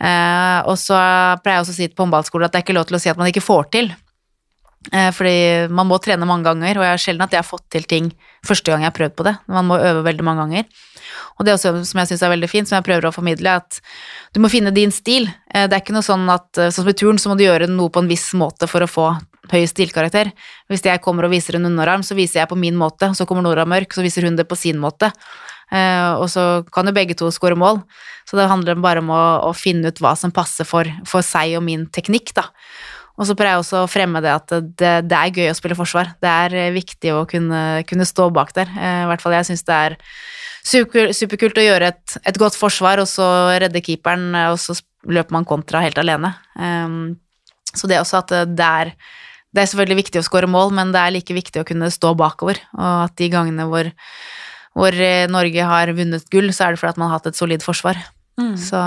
Eh, 0.00 0.60
og 0.68 0.76
så 0.80 0.98
pleier 1.40 1.60
jeg 1.60 1.64
også 1.64 1.74
å 1.74 1.78
si 1.78 1.88
på 1.88 2.04
håndballskolen 2.04 2.48
at 2.48 2.52
det 2.54 2.60
er 2.60 2.66
ikke 2.66 2.76
lov 2.76 2.88
til 2.90 2.98
å 2.98 3.02
si 3.02 3.12
at 3.12 3.20
man 3.20 3.30
ikke 3.30 3.44
får 3.44 3.68
til. 3.76 3.92
Eh, 4.92 5.10
fordi 5.16 5.36
man 5.72 5.88
må 5.88 5.96
trene 6.02 6.26
mange 6.28 6.44
ganger, 6.50 6.76
og 6.76 6.84
jeg 6.84 6.92
er 6.98 7.04
sjelden 7.06 7.24
at 7.24 7.32
jeg 7.32 7.40
har 7.40 7.48
fått 7.48 7.68
til 7.72 7.86
ting 7.88 8.10
første 8.44 8.68
gang 8.68 8.82
jeg 8.84 8.90
har 8.90 8.98
prøvd 8.98 9.14
på 9.16 9.24
det. 9.30 9.36
Man 9.48 9.70
må 9.70 9.78
øve 9.80 10.02
veldig 10.04 10.26
mange 10.26 10.44
ganger. 10.44 10.66
Og 11.38 11.46
det 11.46 11.54
også, 11.54 11.72
som 11.88 12.00
jeg 12.02 12.10
syns 12.10 12.24
er 12.26 12.34
veldig 12.34 12.50
fint, 12.50 12.68
som 12.68 12.76
jeg 12.76 12.86
prøver 12.90 13.08
å 13.08 13.14
formidle, 13.14 13.54
er 13.54 13.62
at 13.62 13.80
du 14.34 14.42
må 14.44 14.50
finne 14.52 14.74
din 14.74 14.92
stil. 14.92 15.30
Eh, 15.48 15.64
Det 15.68 15.78
er 15.78 15.80
ikke 15.80 15.96
noe 15.96 16.04
sånn 16.04 16.28
at 16.28 16.50
sånn 16.52 16.82
som 16.82 16.90
i 16.92 16.98
turn, 16.98 17.18
så 17.18 17.30
må 17.30 17.38
du 17.38 17.46
gjøre 17.46 17.70
noe 17.70 17.88
på 17.88 18.02
en 18.04 18.10
viss 18.10 18.32
måte 18.36 18.68
for 18.68 18.84
å 18.84 18.90
få 18.90 19.08
høy 19.52 19.64
stilkarakter. 19.68 20.30
Hvis 20.72 20.84
jeg 20.86 21.02
kommer 21.04 21.26
og 21.26 21.34
viser 21.34 21.58
en 21.58 21.68
underarm, 21.68 22.04
så 22.06 22.16
viser 22.16 22.42
jeg 22.42 22.50
på 22.50 22.58
min 22.58 22.78
måte, 22.78 23.10
så 23.16 23.26
kommer 23.28 23.44
Nora 23.44 23.66
Mørk, 23.68 23.92
så 23.94 24.04
viser 24.04 24.26
hun 24.28 24.38
det 24.38 24.48
på 24.48 24.58
sin 24.58 24.80
måte. 24.80 25.10
Eh, 25.72 26.10
og 26.20 26.28
så 26.32 26.64
kan 26.74 26.88
jo 26.88 26.94
begge 26.96 27.16
to 27.18 27.30
score 27.34 27.56
mål. 27.58 27.82
Så 28.28 28.38
det 28.38 28.48
handler 28.50 28.80
bare 28.80 29.02
om 29.04 29.12
å, 29.12 29.22
å 29.48 29.52
finne 29.56 29.92
ut 29.92 30.00
hva 30.02 30.14
som 30.18 30.32
passer 30.34 30.68
for, 30.68 30.88
for 31.08 31.24
seg 31.24 31.56
og 31.58 31.64
min 31.66 31.88
teknikk, 31.92 32.34
da. 32.36 32.48
Og 33.14 33.28
så 33.28 33.36
prøver 33.38 33.52
jeg 33.52 33.62
også 33.62 33.82
å 33.84 33.90
fremme 33.90 34.20
det 34.24 34.32
at 34.34 34.50
det, 34.50 34.94
det 35.06 35.18
er 35.18 35.36
gøy 35.38 35.52
å 35.52 35.58
spille 35.58 35.78
forsvar. 35.78 36.16
Det 36.22 36.30
er 36.30 36.56
eh, 36.58 36.72
viktig 36.74 37.12
å 37.14 37.24
kunne, 37.30 37.60
kunne 37.88 38.08
stå 38.08 38.30
bak 38.34 38.54
der. 38.56 38.72
Eh, 38.74 39.02
I 39.04 39.10
hvert 39.12 39.22
fall 39.22 39.36
jeg 39.36 39.50
syns 39.50 39.66
det 39.68 39.76
er 39.88 39.98
super, 40.64 41.12
superkult 41.14 41.60
å 41.60 41.66
gjøre 41.68 41.92
et, 41.92 42.16
et 42.26 42.40
godt 42.40 42.58
forsvar, 42.58 43.02
og 43.02 43.10
så 43.10 43.28
redde 43.62 43.84
keeperen, 43.84 44.32
og 44.50 44.58
så 44.62 44.76
løper 45.04 45.36
man 45.36 45.46
kontra 45.46 45.84
helt 45.84 46.00
alene. 46.00 46.32
Um, 46.56 47.14
så 47.74 47.90
det 47.90 47.98
er 47.98 48.02
også 48.04 48.22
at 48.22 48.32
det 48.56 48.66
er 48.66 48.94
det 49.54 49.62
er 49.62 49.70
selvfølgelig 49.70 50.00
viktig 50.02 50.20
å 50.20 50.26
skåre 50.26 50.50
mål, 50.50 50.72
men 50.74 50.90
det 50.94 51.00
er 51.00 51.14
like 51.14 51.36
viktig 51.36 51.62
å 51.62 51.68
kunne 51.68 51.92
stå 51.94 52.14
bakover. 52.18 52.58
Og 52.74 52.88
at 53.06 53.14
de 53.20 53.30
gangene 53.30 53.68
hvor, 53.70 53.90
hvor 54.74 54.98
eh, 54.98 55.28
Norge 55.30 55.68
har 55.70 55.94
vunnet 55.94 56.26
gull, 56.34 56.50
så 56.50 56.66
er 56.66 56.74
det 56.74 56.82
fordi 56.82 56.96
at 56.96 57.00
man 57.02 57.12
har 57.12 57.20
hatt 57.20 57.30
et 57.30 57.38
solid 57.38 57.62
forsvar. 57.62 58.00
Mm. 58.34 58.56
Så, 58.58 58.80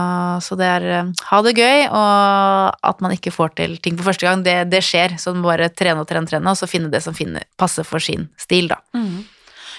så 0.44 0.58
det 0.60 0.68
er 0.68 0.88
eh, 0.92 1.14
ha 1.30 1.40
det 1.46 1.56
gøy, 1.56 1.86
og 1.88 2.84
at 2.92 3.04
man 3.04 3.16
ikke 3.16 3.32
får 3.32 3.56
til 3.62 3.78
ting 3.80 3.96
på 3.96 4.10
første 4.10 4.28
gang, 4.28 4.44
det, 4.44 4.58
det 4.74 4.84
skjer. 4.84 5.16
Så 5.22 5.32
må 5.38 5.48
bare 5.48 5.72
trene 5.72 6.04
og 6.04 6.10
trene, 6.10 6.28
trene, 6.28 6.52
og 6.52 6.60
så 6.60 6.68
finne 6.68 6.92
det 6.92 7.04
som 7.06 7.16
finner, 7.16 7.48
passer 7.60 7.88
for 7.88 8.04
sin 8.04 8.28
stil, 8.42 8.68
da. 8.74 8.82
Mm. 8.98 9.24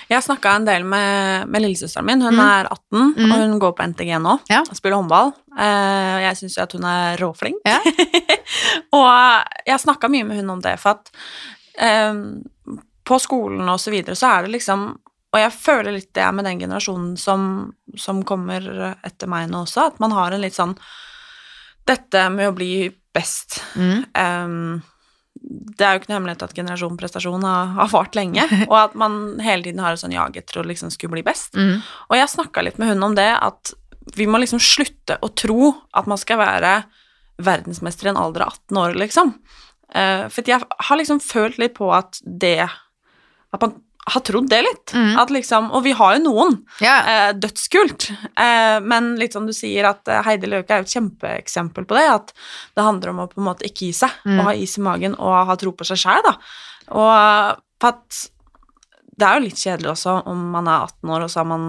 Jeg 0.09 0.17
har 0.17 0.23
snakka 0.25 0.55
en 0.57 0.65
del 0.65 0.85
med, 0.89 1.49
med 1.53 1.61
lillesøsteren 1.63 2.07
min. 2.09 2.23
Hun 2.25 2.35
Mm. 2.35 2.41
er 2.45 2.69
18, 2.71 3.15
Mm. 3.17 3.33
og 3.33 3.39
hun 3.39 3.59
går 3.61 3.73
på 3.77 3.87
NTG 3.93 4.19
nå 4.25 4.39
Ja. 4.49 4.61
og 4.61 4.77
spiller 4.77 4.97
håndball. 4.97 5.33
Uh, 5.53 6.19
jeg 6.25 6.37
syns 6.37 6.57
jo 6.57 6.63
at 6.63 6.73
hun 6.73 6.85
er 6.85 7.17
råflink. 7.21 7.61
Ja. 7.67 7.79
og 8.93 9.45
jeg 9.67 9.75
har 9.75 9.79
snakka 9.83 10.09
mye 10.09 10.25
med 10.25 10.37
hun 10.41 10.51
om 10.51 10.61
det, 10.65 10.79
for 10.81 10.97
at 10.97 11.11
um, 12.11 12.43
på 13.05 13.19
skolen 13.21 13.69
og 13.69 13.79
så 13.81 13.91
videre 13.93 14.17
så 14.17 14.39
er 14.39 14.43
det 14.47 14.53
liksom 14.59 14.99
Og 15.33 15.41
jeg 15.43 15.53
føler 15.53 15.93
litt 15.93 16.15
det 16.17 16.23
er 16.25 16.33
med 16.33 16.45
den 16.49 16.59
generasjonen 16.59 17.17
som, 17.21 17.75
som 18.01 18.23
kommer 18.25 18.65
etter 19.05 19.29
meg 19.29 19.51
nå 19.51 19.67
også, 19.67 19.87
at 19.93 19.99
man 20.01 20.11
har 20.17 20.33
en 20.33 20.41
litt 20.41 20.55
sånn 20.57 20.73
Dette 21.87 22.31
med 22.33 22.49
å 22.49 22.55
bli 22.57 22.89
best 23.15 23.59
Mm. 23.77 24.07
Ehm, 24.15 24.83
det 25.49 25.85
er 25.85 25.95
jo 25.95 26.03
ikke 26.03 26.11
noe 26.11 26.19
hemmelighet 26.19 26.45
at 26.45 26.55
generasjon 26.57 26.97
prestasjon 27.01 27.45
har, 27.47 27.73
har 27.79 27.91
fart 27.91 28.17
lenge, 28.19 28.45
og 28.71 28.77
at 28.83 28.97
man 28.99 29.39
hele 29.45 29.65
tiden 29.65 29.81
har 29.81 29.97
et 29.97 30.03
sånn 30.03 30.17
jag 30.17 30.37
etter 30.37 30.61
å 30.61 30.67
liksom 30.69 30.93
skulle 30.93 31.17
bli 31.17 31.25
best. 31.27 31.57
Mm. 31.57 31.79
Og 32.11 32.17
jeg 32.19 32.33
snakka 32.35 32.65
litt 32.67 32.81
med 32.81 32.93
hun 32.93 33.07
om 33.11 33.17
det, 33.17 33.31
at 33.33 33.73
vi 34.17 34.27
må 34.29 34.41
liksom 34.41 34.61
slutte 34.63 35.19
å 35.25 35.31
tro 35.37 35.73
at 35.97 36.09
man 36.11 36.21
skal 36.21 36.41
være 36.41 36.75
verdensmester 37.45 38.09
i 38.09 38.13
en 38.13 38.21
alder 38.21 38.45
av 38.45 38.59
18 38.69 38.81
år, 38.83 38.99
liksom. 39.05 39.33
Eh, 39.95 40.27
for 40.33 40.49
jeg 40.49 40.61
har 40.89 41.01
liksom 41.01 41.21
følt 41.25 41.61
litt 41.61 41.79
på 41.79 41.89
at 41.97 42.19
det 42.21 42.67
At 42.69 43.63
man 43.63 43.79
har 44.15 44.23
trodd 44.27 44.49
det 44.51 44.61
litt. 44.65 44.93
Mm. 44.95 45.19
At 45.23 45.31
liksom, 45.35 45.71
og 45.77 45.83
vi 45.85 45.93
har 45.99 46.17
jo 46.17 46.23
noen. 46.25 46.57
Yeah. 46.83 47.11
Eh, 47.13 47.33
dødskult. 47.41 48.09
Eh, 48.37 48.79
men 48.85 49.13
litt 49.21 49.33
som 49.37 49.47
du 49.49 49.53
sier, 49.57 49.89
at 49.91 50.09
eh, 50.09 50.23
Heidi 50.27 50.51
Løke 50.51 50.71
er 50.75 50.83
jo 50.83 50.89
et 50.89 50.95
kjempeeksempel 50.97 51.87
på 51.89 51.99
det. 51.99 52.07
At 52.15 52.33
det 52.79 52.87
handler 52.87 53.13
om 53.15 53.23
å 53.25 53.29
på 53.33 53.41
en 53.43 53.49
måte 53.51 53.69
ikke 53.69 53.89
gi 53.89 53.93
seg, 54.01 54.11
Mm. 54.25 54.39
og 54.41 54.45
ha 54.51 54.53
is 54.55 54.77
i 54.79 54.83
magen 54.85 55.15
og 55.19 55.47
ha 55.49 55.57
tro 55.57 55.73
på 55.73 55.87
seg 55.89 56.01
sjæl. 56.03 56.27
Og 56.89 57.61
for 57.81 57.89
at 57.93 58.19
det 59.19 59.27
er 59.27 59.39
jo 59.39 59.47
litt 59.49 59.59
kjedelig 59.59 59.91
også 59.95 60.17
om 60.31 60.43
man 60.53 60.69
er 60.71 60.85
18 60.87 61.11
år, 61.11 61.25
og 61.27 61.31
så 61.33 61.41
er 61.43 61.49
man, 61.51 61.69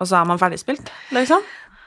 og 0.00 0.06
så 0.08 0.20
er 0.20 0.28
man 0.30 0.38
ferdigspilt, 0.40 0.88
liksom. 1.12 1.42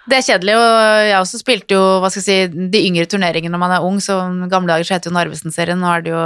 Det 0.10 0.18
er 0.18 0.24
kjedelig, 0.26 0.54
og 0.58 0.72
jeg 1.06 1.18
også 1.20 1.38
spilte 1.38 1.76
jo 1.76 1.82
hva 2.02 2.10
skal 2.10 2.24
jeg 2.24 2.50
si, 2.50 2.62
de 2.74 2.80
yngre 2.88 3.06
turneringene 3.06 3.54
når 3.54 3.62
man 3.62 3.74
er 3.76 3.84
ung. 3.86 4.00
så 4.02 4.16
Gamle 4.50 4.74
dager 4.74 4.88
så 4.88 4.96
heter 4.96 5.12
jo 5.12 5.14
Narvesen-serien, 5.14 5.78
nå 5.78 5.92
er 5.94 6.02
det 6.02 6.14
jo 6.14 6.22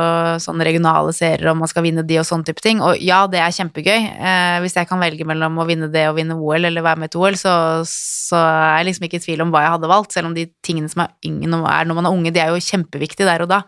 sånne 0.46 0.64
regionale 0.64 1.12
serier 1.16 1.52
og 1.52 1.58
man 1.60 1.68
skal 1.68 1.84
vinne 1.84 2.06
de 2.08 2.20
og 2.22 2.28
sånne 2.28 2.48
type 2.48 2.64
ting. 2.64 2.80
Og 2.80 3.02
ja, 3.04 3.26
det 3.28 3.42
er 3.44 3.56
kjempegøy. 3.58 3.98
Eh, 4.16 4.60
hvis 4.64 4.78
jeg 4.80 4.88
kan 4.88 5.04
velge 5.04 5.28
mellom 5.28 5.60
å 5.60 5.68
vinne 5.68 5.90
det 5.92 6.06
og 6.08 6.16
vinne 6.22 6.40
OL 6.40 6.70
eller 6.70 6.86
være 6.88 7.04
med 7.04 7.12
et 7.12 7.20
OL, 7.20 7.36
så, 7.42 7.56
så 7.90 8.40
er 8.40 8.80
jeg 8.80 8.90
liksom 8.92 9.10
ikke 9.10 9.20
i 9.20 9.26
tvil 9.28 9.44
om 9.44 9.52
hva 9.52 9.66
jeg 9.66 9.76
hadde 9.76 9.92
valgt, 9.92 10.16
selv 10.16 10.32
om 10.32 10.38
de 10.38 10.48
tingene 10.64 10.92
som 10.92 11.04
er, 11.04 11.12
yngre, 11.28 11.52
når 11.52 12.00
man 12.00 12.08
er 12.08 12.16
unge, 12.16 12.32
de 12.32 12.46
er 12.46 12.56
jo 12.56 12.64
kjempeviktige 12.64 13.28
der 13.28 13.44
og 13.44 13.52
da. 13.52 13.60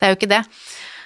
Det 0.00 0.08
er 0.08 0.14
jo 0.14 0.20
ikke 0.20 0.32
det. 0.32 0.40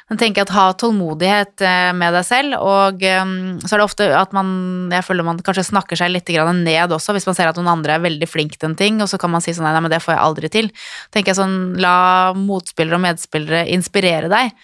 Men 0.06 0.20
tenker 0.20 0.44
at 0.44 0.52
ha 0.54 0.68
tålmodighet 0.78 1.62
eh, 1.66 1.90
med 1.98 2.14
deg 2.14 2.26
selv, 2.28 2.54
og 2.62 3.02
um, 3.02 3.32
så 3.64 3.74
er 3.74 3.80
det 3.80 3.86
ofte 3.88 4.06
at 4.14 4.34
man 4.36 4.52
Jeg 4.94 5.02
føler 5.02 5.26
man 5.26 5.40
kanskje 5.42 5.66
snakker 5.66 5.98
seg 5.98 6.12
litt 6.12 6.30
ned 6.30 6.94
også, 6.94 7.14
hvis 7.16 7.26
man 7.26 7.34
ser 7.34 7.50
at 7.50 7.58
noen 7.58 7.72
andre 7.74 7.96
er 7.96 8.04
veldig 8.04 8.28
flink 8.30 8.54
til 8.54 8.70
en 8.70 8.78
ting, 8.78 9.00
og 9.02 9.10
så 9.10 9.18
kan 9.18 9.32
man 9.34 9.42
si 9.42 9.54
sånn 9.56 9.66
nei, 9.66 9.74
nei, 9.74 9.82
men 9.82 9.90
det 9.90 10.02
får 10.04 10.14
jeg 10.14 10.22
aldri 10.22 10.50
til. 10.52 10.70
Tenker 11.10 11.32
jeg 11.32 11.40
sånn, 11.40 11.58
la 11.82 12.32
motspillere 12.38 13.00
og 13.00 13.02
medspillere 13.02 13.64
inspirere 13.74 14.30
deg, 14.30 14.54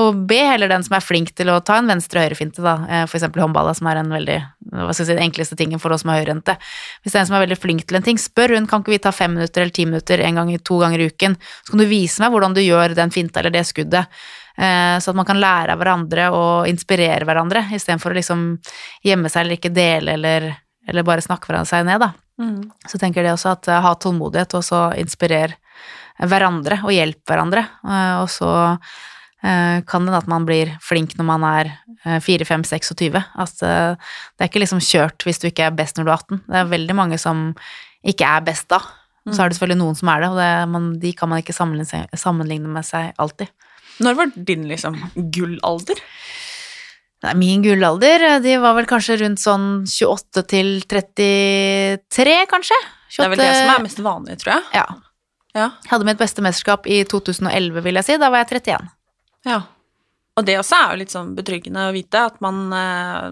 og 0.00 0.22
be 0.30 0.38
heller 0.38 0.70
den 0.70 0.84
som 0.86 0.94
er 0.96 1.04
flink 1.04 1.34
til 1.36 1.50
å 1.52 1.58
ta 1.60 1.76
en 1.80 1.90
venstre-høyre-finte, 1.90 2.62
da, 2.64 2.76
eh, 2.86 3.02
for 3.04 3.18
eksempel 3.18 3.42
håndball, 3.42 3.68
som 3.76 3.90
er 3.90 4.00
en 4.00 4.14
veldig, 4.14 4.38
hva 4.70 4.94
skal 4.94 5.02
jeg 5.02 5.10
si, 5.10 5.16
den 5.18 5.26
enkleste 5.26 5.58
tingen 5.58 5.82
for 5.82 5.92
oss 5.92 6.06
som 6.06 6.12
er 6.14 6.22
høyrehendte. 6.22 6.54
Hvis 7.02 7.12
det 7.12 7.18
er 7.18 7.24
en 7.26 7.28
som 7.28 7.36
er 7.36 7.44
veldig 7.44 7.58
flink 7.60 7.84
til 7.84 7.98
en 7.98 8.06
ting, 8.06 8.16
spør 8.22 8.54
hun, 8.54 8.70
kan 8.70 8.80
ikke 8.80 8.94
vi 8.94 9.02
ta 9.02 9.12
fem 9.12 9.34
minutter 9.34 9.66
eller 9.66 9.74
ti 9.74 9.84
minutter 9.84 10.22
en 10.22 10.38
gang, 10.40 10.54
to 10.64 10.78
ganger 10.80 11.02
i 11.02 11.10
uken, 11.10 11.36
så 11.66 11.74
kan 11.74 11.82
du 11.82 11.90
vise 11.90 12.22
meg 12.22 12.32
hvordan 12.32 12.54
du 12.56 12.62
gjør 12.62 12.96
den 12.96 13.12
finta 13.12 13.42
eller 13.42 13.52
det 13.52 13.66
skuddet. 13.68 14.22
Eh, 14.58 14.98
Så 15.00 15.10
at 15.10 15.16
man 15.16 15.24
kan 15.28 15.40
lære 15.40 15.72
av 15.72 15.78
hverandre 15.80 16.30
og 16.32 16.66
inspirere 16.68 17.24
hverandre, 17.24 17.64
istedenfor 17.72 18.12
å 18.12 18.18
liksom 18.18 18.42
gjemme 19.04 19.30
seg 19.30 19.40
eller 19.46 19.56
ikke 19.56 19.72
dele 19.74 20.12
eller, 20.18 20.56
eller 20.88 21.02
bare 21.02 21.24
snakke 21.24 21.46
hverandre 21.48 21.68
seg 21.70 21.86
ned, 21.86 22.00
da. 22.00 22.12
Så 22.88 22.98
tenker 22.98 23.22
det 23.22 23.32
også 23.32 23.52
at 23.52 23.68
eh, 23.68 23.80
ha 23.80 23.94
tålmodighet, 23.94 24.54
og 24.58 24.64
så 24.64 24.82
inspirer 24.98 25.54
hverandre 26.20 26.82
og 26.84 26.92
hjelp 26.92 27.22
hverandre. 27.26 27.66
Eh, 27.84 28.20
Og 28.22 28.28
så 28.30 28.78
kan 29.42 30.04
det 30.06 30.14
at 30.14 30.28
man 30.30 30.44
blir 30.46 30.68
flink 30.80 31.16
når 31.18 31.24
man 31.26 31.42
er 31.42 31.72
eh, 32.06 32.20
4, 32.22 32.44
5, 32.46 32.62
26. 32.62 33.16
At 33.34 33.56
det 33.58 34.38
er 34.38 34.46
ikke 34.46 34.60
liksom 34.62 34.78
kjørt 34.78 35.24
hvis 35.26 35.40
du 35.42 35.48
ikke 35.48 35.64
er 35.66 35.74
best 35.74 35.96
når 35.98 36.04
du 36.06 36.10
er 36.12 36.20
18. 36.20 36.42
Det 36.46 36.60
er 36.60 36.68
veldig 36.70 36.94
mange 36.94 37.18
som 37.18 37.40
ikke 38.06 38.22
er 38.36 38.44
best 38.46 38.68
da. 38.70 38.78
Så 39.34 39.42
er 39.42 39.48
det 39.50 39.56
selvfølgelig 39.58 39.78
noen 39.82 39.94
som 39.98 40.08
er 40.10 40.20
det, 40.22 40.28
og 40.30 40.38
det, 40.38 40.68
man, 40.68 40.86
de 40.98 41.12
kan 41.12 41.28
man 41.30 41.38
ikke 41.42 41.54
sammenligne, 41.54 42.06
sammenligne 42.18 42.66
med 42.70 42.82
seg 42.86 43.12
alltid. 43.22 43.50
Når 44.02 44.16
var 44.18 44.32
din 44.36 44.66
liksom 44.70 44.96
gullalder? 45.34 46.00
Nei, 47.22 47.34
min 47.38 47.62
gullalder, 47.62 48.24
de 48.42 48.56
var 48.58 48.74
vel 48.74 48.88
kanskje 48.90 49.20
rundt 49.20 49.38
sånn 49.38 49.84
28 49.86 50.42
til 50.50 50.72
33, 50.90 52.32
kanskje? 52.50 52.78
28, 53.12 53.14
Det 53.14 53.24
er 53.26 53.30
vel 53.30 53.38
det 53.42 53.50
som 53.54 53.70
er 53.76 53.84
mest 53.84 54.00
vanlig, 54.02 54.38
tror 54.42 54.54
jeg. 54.56 54.64
Ja. 54.80 54.86
Ja. 55.52 55.66
Jeg 55.84 55.90
hadde 55.92 56.08
mitt 56.08 56.18
beste 56.18 56.42
mesterskap 56.42 56.86
i 56.90 57.02
2011, 57.06 57.82
vil 57.84 57.98
jeg 58.00 58.08
si. 58.08 58.16
Da 58.18 58.30
var 58.32 58.42
jeg 58.42 58.50
31. 58.64 58.90
ja. 59.50 59.60
Og 60.32 60.46
det 60.48 60.54
også 60.56 60.78
er 60.78 60.92
jo 60.94 60.98
litt 61.02 61.12
sånn 61.12 61.34
betryggende 61.36 61.82
å 61.90 61.92
vite 61.92 62.16
at 62.24 62.38
man, 62.40 62.60
eh, 62.72 63.26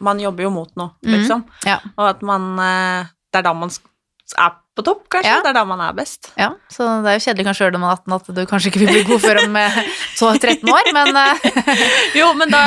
man 0.00 0.22
jobber 0.22 0.46
jo 0.46 0.50
mot 0.54 0.70
noe, 0.80 0.94
liksom. 1.04 1.42
Mm, 1.44 1.66
Ja. 1.68 1.74
Og 1.98 2.06
at 2.14 2.22
man 2.24 2.46
eh, 2.64 3.10
Det 3.30 3.42
er 3.42 3.44
da 3.44 3.52
man 3.52 3.68
er 3.68 4.54
på 4.80 4.84
topp, 4.88 5.04
kanskje. 5.12 5.30
Ja. 5.30 5.38
Det 5.44 5.52
er 5.52 5.58
da 5.60 5.64
man 5.68 5.82
er 5.84 5.94
best. 5.96 6.32
ja. 6.40 6.50
Så 6.72 6.86
det 7.04 7.12
er 7.12 7.18
jo 7.18 7.24
kjedelig 7.26 7.46
kanskje 7.50 7.66
gjøre 7.66 7.76
det 7.76 7.82
med 7.82 7.92
18 7.92 8.16
at 8.16 8.30
du 8.38 8.40
kanskje 8.50 8.72
ikke 8.72 8.82
vil 8.82 8.92
bli 8.94 9.02
god 9.10 9.22
før 9.22 9.42
om 9.44 9.58
eh, 9.60 9.78
så 10.18 10.32
13 10.38 10.72
år, 10.74 10.90
men 10.96 11.20
eh, 11.20 11.48
Jo, 12.20 12.30
men 12.38 12.52
da 12.52 12.62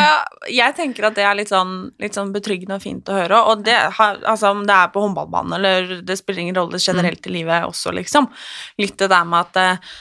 Jeg 0.51 0.75
tenker 0.77 1.09
at 1.09 1.17
det 1.17 1.25
er 1.25 1.37
litt 1.39 1.51
sånn, 1.51 1.73
litt 2.01 2.17
sånn 2.17 2.33
betryggende 2.35 2.77
og 2.77 2.83
fint 2.83 3.09
å 3.09 3.17
høre. 3.17 3.41
Og 3.51 3.65
det 3.65 3.77
altså, 3.97 4.51
om 4.53 4.63
det 4.67 4.75
er 4.75 4.93
på 4.93 5.03
håndballbanen 5.03 5.57
eller 5.57 5.97
det 6.05 6.17
spiller 6.19 6.45
ingen 6.45 6.59
rolle 6.59 6.81
generelt 6.83 7.27
i 7.27 7.35
livet 7.37 7.67
også, 7.67 7.93
liksom. 7.95 8.29
Litt 8.81 8.97
det 8.99 9.09
der 9.11 9.27
med 9.27 9.49
at 9.49 9.61
eh, 9.63 9.93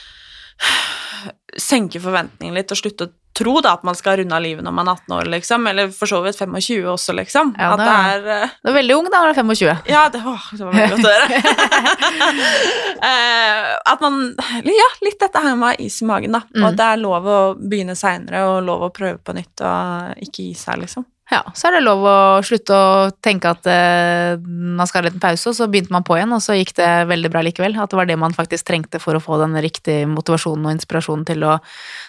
Senke 1.69 2.01
forventningene 2.01 2.61
litt 2.61 2.71
og 2.73 2.79
slutte 2.79 3.05
å 3.07 3.13
tro 3.33 3.55
da 3.65 3.73
at 3.73 3.83
man 3.87 3.95
skal 3.97 4.17
runde 4.19 4.35
av 4.37 4.43
livet 4.45 4.63
når 4.65 4.73
man 4.77 4.87
er 4.91 4.97
18 4.99 5.13
år, 5.17 5.29
liksom. 5.33 5.67
Eller 5.71 5.89
for 5.95 6.05
så 6.09 6.19
vidt 6.25 6.37
25 6.37 6.85
også, 6.93 7.15
liksom. 7.17 7.55
Ja, 7.57 7.71
at 7.73 7.79
det 7.81 7.87
er- 7.89 8.43
eh, 8.43 8.49
du 8.63 8.69
er 8.69 8.77
veldig 8.77 8.97
ung 8.99 9.09
da 9.09 9.23
når 9.23 9.33
du 9.33 9.39
er 9.39 9.43
25. 9.43 9.89
Ja, 9.89 10.03
det, 10.13 10.21
å, 10.21 10.35
det 10.51 10.63
var 10.67 10.73
veldig 10.73 10.97
godt 10.97 11.07
å 11.07 11.15
høre. 11.17 11.27
Eh, 13.03 13.71
at 13.91 13.99
man 14.01 14.35
Ja, 14.63 14.85
litt 15.03 15.17
dette 15.19 15.41
her 15.43 15.57
med 15.59 15.75
is 15.83 15.97
i 16.01 16.05
magen, 16.07 16.31
da. 16.37 16.39
Mm. 16.55 16.61
Og 16.61 16.67
at 16.69 16.77
det 16.79 16.85
er 16.87 17.01
lov 17.01 17.25
å 17.27 17.39
begynne 17.59 17.95
seinere 17.99 18.45
og 18.47 18.61
lov 18.63 18.85
å 18.87 18.91
prøve 18.95 19.17
på 19.19 19.35
nytt 19.35 19.59
og 19.67 20.21
ikke 20.23 20.45
gi 20.45 20.53
seg, 20.55 20.79
liksom. 20.85 21.03
Ja, 21.33 21.39
så 21.57 21.67
er 21.67 21.77
det 21.77 21.85
lov 21.87 22.03
å 22.05 22.17
slutte 22.45 22.75
å 22.77 22.89
tenke 23.23 23.49
at 23.55 23.65
eh, 23.69 24.35
man 24.43 24.85
skal 24.85 24.99
ha 24.99 25.01
en 25.01 25.07
liten 25.07 25.23
pause, 25.23 25.49
og 25.49 25.55
så 25.57 25.65
begynte 25.71 25.93
man 25.95 26.05
på 26.05 26.17
igjen, 26.19 26.35
og 26.35 26.43
så 26.45 26.53
gikk 26.53 26.75
det 26.77 26.89
veldig 27.09 27.31
bra 27.33 27.41
likevel. 27.45 27.77
At 27.81 27.89
det 27.89 27.97
var 27.97 28.09
det 28.09 28.17
man 28.21 28.35
faktisk 28.37 28.67
trengte 28.69 29.01
for 29.01 29.17
å 29.17 29.21
få 29.23 29.39
den 29.41 29.57
riktige 29.63 30.05
motivasjonen 30.11 30.67
og 30.69 30.75
inspirasjonen 30.75 31.25
til 31.25 31.45
å 31.49 31.55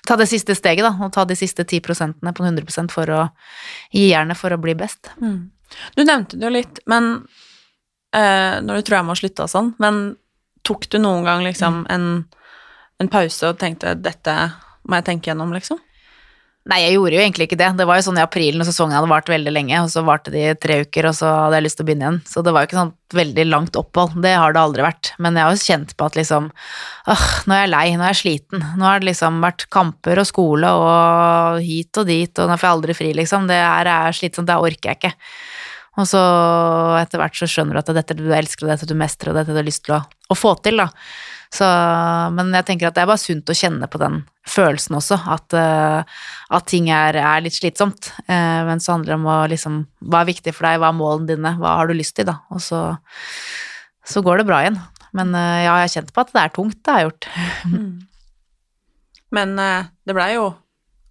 ta 0.05 0.19
det 0.21 0.29
siste 0.29 0.57
steget, 0.59 0.85
da, 0.85 0.93
og 1.07 1.15
ta 1.15 1.25
de 1.29 1.39
siste 1.41 1.65
10 1.65 1.81
prosentene 1.87 2.35
på 2.37 2.45
100% 2.45 2.93
for 2.93 3.15
å 3.17 3.23
gi 3.95 4.11
jernet 4.11 4.39
for 4.41 4.53
å 4.53 4.61
bli 4.61 4.77
best. 4.77 5.09
Du 5.97 6.05
nevnte 6.05 6.37
det 6.37 6.45
jo 6.45 6.53
litt, 6.53 6.83
men 6.91 7.15
eh, 8.13 8.61
når 8.61 8.77
du 8.77 8.85
tror 8.85 8.99
jeg 9.01 9.09
må 9.09 9.17
slutte 9.23 9.49
og 9.49 9.55
sånn, 9.55 9.73
men 9.81 10.05
tok 10.69 10.85
du 10.93 11.01
noen 11.01 11.25
gang 11.25 11.49
liksom 11.49 11.87
en, 11.93 12.07
en 13.01 13.13
pause 13.13 13.49
og 13.49 13.57
tenkte 13.61 13.97
dette 13.97 14.37
må 14.85 15.01
jeg 15.01 15.09
tenke 15.09 15.33
gjennom, 15.33 15.57
liksom? 15.57 15.81
Nei, 16.65 16.79
jeg 16.81 16.95
gjorde 16.95 17.19
jo 17.19 17.21
egentlig 17.21 17.45
ikke 17.45 17.59
det. 17.61 17.67
Det 17.77 17.85
var 17.85 17.99
jo 17.99 18.05
sånn 18.07 18.17
i 18.17 18.23
april 18.25 18.57
når 18.57 18.71
sesongen 18.71 18.97
hadde 18.97 19.11
vart 19.11 19.29
veldig 19.29 19.53
lenge, 19.53 19.83
og 19.85 19.91
så 19.93 20.01
varte 20.07 20.33
de 20.33 20.47
i 20.49 20.55
tre 20.57 20.79
uker, 20.87 21.11
og 21.11 21.17
så 21.19 21.29
hadde 21.29 21.59
jeg 21.59 21.65
lyst 21.67 21.77
til 21.77 21.85
å 21.85 21.89
begynne 21.91 22.07
igjen. 22.07 22.21
Så 22.31 22.41
det 22.41 22.55
var 22.57 22.65
jo 22.65 22.71
ikke 22.71 22.79
sånn 22.79 22.93
veldig 23.19 23.45
langt 23.51 23.77
opphold. 23.77 24.15
Det 24.25 24.33
har 24.33 24.57
det 24.57 24.63
aldri 24.63 24.87
vært. 24.87 25.11
Men 25.21 25.37
jeg 25.37 25.45
har 25.45 25.53
jo 25.53 25.61
kjent 25.61 25.93
på 25.99 26.09
at 26.09 26.17
liksom 26.17 26.49
åh, 27.13 27.27
nå 27.45 27.57
er 27.59 27.67
jeg 27.67 27.73
lei, 27.75 27.85
nå 27.93 28.07
er 28.07 28.15
jeg 28.15 28.21
sliten. 28.23 28.65
Nå 28.81 28.89
har 28.89 29.05
det 29.05 29.11
liksom 29.11 29.45
vært 29.45 29.67
kamper 29.77 30.23
og 30.23 30.31
skole 30.31 30.73
og 30.81 31.61
hit 31.67 32.01
og 32.01 32.09
dit, 32.09 32.33
og 32.33 32.49
nå 32.49 32.57
får 32.57 32.71
jeg 32.71 32.79
aldri 32.79 32.97
fri, 32.97 33.13
liksom. 33.21 33.45
Det 33.53 33.61
her 33.61 33.93
er 33.99 34.17
slitsomt, 34.17 34.49
det 34.49 34.57
orker 34.71 34.95
jeg 34.95 35.03
ikke. 35.03 35.15
Og 36.01 36.09
så 36.11 36.25
etter 36.99 37.21
hvert 37.21 37.37
så 37.39 37.47
skjønner 37.51 37.77
du 37.77 37.85
at 37.85 37.93
det 37.93 37.95
er 37.95 38.01
dette 38.01 38.19
du 38.19 38.33
elsker, 38.33 38.65
og 38.65 38.73
dette 38.73 38.89
du 38.89 38.97
mestrer, 38.99 39.31
og 39.35 39.39
dette 39.39 39.53
du 39.53 39.61
har 39.61 39.69
lyst 39.69 39.85
til 39.85 39.99
å, 39.99 40.03
å 40.33 40.39
få 40.39 40.57
til, 40.65 40.81
da. 40.81 40.89
Så, 41.53 41.67
men 42.35 42.53
jeg 42.57 42.67
tenker 42.69 42.89
at 42.89 42.97
det 42.97 43.05
er 43.05 43.11
bare 43.11 43.21
sunt 43.21 43.51
å 43.51 43.57
kjenne 43.57 43.89
på 43.91 44.01
den 44.03 44.23
følelsen 44.49 44.99
også, 44.99 45.19
at, 45.35 45.57
eh, 45.57 46.25
at 46.57 46.67
ting 46.69 46.91
er, 46.93 47.17
er 47.21 47.45
litt 47.45 47.57
slitsomt. 47.57 48.13
Eh, 48.27 48.61
men 48.69 48.83
så 48.83 48.95
handler 48.95 49.15
det 49.15 49.21
om 49.21 49.31
å 49.31 49.39
liksom 49.51 49.79
Hva 50.05 50.23
er 50.23 50.33
viktig 50.33 50.55
for 50.57 50.69
deg, 50.69 50.81
hva 50.83 50.91
er 50.93 50.99
målene 50.99 51.31
dine, 51.31 51.55
hva 51.61 51.79
har 51.81 51.89
du 51.89 51.97
lyst 51.97 52.17
til, 52.19 52.29
da? 52.29 52.41
Og 52.55 52.63
så, 52.65 52.83
så 54.05 54.25
går 54.25 54.43
det 54.43 54.49
bra 54.51 54.61
igjen. 54.65 54.81
Men 55.17 55.35
eh, 55.39 55.65
ja, 55.65 55.79
jeg 55.79 55.89
har 55.89 55.95
kjent 55.99 56.15
på 56.15 56.25
at 56.25 56.35
det 56.35 56.43
er 56.43 56.55
tungt, 56.55 56.81
det 56.83 56.93
har 56.95 57.03
jeg 57.03 57.11
gjort. 57.11 57.31
Men 59.35 59.59
eh, 59.59 59.91
det 60.07 60.17
blei 60.17 60.33
jo 60.37 60.49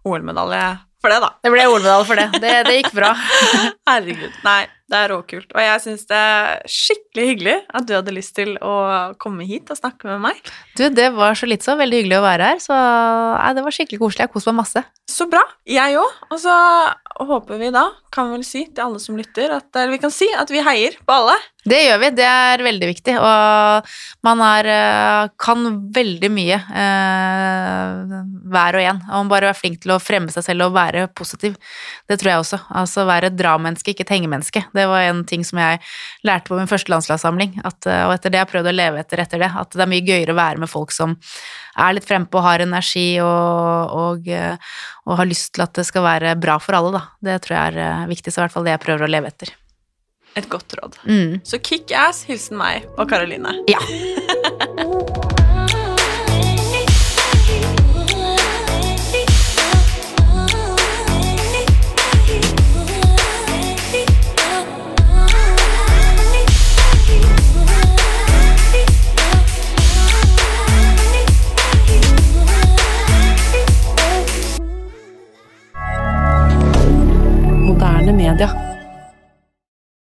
OL-medalje 0.08 0.64
for 1.04 1.12
det, 1.12 1.20
da. 1.20 1.34
Det 1.44 1.52
ble 1.52 1.66
OL-medalje 1.68 2.08
for 2.08 2.20
det. 2.20 2.42
det. 2.44 2.54
Det 2.68 2.76
gikk 2.78 2.94
bra. 2.96 3.12
Herregud. 3.90 4.38
Nei, 4.46 4.62
det 4.94 5.00
er 5.02 5.12
råkult. 5.14 5.50
Og 5.56 5.62
jeg 5.64 5.84
syns 5.84 6.06
det 6.10 6.20
er 6.20 6.62
skikkelig 6.70 7.28
hyggelig 7.32 7.56
at 7.74 7.88
du 7.90 7.96
hadde 7.98 8.16
lyst 8.16 8.36
til 8.38 8.56
å 8.62 8.76
komme 9.22 9.48
hit 9.50 9.72
og 9.74 9.80
snakke 9.80 10.10
med 10.12 10.22
meg. 10.28 10.52
Du, 10.78 10.86
det 10.94 11.10
var 11.18 11.38
så 11.38 11.50
litt 11.50 11.66
så 11.66 11.76
veldig 11.80 12.04
hyggelig 12.04 12.20
å 12.20 12.26
være 12.26 12.52
her, 12.54 12.62
så 12.64 12.78
nei, 12.78 13.54
det 13.58 13.66
var 13.66 13.76
skikkelig 13.76 14.02
koselig. 14.06 14.28
Jeg 14.28 14.34
koste 14.36 14.54
meg 14.54 14.62
masse. 14.64 14.86
Så 15.10 15.28
bra. 15.30 15.42
Jeg 15.68 15.98
òg. 16.00 16.22
Og 16.32 16.40
så 16.42 16.54
håper 17.20 17.58
vi 17.62 17.72
da, 17.74 17.88
kan 18.14 18.30
vel 18.34 18.46
si 18.46 18.68
til 18.70 18.86
alle 18.86 19.02
som 19.02 19.18
lytter, 19.18 19.58
at 19.58 19.84
vi 19.90 20.00
kan 20.02 20.14
si 20.14 20.30
at 20.38 20.54
vi 20.54 20.62
heier 20.64 21.00
på 21.06 21.16
alle. 21.16 21.36
Det 21.64 21.80
gjør 21.80 22.00
vi, 22.02 22.10
det 22.18 22.26
er 22.28 22.60
veldig 22.66 22.88
viktig, 22.90 23.14
og 23.24 23.92
man 24.28 24.42
er, 24.44 24.68
eh, 24.68 25.30
kan 25.40 25.64
veldig 25.96 26.30
mye 26.34 26.58
eh, 26.60 28.16
hver 28.52 28.78
og 28.78 28.84
en. 28.84 29.00
Og 29.08 29.14
man 29.22 29.32
bare 29.32 29.54
er 29.54 29.56
flink 29.56 29.80
til 29.86 29.94
å 29.96 30.02
fremme 30.04 30.34
seg 30.34 30.44
selv 30.44 30.68
og 30.68 30.76
være 30.76 31.06
positiv. 31.16 31.56
Det 32.10 32.20
tror 32.20 32.34
jeg 32.34 32.44
også. 32.44 32.60
Altså 32.82 33.08
være 33.08 33.32
et 33.32 33.40
dra-menneske, 33.40 33.96
ikke 33.96 34.04
et 34.04 34.12
hengemenneske. 34.18 34.66
Det 34.76 34.84
det 34.84 34.90
var 34.92 35.08
en 35.08 35.24
ting 35.28 35.44
som 35.48 35.60
jeg 35.62 35.80
lærte 36.28 36.52
på 36.52 36.60
min 36.60 36.70
første 36.70 36.92
landslagssamling. 36.92 37.60
At, 37.64 37.88
eh, 37.88 38.06
og 38.08 38.16
etter 38.18 38.34
det 38.34 38.42
har 38.42 38.48
jeg 38.48 38.54
prøvd 38.54 38.72
å 38.72 38.76
leve 38.76 39.04
etter 39.04 39.24
etter 39.24 39.44
det. 39.44 39.52
At 39.64 39.76
det 39.76 39.84
er 39.86 39.92
mye 39.92 40.06
gøyere 40.06 40.36
å 40.36 40.40
være 40.40 40.64
med 40.64 40.72
folk 40.72 40.92
som 40.96 41.16
er 41.80 41.96
litt 41.98 42.08
frempå, 42.08 42.42
har 42.46 42.64
energi 42.66 43.08
og, 43.24 43.94
og, 43.98 44.28
eh, 44.30 44.56
og 45.08 45.18
har 45.20 45.30
lyst 45.30 45.54
til 45.56 45.66
at 45.66 45.74
det 45.78 45.88
skal 45.90 46.06
være 46.06 46.36
bra 46.40 46.60
for 46.62 46.78
alle, 46.78 46.94
da. 46.98 47.04
Det 47.30 47.40
tror 47.46 47.58
jeg 47.58 47.74
er 47.74 47.84
eh, 47.88 48.08
viktig, 48.14 48.34
så 48.34 48.42
i 48.42 48.46
hvert 48.46 48.56
fall 48.56 48.68
det 48.68 48.76
jeg 48.76 48.86
prøver 48.86 49.08
å 49.08 49.14
leve 49.14 49.34
etter. 49.34 49.54
Et 50.34 50.50
godt 50.50 50.74
råd. 50.80 50.98
Mm. 51.06 51.40
Så 51.46 51.62
kick 51.62 51.94
ass, 51.94 52.24
hilsen 52.30 52.58
meg 52.58 52.90
og 52.98 53.10
Karoline. 53.12 53.58
Ja. 53.70 53.82
Moderne 77.84 78.14
media. 78.14 78.73